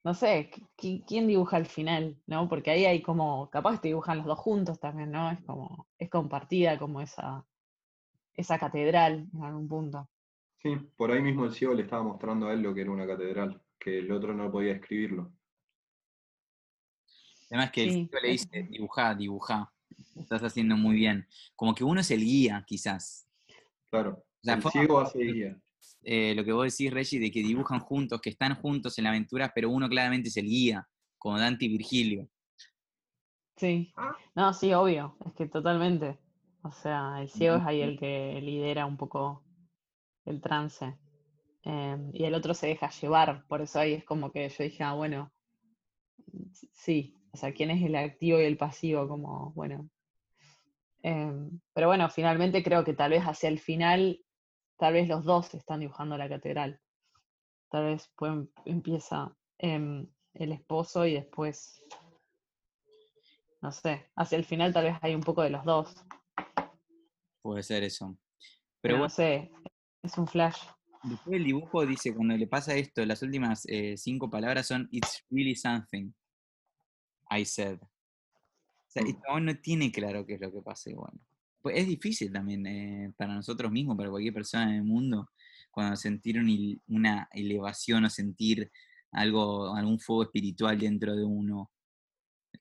[0.03, 2.17] no sé, qui- qui- ¿quién dibuja al final?
[2.27, 2.49] ¿No?
[2.49, 5.31] Porque ahí hay como, capaz que dibujan los dos juntos también, ¿no?
[5.31, 7.45] Es como, es compartida como esa,
[8.35, 10.09] esa catedral en algún punto.
[10.61, 13.07] Sí, por ahí mismo el ciego le estaba mostrando a él lo que era una
[13.07, 15.31] catedral, que el otro no podía escribirlo.
[17.49, 19.71] Además que el Sí, le dice, dibujá, dibujá.
[20.15, 21.27] Lo estás haciendo muy bien.
[21.55, 23.27] Como que uno es el guía, quizás.
[23.89, 24.23] Claro.
[24.41, 25.61] sea, el fue- ciego hace guía.
[26.03, 29.09] eh, lo que vos decís, Reggie, de que dibujan juntos, que están juntos en la
[29.09, 30.87] aventura, pero uno claramente es el guía,
[31.17, 32.27] como Dante y Virgilio.
[33.57, 33.93] Sí.
[34.35, 36.17] No, sí, obvio, es que totalmente.
[36.63, 39.43] O sea, el ciego es ahí el que lidera un poco
[40.25, 40.97] el trance.
[41.63, 44.83] Em, y el otro se deja llevar, por eso ahí es como que yo dije,
[44.83, 45.31] ah, bueno,
[46.73, 49.89] sí, o sea, quién es el activo y el pasivo, como, bueno.
[51.03, 54.19] Em, pero bueno, finalmente creo que tal vez hacia el final,
[54.77, 56.79] tal vez los dos están dibujando la catedral.
[57.69, 61.85] Tal vez pues, empieza em, el esposo y después,
[63.61, 66.05] no sé, hacia el final tal vez hay un poco de los dos.
[67.41, 68.17] Puede ser eso.
[68.81, 69.51] Pero, no sé,
[70.03, 70.57] es un flash.
[71.03, 75.25] Después el dibujo dice, cuando le pasa esto, las últimas eh, cinco palabras son It's
[75.29, 76.11] really something.
[77.29, 77.79] I said.
[77.81, 77.87] O
[78.87, 79.45] sea, mm.
[79.45, 81.19] no tiene claro qué es lo que pasa bueno.
[81.61, 85.29] Pues es difícil también eh, para nosotros mismos, para cualquier persona en el mundo,
[85.69, 86.39] cuando sentir
[86.87, 88.71] una elevación o sentir
[89.11, 91.71] algo, algún fuego espiritual dentro de uno.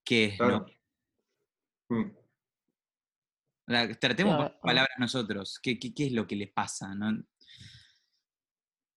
[0.05, 0.67] ¿Qué es lo?
[1.89, 2.20] Mm.
[3.99, 5.59] Tratemos con palabras nosotros.
[5.63, 6.95] ¿Qué, ¿Qué, qué, es lo que les pasa?
[6.95, 7.23] ¿no?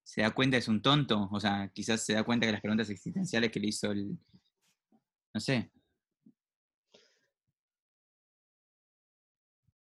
[0.04, 1.30] ¿Se da cuenta es un tonto?
[1.32, 4.18] O sea, quizás se da cuenta que las preguntas existenciales que le hizo el,
[5.34, 5.72] no sé.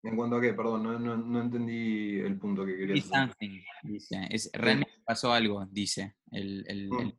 [0.04, 0.52] ¿En cuanto a qué?
[0.52, 3.64] Perdón, no, entendí el punto que quería decir.
[3.84, 4.26] dice.
[4.30, 7.12] Es, realmente pasó algo, dice el, el, mm.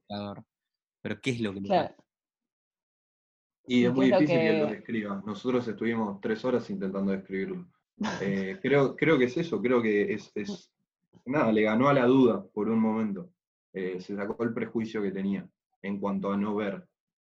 [1.02, 1.96] Pero ¿qué es lo que le pasa?
[3.66, 4.50] Y es muy difícil que...
[4.50, 5.24] él lo describa.
[5.26, 7.66] Nosotros estuvimos tres horas intentando describirlo.
[8.22, 10.34] Eh, creo, creo que es eso, creo que es,
[11.26, 13.30] nada, le ganó a la duda por un momento.
[13.72, 15.48] Eh, se sacó el prejuicio que tenía
[15.82, 16.84] en cuanto a no ver.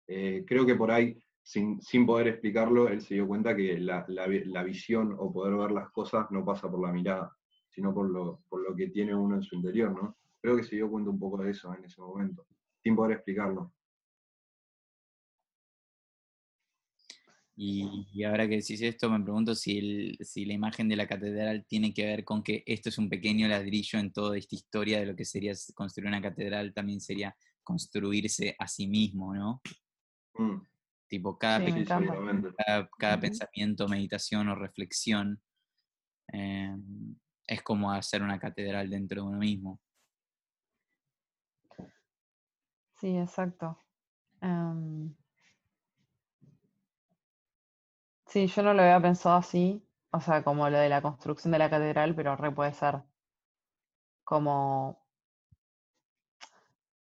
[0.07, 4.05] Eh, creo que por ahí, sin, poder explicarlo, él se dio cuenta que la,
[4.65, 7.37] visión o poder ver las cosas no pasa por la mirada,
[7.69, 10.17] sino por lo, por lo que tiene uno en su interior, ¿no?
[10.41, 12.47] Creo que se dio cuenta un poco de eso en ese momento,
[12.83, 13.73] sin poder explicarlo.
[17.57, 21.95] Y, ahora que decís esto, me pregunto si, si, la imagen de la catedral tiene
[21.95, 25.15] que ver con que esto es un pequeño ladrillo en toda esta historia de lo
[25.15, 29.63] que sería construir una catedral, también sería construirse a sí mismo, ¿no?
[30.35, 30.63] Mm.
[31.07, 31.61] Tipo, cada,
[32.99, 35.41] cada, pensamiento, meditación o reflexión
[36.29, 37.15] em,
[37.47, 39.81] es como hacer una catedral dentro de uno mismo.
[42.97, 43.79] Sí, exacto.
[44.41, 45.15] Em,
[48.35, 51.59] sí, yo no lo había pensado así, o sea, como lo de la construcción de
[51.61, 53.03] la catedral, pero re puede ser
[54.25, 54.99] como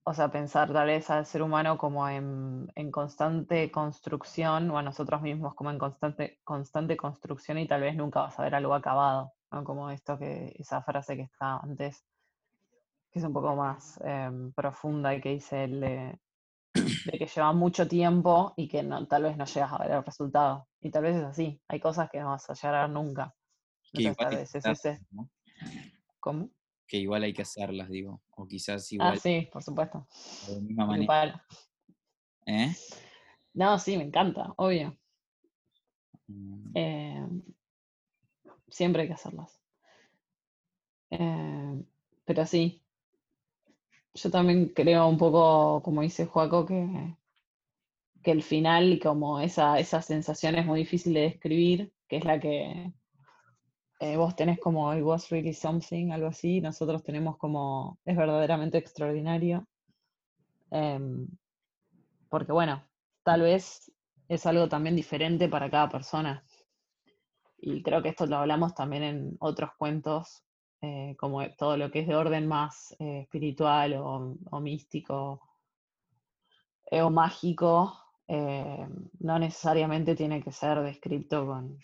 [0.04, 5.22] o sea, pensar tal vez al ser humano como en, constante construcción o a nosotros
[5.22, 9.32] mismos como en constante, constante construcción y tal vez nunca vas a ver algo acabado,
[9.50, 9.64] ¿no?
[9.64, 12.04] Como esto que, esa frase que está antes,
[13.10, 16.20] que es un poco más em, profunda y que dice el de,
[17.18, 20.68] que lleva mucho tiempo y que tal vez no llegas a ver el resultado.
[20.84, 23.34] Y tal vez es así, hay cosas que no vas a llegar nunca.
[24.16, 25.00] tal vez es ese.
[26.20, 26.50] ¿Cómo?
[26.86, 28.22] que igual hay que hacerlas, digo.
[28.30, 29.14] O quizás ah, igual.
[29.14, 30.06] Ah, sí, por supuesto.
[30.46, 31.46] De la misma manera.
[32.46, 32.72] ¿Eh?
[33.54, 34.96] No, sí, me encanta, obvio.
[36.26, 36.70] Mm.
[36.74, 37.42] Em,
[38.68, 39.60] siempre hay que hacerlas.
[41.10, 41.84] Em,
[42.24, 42.80] pero sí.
[44.14, 47.16] Yo también creo un poco, como dice Joaco, que,
[48.24, 52.40] que el final, como esa, esa sensación es muy difícil de describir, que es la
[52.40, 52.92] que
[54.00, 58.78] eh, vos tenés como It was really something, algo así, nosotros tenemos como es verdaderamente
[58.78, 59.68] extraordinario.
[60.70, 61.28] Em,
[62.28, 62.82] porque bueno,
[63.22, 63.92] tal vez
[64.28, 66.44] es algo también diferente para cada persona.
[67.58, 70.42] Y creo que esto lo hablamos también en otros cuentos,
[70.82, 75.40] eh, como todo lo que es de orden más eh, espiritual o, místico
[76.90, 81.78] o mágico, no necesariamente tiene que ser descrito con,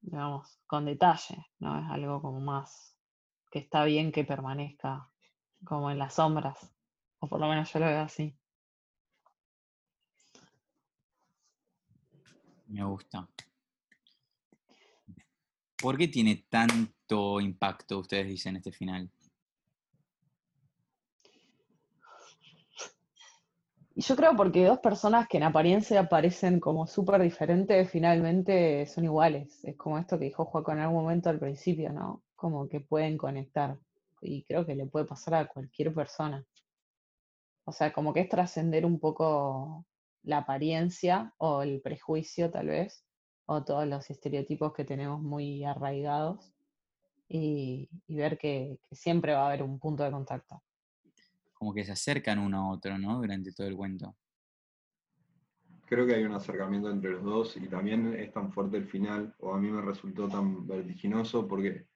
[0.00, 1.78] digamos, con detalle, ¿no?
[1.78, 2.96] Es algo como más
[3.50, 5.10] que está bien que permanezca
[5.64, 6.72] como en las sombras,
[7.18, 8.36] o por lo menos yo lo veo así.
[12.66, 13.26] Me gusta.
[15.80, 19.10] ¿Por qué tiene tanto impacto, ustedes dicen, este final?
[23.98, 29.02] Y yo creo porque dos personas que en apariencia parecen como súper diferentes, finalmente son
[29.02, 29.58] iguales.
[29.64, 32.22] Es como esto que dijo Juaco en algún momento al principio, ¿no?
[32.36, 33.76] Como que pueden conectar.
[34.22, 36.46] Y creo que le puede pasar a cualquier persona.
[37.64, 39.84] O sea, como que es trascender un poco
[40.22, 43.04] la apariencia o el prejuicio tal vez,
[43.46, 46.52] o todos los estereotipos que tenemos muy arraigados,
[47.28, 50.62] y, ver que siempre va a haber un punto de contacto
[51.58, 53.20] como que se acercan uno a otro, ¿no?
[53.20, 54.14] Durante todo el cuento.
[55.86, 59.34] Creo que hay un acercamiento entre los dos y también es tan fuerte el final,
[59.38, 61.86] o a mí me resultó tan vertiginoso porque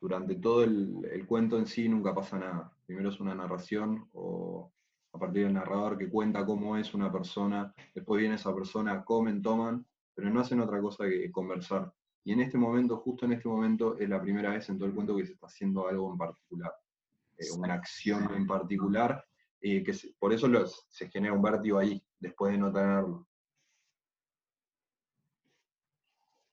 [0.00, 2.72] durante todo el, cuento en sí nunca pasa nada.
[2.84, 4.72] Primero es una narración o,
[5.12, 9.40] a partir del narrador que cuenta cómo es una persona, después viene esa persona, comen,
[9.40, 11.92] toman, pero no hacen otra cosa que conversar.
[12.24, 14.94] Y en este momento, justo en este momento, es la primera vez en todo el
[14.94, 16.72] cuento que se está haciendo algo en particular,
[17.56, 19.24] una acción en particular,
[19.60, 20.48] eh, que por eso
[20.88, 23.28] se genera un vértigo ahí, después de no tenerlo.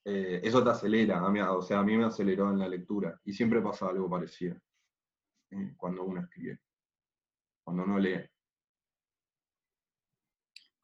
[0.06, 3.32] Eh, eso te acelera, a o sea, a mí me aceleró en la lectura, y
[3.34, 4.58] siempre pasa algo parecido
[5.78, 6.60] cuando uno escribe,
[7.64, 8.20] cuando uno lee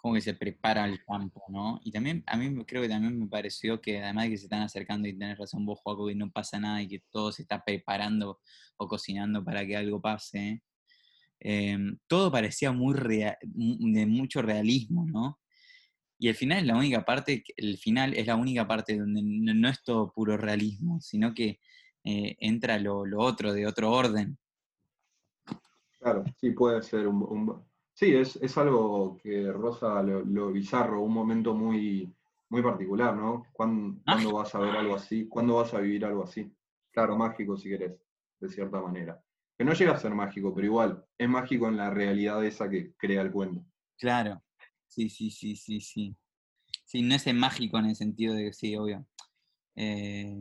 [0.01, 1.81] como que se prepara el campo, ¿no?
[1.83, 4.61] Y también, a mí creo que también me pareció que además de que se están
[4.61, 7.63] acercando y tenés razón vos, Joaco, que no pasa nada y que todo se está
[7.65, 8.39] preparando
[8.77, 10.63] o cocinando para que algo pase,
[11.41, 15.37] em, todo parecía muy de mucho realismo, ¿no?
[16.17, 19.69] Y el final es la única parte, el final es la única parte donde no,
[19.69, 21.59] es todo puro realismo, sino que
[22.05, 24.37] eh, entra lo, otro, de otro orden.
[25.99, 27.65] Claro, sí puede ser un,
[27.99, 32.09] Sí, es, algo que roza lo, bizarro, un momento muy,
[32.47, 33.45] muy particular, ¿no?
[33.51, 33.99] ¿Cuándo,
[34.31, 35.27] vas a ver algo así?
[35.27, 36.49] ¿Cuándo vas a vivir algo así?
[36.91, 37.99] Claro, mágico si querés,
[38.39, 39.21] de cierta manera.
[39.57, 42.93] Que no llega a ser mágico, pero igual, es mágico en la realidad esa que
[42.93, 43.65] crea el cuento.
[43.97, 44.41] Claro,
[44.87, 46.15] sí, sí, sí, sí, sí.
[46.85, 49.05] Sí, no es mágico en el sentido de que sí, obvio.
[49.75, 50.37] Eh,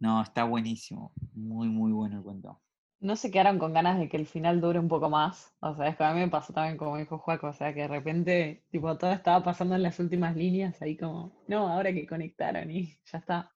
[0.00, 1.12] no, está buenísimo.
[1.34, 2.60] Muy, muy bueno el cuento
[3.00, 5.54] no se quedaron con ganas de que el final dure un poco más.
[5.60, 7.80] O sea, es que a mí me pasó también como dijo Juaco, o sea, que
[7.80, 12.06] de repente, tipo, todo estaba pasando en las últimas líneas, ahí como, no, ahora que
[12.06, 13.52] conectaron y ya está.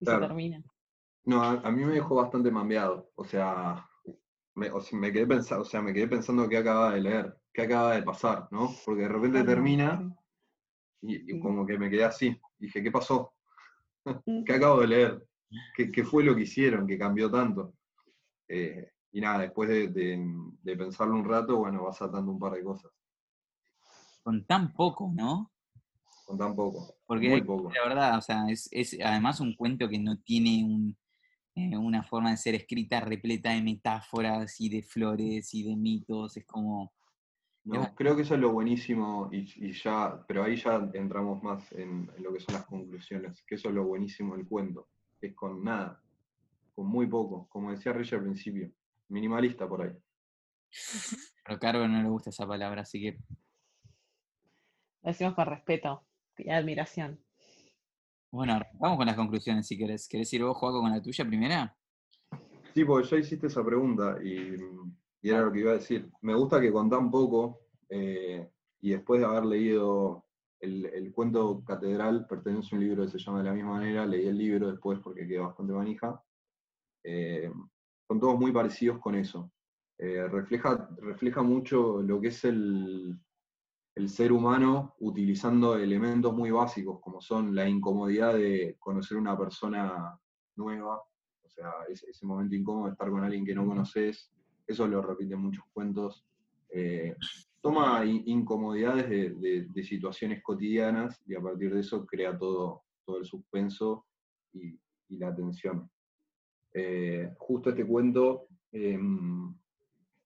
[0.00, 0.62] Y se termina.
[1.24, 3.10] No, a, mí me dejó bastante mambeado.
[3.14, 3.86] O sea,
[4.54, 7.94] me, me quedé pensando, o sea, me quedé pensando qué acaba de leer, qué acaba
[7.94, 8.70] de pasar, ¿no?
[8.86, 10.16] Porque de repente termina
[11.02, 12.34] y, como que me quedé así.
[12.58, 13.34] Dije, ¿qué pasó?
[14.24, 14.44] Mm.
[14.44, 15.28] ¿Qué acabo de leer?
[15.76, 17.74] ¿Qué, ¿Qué fue lo que hicieron que cambió tanto?
[18.52, 22.90] Eh, y nada, después de, pensarlo un rato, bueno, vas atando un par de cosas.
[24.22, 25.52] Con tan poco, ¿no?
[26.26, 26.94] Con tan poco.
[27.06, 27.70] Porque muy poco.
[27.72, 30.96] la verdad, o sea, es, además un cuento que no tiene
[31.54, 36.36] eh, una forma de ser escrita repleta de metáforas y de flores y de mitos,
[36.36, 36.92] es como...
[37.62, 42.10] No, creo que eso es lo buenísimo y, ya, pero ahí ya entramos más en,
[42.16, 44.88] en, lo que son las conclusiones, que eso es lo buenísimo del cuento,
[45.20, 46.02] es con nada,
[46.86, 48.70] muy poco, como decía Rey al principio.
[49.08, 49.96] Minimalista por ahí.
[51.44, 53.18] Pero Cargo no le gusta esa palabra, así que.
[55.02, 56.04] Lo decimos con respeto
[56.36, 57.18] y admiración.
[58.30, 60.06] Bueno, vamos con las conclusiones si querés.
[60.08, 61.76] ¿Querés ir vos, Juaco, con la tuya primera?
[62.74, 64.54] Sí, porque ya hiciste esa pregunta y,
[65.22, 66.08] era lo que iba a decir.
[66.22, 68.48] Me gusta que con tan poco eh,
[68.80, 70.24] y después de haber leído
[70.60, 74.06] el, el, cuento catedral, pertenece a un libro que se llama de la misma manera,
[74.06, 76.22] leí el libro después porque quedó bastante manija,
[77.04, 77.50] eh,
[78.06, 79.50] son todos muy parecidos con eso.
[79.98, 83.18] Eh, refleja, refleja mucho lo que es el,
[83.94, 90.18] el ser humano utilizando elementos muy básicos, como son la incomodidad de conocer una persona
[90.56, 94.32] nueva, o sea, ese, ese momento incómodo de estar con alguien que no conoces,
[94.66, 96.24] eso lo repite en muchos cuentos.
[96.70, 97.14] Eh,
[97.60, 103.24] toma incomodidades de, de, situaciones cotidianas y a partir de eso crea todo, todo el
[103.24, 104.06] suspenso
[104.52, 104.78] y,
[105.08, 105.90] y la tensión.
[106.72, 109.52] Eh, justo este cuento em,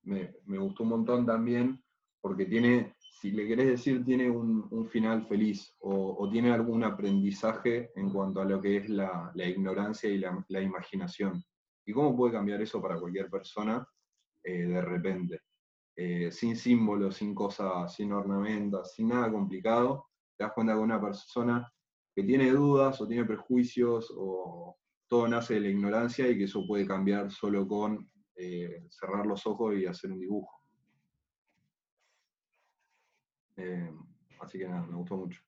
[0.03, 1.83] me, gustó un montón también
[2.21, 8.11] porque tiene, si le querés decir, tiene un, final feliz o, tiene algún aprendizaje en
[8.11, 11.43] cuanto a lo que es la, ignorancia y la, imaginación.
[11.87, 13.87] ¿Y cómo puede cambiar eso para cualquier persona
[14.43, 15.41] eh, de repente?
[15.97, 20.07] Eh, sin símbolos, sin cosas, sin ornamentas, sin nada complicado,
[20.37, 21.73] te das cuenta que una persona
[22.15, 24.77] que tiene dudas o tiene prejuicios o,
[25.09, 29.47] todo nace de la ignorancia y que eso puede cambiar solo con eh, cerrar los
[29.47, 30.61] ojos y hacer un dibujo.
[33.57, 33.91] Eh,
[34.41, 35.41] así que nada, me gustó mucho.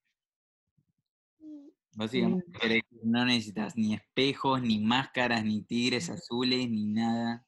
[1.96, 7.46] Básicamente no necesitas ni espejos, ni máscaras, ni tigres azules, ni nada.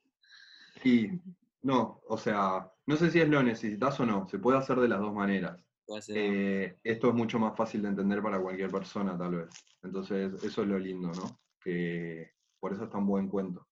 [0.82, 1.20] Sí,
[1.62, 4.88] no, o sea, no sé si es lo necesitas o no, se puede hacer de
[4.88, 5.62] las dos maneras.
[6.08, 9.48] Eh, esto es mucho más fácil de entender para cualquier persona, tal vez.
[9.82, 11.38] Entonces, eso es lo lindo, ¿no?
[11.60, 13.66] Que por eso es tan buen cuento.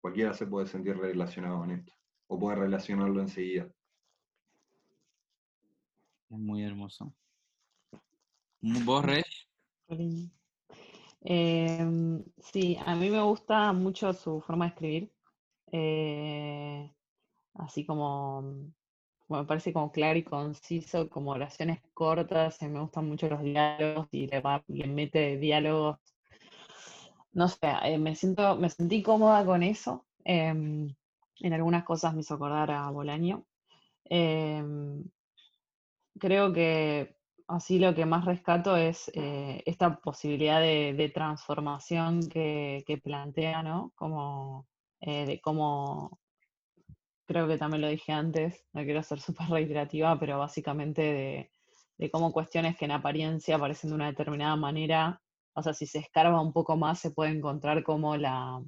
[0.00, 1.92] Cualquiera se puede sentir relacionado con esto,
[2.28, 3.68] o puede relacionarlo enseguida.
[6.30, 7.12] Es muy hermoso.
[8.60, 9.22] ¿Vos, Rey?
[11.20, 15.12] Em, sí, a mí me gusta mucho su forma de escribir.
[15.72, 16.92] Eh,
[17.54, 18.72] así como,
[19.28, 24.26] me parece como claro y conciso, como oraciones cortas, me gustan mucho los diálogos y
[24.26, 25.98] le, va, le mete diálogos
[27.32, 30.06] no sé, eh, me siento, me sentí cómoda con eso.
[30.24, 30.94] Em,
[31.40, 33.44] en algunas cosas me hizo acordar a Bolaño.
[34.04, 35.04] Em,
[36.18, 37.16] creo que
[37.48, 43.92] así lo que más rescato es eh, esta posibilidad de, transformación que, plantea, ¿no?
[43.96, 44.66] Como
[45.00, 46.18] eh, de cómo,
[47.26, 51.50] creo que también lo dije antes, no quiero ser súper reiterativa, pero básicamente de,
[51.98, 55.20] de cómo cuestiones que en apariencia parecen de una determinada manera,
[55.58, 58.62] o sea, si se escarba un poco más se puede encontrar como la,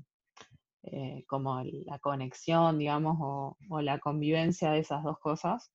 [0.83, 5.71] eh, como la conexión, digamos, o, la convivencia de esas dos cosas,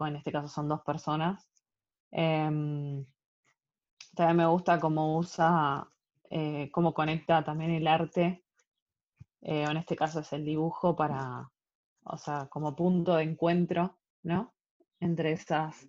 [0.00, 1.48] en este caso son dos personas.
[2.10, 3.06] Em,
[4.16, 5.88] también me gusta cómo usa,
[6.30, 8.44] eh, cómo conecta también el arte,
[9.42, 11.50] eh, en este caso es el dibujo para,
[12.04, 14.54] o sea, como punto de encuentro, ¿no?
[14.98, 15.86] Entre esas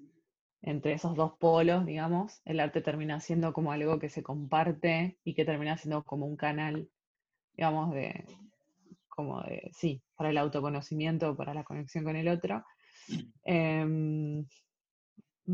[0.63, 5.35] entre esos dos polos, digamos, el arte termina siendo como algo que se comparte y
[5.35, 6.89] que termina siendo como un canal
[7.55, 8.25] digamos, de,
[9.07, 12.63] como de, sí, para el autoconocimiento, para la conexión con el otro.
[13.43, 14.45] Em,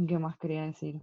[0.08, 1.02] ¿Qué más quería decir?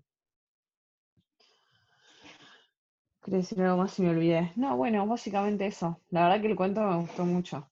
[3.22, 4.52] Quería decir algo más y me olvidé.
[4.56, 6.00] No, bueno, básicamente eso.
[6.10, 7.70] La verdad que el cuento me gustó mucho.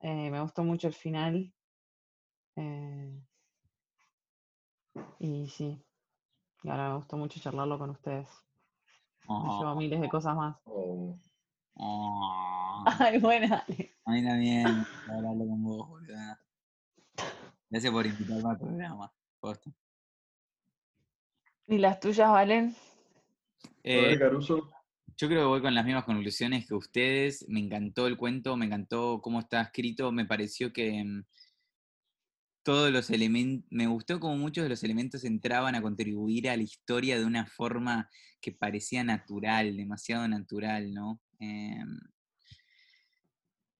[0.00, 1.52] Eh, me gustó mucho el final.
[2.56, 3.20] Eh,
[5.18, 5.82] y sí.
[6.62, 8.28] Y ahora me gustó mucho charlarlo con ustedes.
[9.28, 10.56] Me llevo Oh, miles de cosas más.
[10.64, 11.18] O
[11.74, 12.84] oh.
[13.00, 13.54] Ay, bueno.
[13.56, 14.66] A mí también,
[15.08, 16.14] hablarlo con vos, boludo.
[17.70, 19.12] Gracias por invitarme al programa.
[19.40, 19.70] posta.
[21.66, 22.76] ¿Y las tuyas, Valen?
[23.82, 24.70] Eh, Caruso.
[25.16, 27.46] yo creo que voy con las mismas conclusiones que ustedes.
[27.48, 30.12] Me encantó el cuento, me encantó cómo está escrito.
[30.12, 31.24] Me pareció que mm,
[32.64, 36.62] todos los elementos, me gustó como muchos de los elementos entraban a contribuir a la
[36.64, 38.08] historia de una forma
[38.40, 41.20] que parecía natural, demasiado natural, ¿no?
[41.38, 41.98] Em,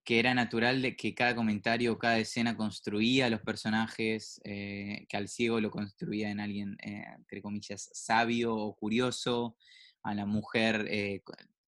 [0.04, 5.28] que era natural que cada comentario, cada escena construía a los personajes, eh, que al
[5.28, 9.56] ciego lo construía en alguien, eh, entre comillas, sabio o curioso,
[10.02, 11.22] a la mujer eh,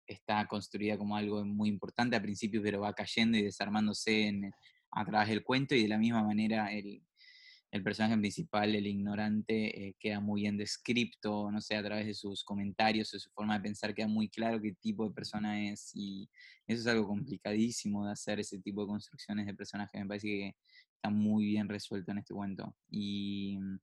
[0.07, 4.53] está construida como algo muy importante al principio, pero va cayendo y desarmándose en-
[4.95, 7.03] a través del cuento, y de la misma manera el,
[7.75, 12.15] el personaje principal, el ignorante, eh, queda muy bien descripto, no sé, a través de
[12.15, 15.91] sus comentarios o su forma de pensar, queda muy claro qué tipo de persona es,
[15.93, 16.31] y
[16.69, 20.57] eso es algo complicadísimo de hacer, ese tipo de construcciones de personajes, me parece que
[20.95, 22.77] está muy bien resuelto en este cuento.
[22.89, 23.79] Y mm,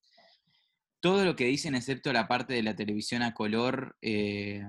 [1.01, 4.63] todo lo que dicen, excepto la parte de la televisión a color, eh,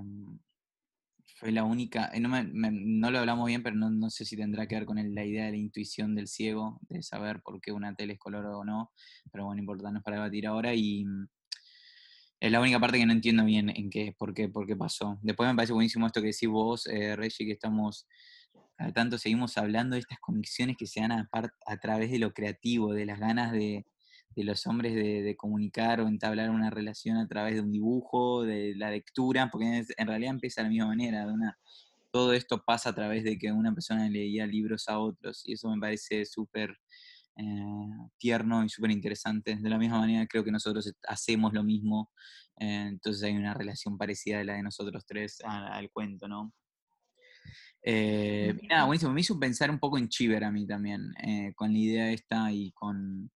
[1.42, 4.76] fue la única, eh, no, lo hablamos bien, pero no, no sé si tendrá que
[4.76, 8.12] ver con la idea de la intuición del ciego, de saber por qué una tele
[8.12, 8.92] es color o no,
[9.32, 11.26] pero bueno, importante para debatir ahora y mm,
[12.38, 15.18] es la única parte que no entiendo bien en qué, por qué, por qué pasó.
[15.20, 18.06] Después me parece buenísimo esto que decís vos, eh, Reggie, que estamos,
[18.76, 21.28] cada tanto seguimos hablando de estas conexiones que se dan
[21.66, 23.84] a través de lo creativo, de las ganas de,
[24.34, 28.42] de los hombres de, de comunicar o entablar una relación a través de un dibujo,
[28.42, 31.58] de la lectura, porque en realidad empieza de la misma manera, de una,
[32.10, 35.70] todo esto pasa a través de que una persona leía libros a otros, y eso
[35.70, 36.76] me parece súper
[37.36, 37.88] eh,
[38.18, 39.56] tierno y súper interesante.
[39.56, 42.10] De la misma manera creo que nosotros hacemos lo mismo,
[42.58, 46.52] eh, entonces hay una relación parecida de la de nosotros tres al cuento, ¿no?
[47.84, 49.12] Eh, nada, buenísimo.
[49.12, 52.52] Me hizo pensar un poco en Chiver a mí también, eh, con la idea esta
[52.52, 53.30] y con,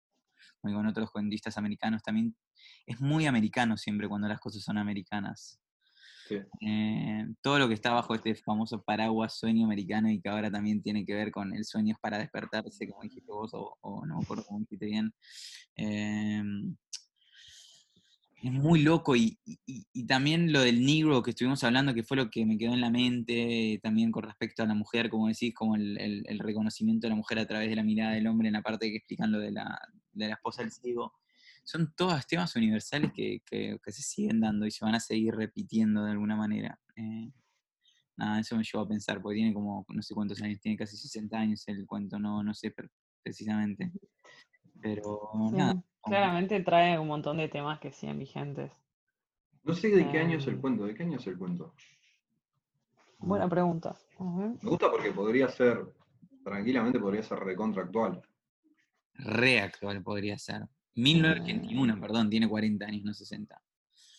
[0.63, 2.35] y con otros cuentistas americanos también.
[2.85, 5.59] Es muy americano siempre cuando las cosas son americanas.
[6.27, 6.35] Sí.
[6.61, 10.81] Eh, todo lo que está bajo este famoso paraguas sueño americano y que ahora también
[10.81, 14.17] tiene que ver con el sueño es para despertarse, como dijiste vos, o, o no
[14.17, 15.13] me acuerdo cómo dijiste bien.
[15.77, 16.43] Eh,
[18.43, 22.17] es muy loco y, y- y también lo del negro que estuvimos hablando, que fue
[22.17, 25.53] lo que me quedó en la mente, también con respecto a la mujer, como decís,
[25.55, 28.47] como el, el- el reconocimiento de la mujer a través de la mirada del hombre
[28.49, 29.79] en la parte que explican lo de la,
[30.17, 31.13] de la esposa del ciego.
[31.63, 35.35] Son todos temas universales que, que- que se siguen dando y se van a seguir
[35.35, 36.79] repitiendo de alguna manera.
[36.95, 37.29] Eh,
[38.15, 40.95] nada, eso me llevó a pensar, porque tiene como, no sé cuántos años, tiene casi
[40.97, 42.73] 60 años el cuento, no, no sé
[43.21, 43.91] precisamente.
[44.81, 48.71] Pero nada, claramente trae un montón de temas que siguen vigentes.
[49.63, 50.61] No sé de qué año es el Em.
[50.61, 51.73] cuento, ¿de qué año es el cuento?
[53.19, 53.97] Buena pregunta.
[54.19, 55.85] Me gusta porque podría ser,
[56.43, 58.21] tranquilamente podría ser recontractual.
[59.17, 60.67] Re actual podría ser.
[60.95, 63.61] 1981, perdón, tiene 40 años, no 60.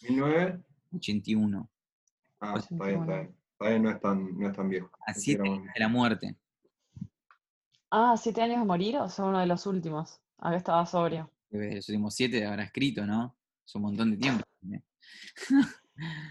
[0.01, 0.63] 19,
[0.95, 1.71] 81.
[2.41, 3.35] ah, está bien, está bien.
[3.53, 4.91] Está bien, no es tan, no es tan viejo.
[5.01, 6.37] A Pensé que 7 era años de la muerte.
[7.91, 10.21] Ah, ¿siete años de morir o son uno de los últimos?
[10.39, 11.31] Acá estaba sobrio.
[11.49, 13.37] De los últimos 7 habrá escrito, ¿no?
[13.67, 14.45] Es un montón de tiempo.
[14.61, 14.85] también.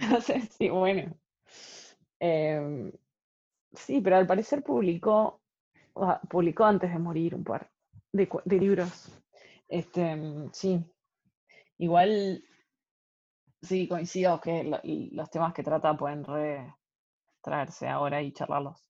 [0.09, 1.13] No sé, sí, bueno.
[2.19, 2.89] Em,
[3.73, 5.41] sí, pero al parecer publicó
[5.97, 7.69] ah, publicó antes de morir un par
[8.11, 9.11] de, de libros.
[9.67, 10.15] Este,
[10.53, 10.83] sí.
[11.77, 12.43] Igual,
[13.61, 16.73] sí, coincido que lo- los temas que trata pueden re
[17.41, 18.89] traerse ahora y charlarlos.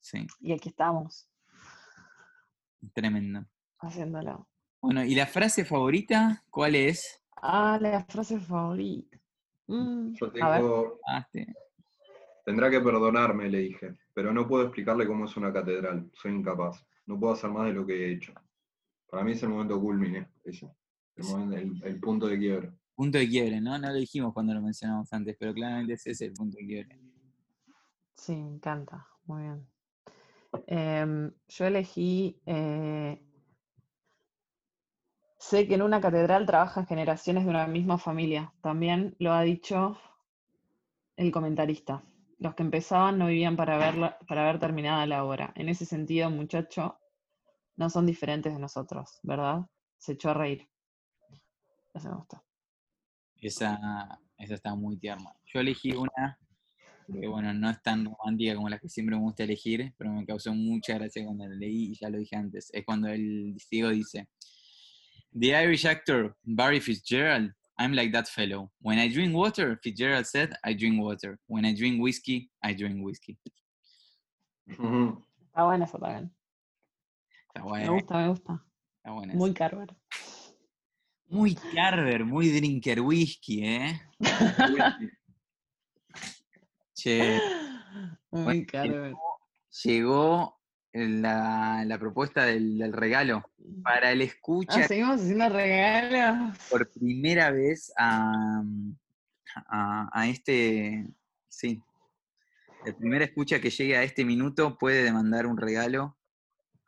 [0.00, 1.28] Sí, Y aquí estamos,
[2.94, 3.44] tremendo.
[3.80, 4.48] haciéndolo.
[4.80, 7.22] Bueno, ¿y la frase favorita cuál es?
[7.42, 9.18] Ah, la frase favorita.
[9.66, 10.60] Mm, Yo a ver.
[10.60, 11.54] tengo, Ah, este,
[12.44, 16.84] tendrá que perdonarme, le dije, pero no puedo explicarle cómo es una catedral, soy incapaz,
[17.06, 18.32] no puedo hacer más de lo que he hecho.
[19.10, 20.70] Para mí es el momento culmine, ese,
[21.16, 22.72] el, momento- el- el punto de quiebre.
[22.94, 23.78] punto de quiebre, ¿no?
[23.78, 27.00] No lo dijimos cuando lo mencionamos antes, pero claramente ese es el punto de quiebre.
[28.14, 29.68] Sí, me encanta, muy bien.
[30.66, 33.18] Em, yo elegí, eh,
[35.38, 38.52] sé que en una catedral trabajan generaciones de una misma familia.
[38.60, 39.96] También lo ha dicho
[41.16, 42.04] el comentarista.
[42.38, 45.52] Los que empezaban no vivían para verla, para ver terminada la obra.
[45.56, 46.98] En ese sentido, muchacho,
[47.76, 49.66] no son diferentes de nosotros, ¿verdad?
[49.98, 50.68] Se echó a reír.
[51.94, 52.44] Eso me gustó.
[53.40, 55.34] Esa, esa está muy tierna.
[55.46, 56.38] Yo elegí una
[57.06, 60.26] que, bueno, no es tan romántica como las que siempre me gusta elegir, pero me
[60.26, 62.68] causó mucha gracia cuando la leí y ya lo dije antes.
[62.72, 64.28] Es cuando el Diego dice:
[65.38, 68.70] The Irish actor Barry Fitzgerald, I'm like that fellow.
[68.80, 71.38] When I drink water, Fitzgerald said, I drink water.
[71.46, 73.38] When I drink whiskey, I drink whiskey.
[74.68, 75.22] Ujú.
[75.46, 76.34] Está buena eso también.
[77.48, 78.64] Está Me buena, gusta, me gusta.
[78.98, 79.58] está buena Muy esa.
[79.58, 79.96] Carver.
[81.28, 84.00] Muy Carver, muy drinker whisky, ¿eh?
[86.94, 87.40] Che.
[88.30, 89.14] Muy Bueno, Carver.
[89.82, 90.55] llegó
[90.96, 93.50] la, la propuesta del, del regalo
[93.82, 96.56] para el escucha Ah, seguimos haciendo regalos.
[96.70, 98.62] por primera vez a,
[99.68, 101.06] a, a este,
[101.48, 101.82] sí,
[102.84, 106.16] el primer escucha que llegue a este minuto puede demandar un regalo.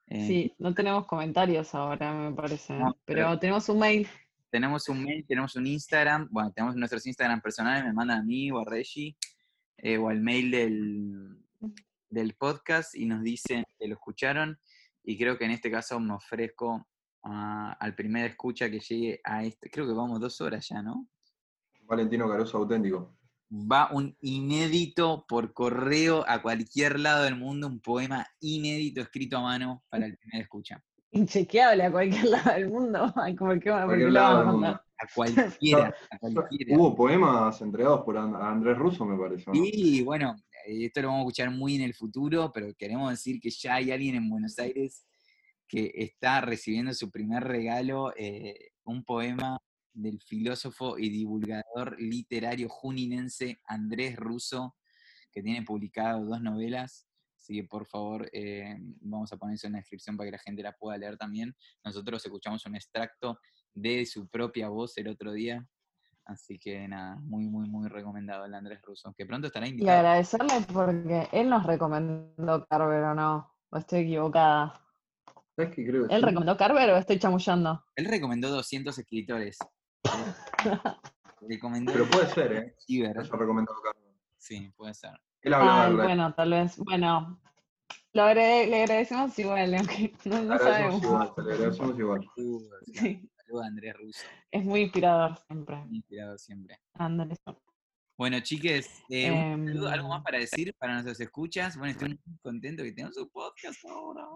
[0.06, 2.72] Eh, Sí, no tenemos comentarios ahora, me parece.
[2.74, 4.08] No, pero, pero- tenemos un mail.
[4.50, 8.50] Tenemos un mail, tenemos un Instagram, bueno, tenemos nuestros Instagram personales, me mandan a mí
[8.50, 9.14] o a Reggie,
[9.76, 11.36] eh, o al mail del,
[12.10, 14.58] del podcast y nos dicen que lo escucharon
[15.04, 16.86] y creo que en este caso me ofrezco
[17.22, 21.06] a- al primer escucha que llegue a este, creo que vamos dos horas ya, ¿no?
[21.82, 23.16] Valentino Caruso auténtico.
[23.50, 29.42] Va un inédito por correo a cualquier lado del mundo, un poema inédito escrito a
[29.42, 30.82] mano para el primer escucha.
[31.12, 33.12] Inchequeable a cualquier lado del mundo.
[33.16, 34.66] Ay, ¿por qué, por Cualquier lado a del mundo.
[35.00, 36.76] A cualquiera, a cualquiera.
[36.76, 39.48] Hubo poemas entregados por And- a Andrés Russo, me parece.
[39.50, 39.60] ¿o no?
[39.64, 40.36] Y bueno,
[40.68, 43.76] eh, esto lo vamos a escuchar muy en el futuro, pero queremos decir que ya
[43.76, 45.04] hay alguien en Buenos Aires
[45.66, 49.58] que está recibiendo su primer regalo, eh, un poema
[49.92, 54.76] del filósofo y divulgador literario juninense Andrés Russo,
[55.32, 57.06] que tiene publicado dos novelas.
[57.36, 60.42] Así que por favor, eh, vamos a poner eso en la descripción para que la
[60.42, 61.54] gente la pueda leer también.
[61.84, 63.38] Nosotros escuchamos un extracto
[63.74, 65.66] de su propia voz el otro día.
[66.28, 69.98] Así que nada, muy, muy, muy recomendado el Andrés Russo, que pronto estará Y invitado.
[69.98, 73.54] agradecerle porque él nos recomendó Carver o no.
[73.70, 74.78] O estoy equivocada.
[75.56, 76.26] ¿Sabes qué creo ¿Él sí?
[76.26, 77.82] recomendó Carver o estoy chamullando?
[77.96, 79.58] Él recomendó 200 escritores.
[81.48, 82.74] recomendó Pero puede ser, ¿eh?
[82.78, 83.16] Ciber.
[83.16, 84.12] Recomendado Carlos.
[84.36, 85.12] Sí, puede ser.
[85.40, 86.76] Él hablaba Ay, bueno, tal vez.
[86.78, 87.40] Bueno,
[88.12, 91.02] lo agrade- le agradecemos igual, aunque no, no agradecemos sabemos.
[91.02, 92.20] igual, le agradecemos igual.
[92.36, 95.76] Saludos, Sí, saludos a Andrés Russo, es muy inspirador siempre.
[95.76, 96.78] muy inspirado siempre.
[96.94, 97.38] Andrés.
[98.16, 100.24] Bueno, chiques, eh, un saludo, ¿algo más Em.
[100.24, 101.76] para decir para nuestros escuchas?
[101.76, 104.26] Bueno, estoy muy contento que tenemos un podcast ahora.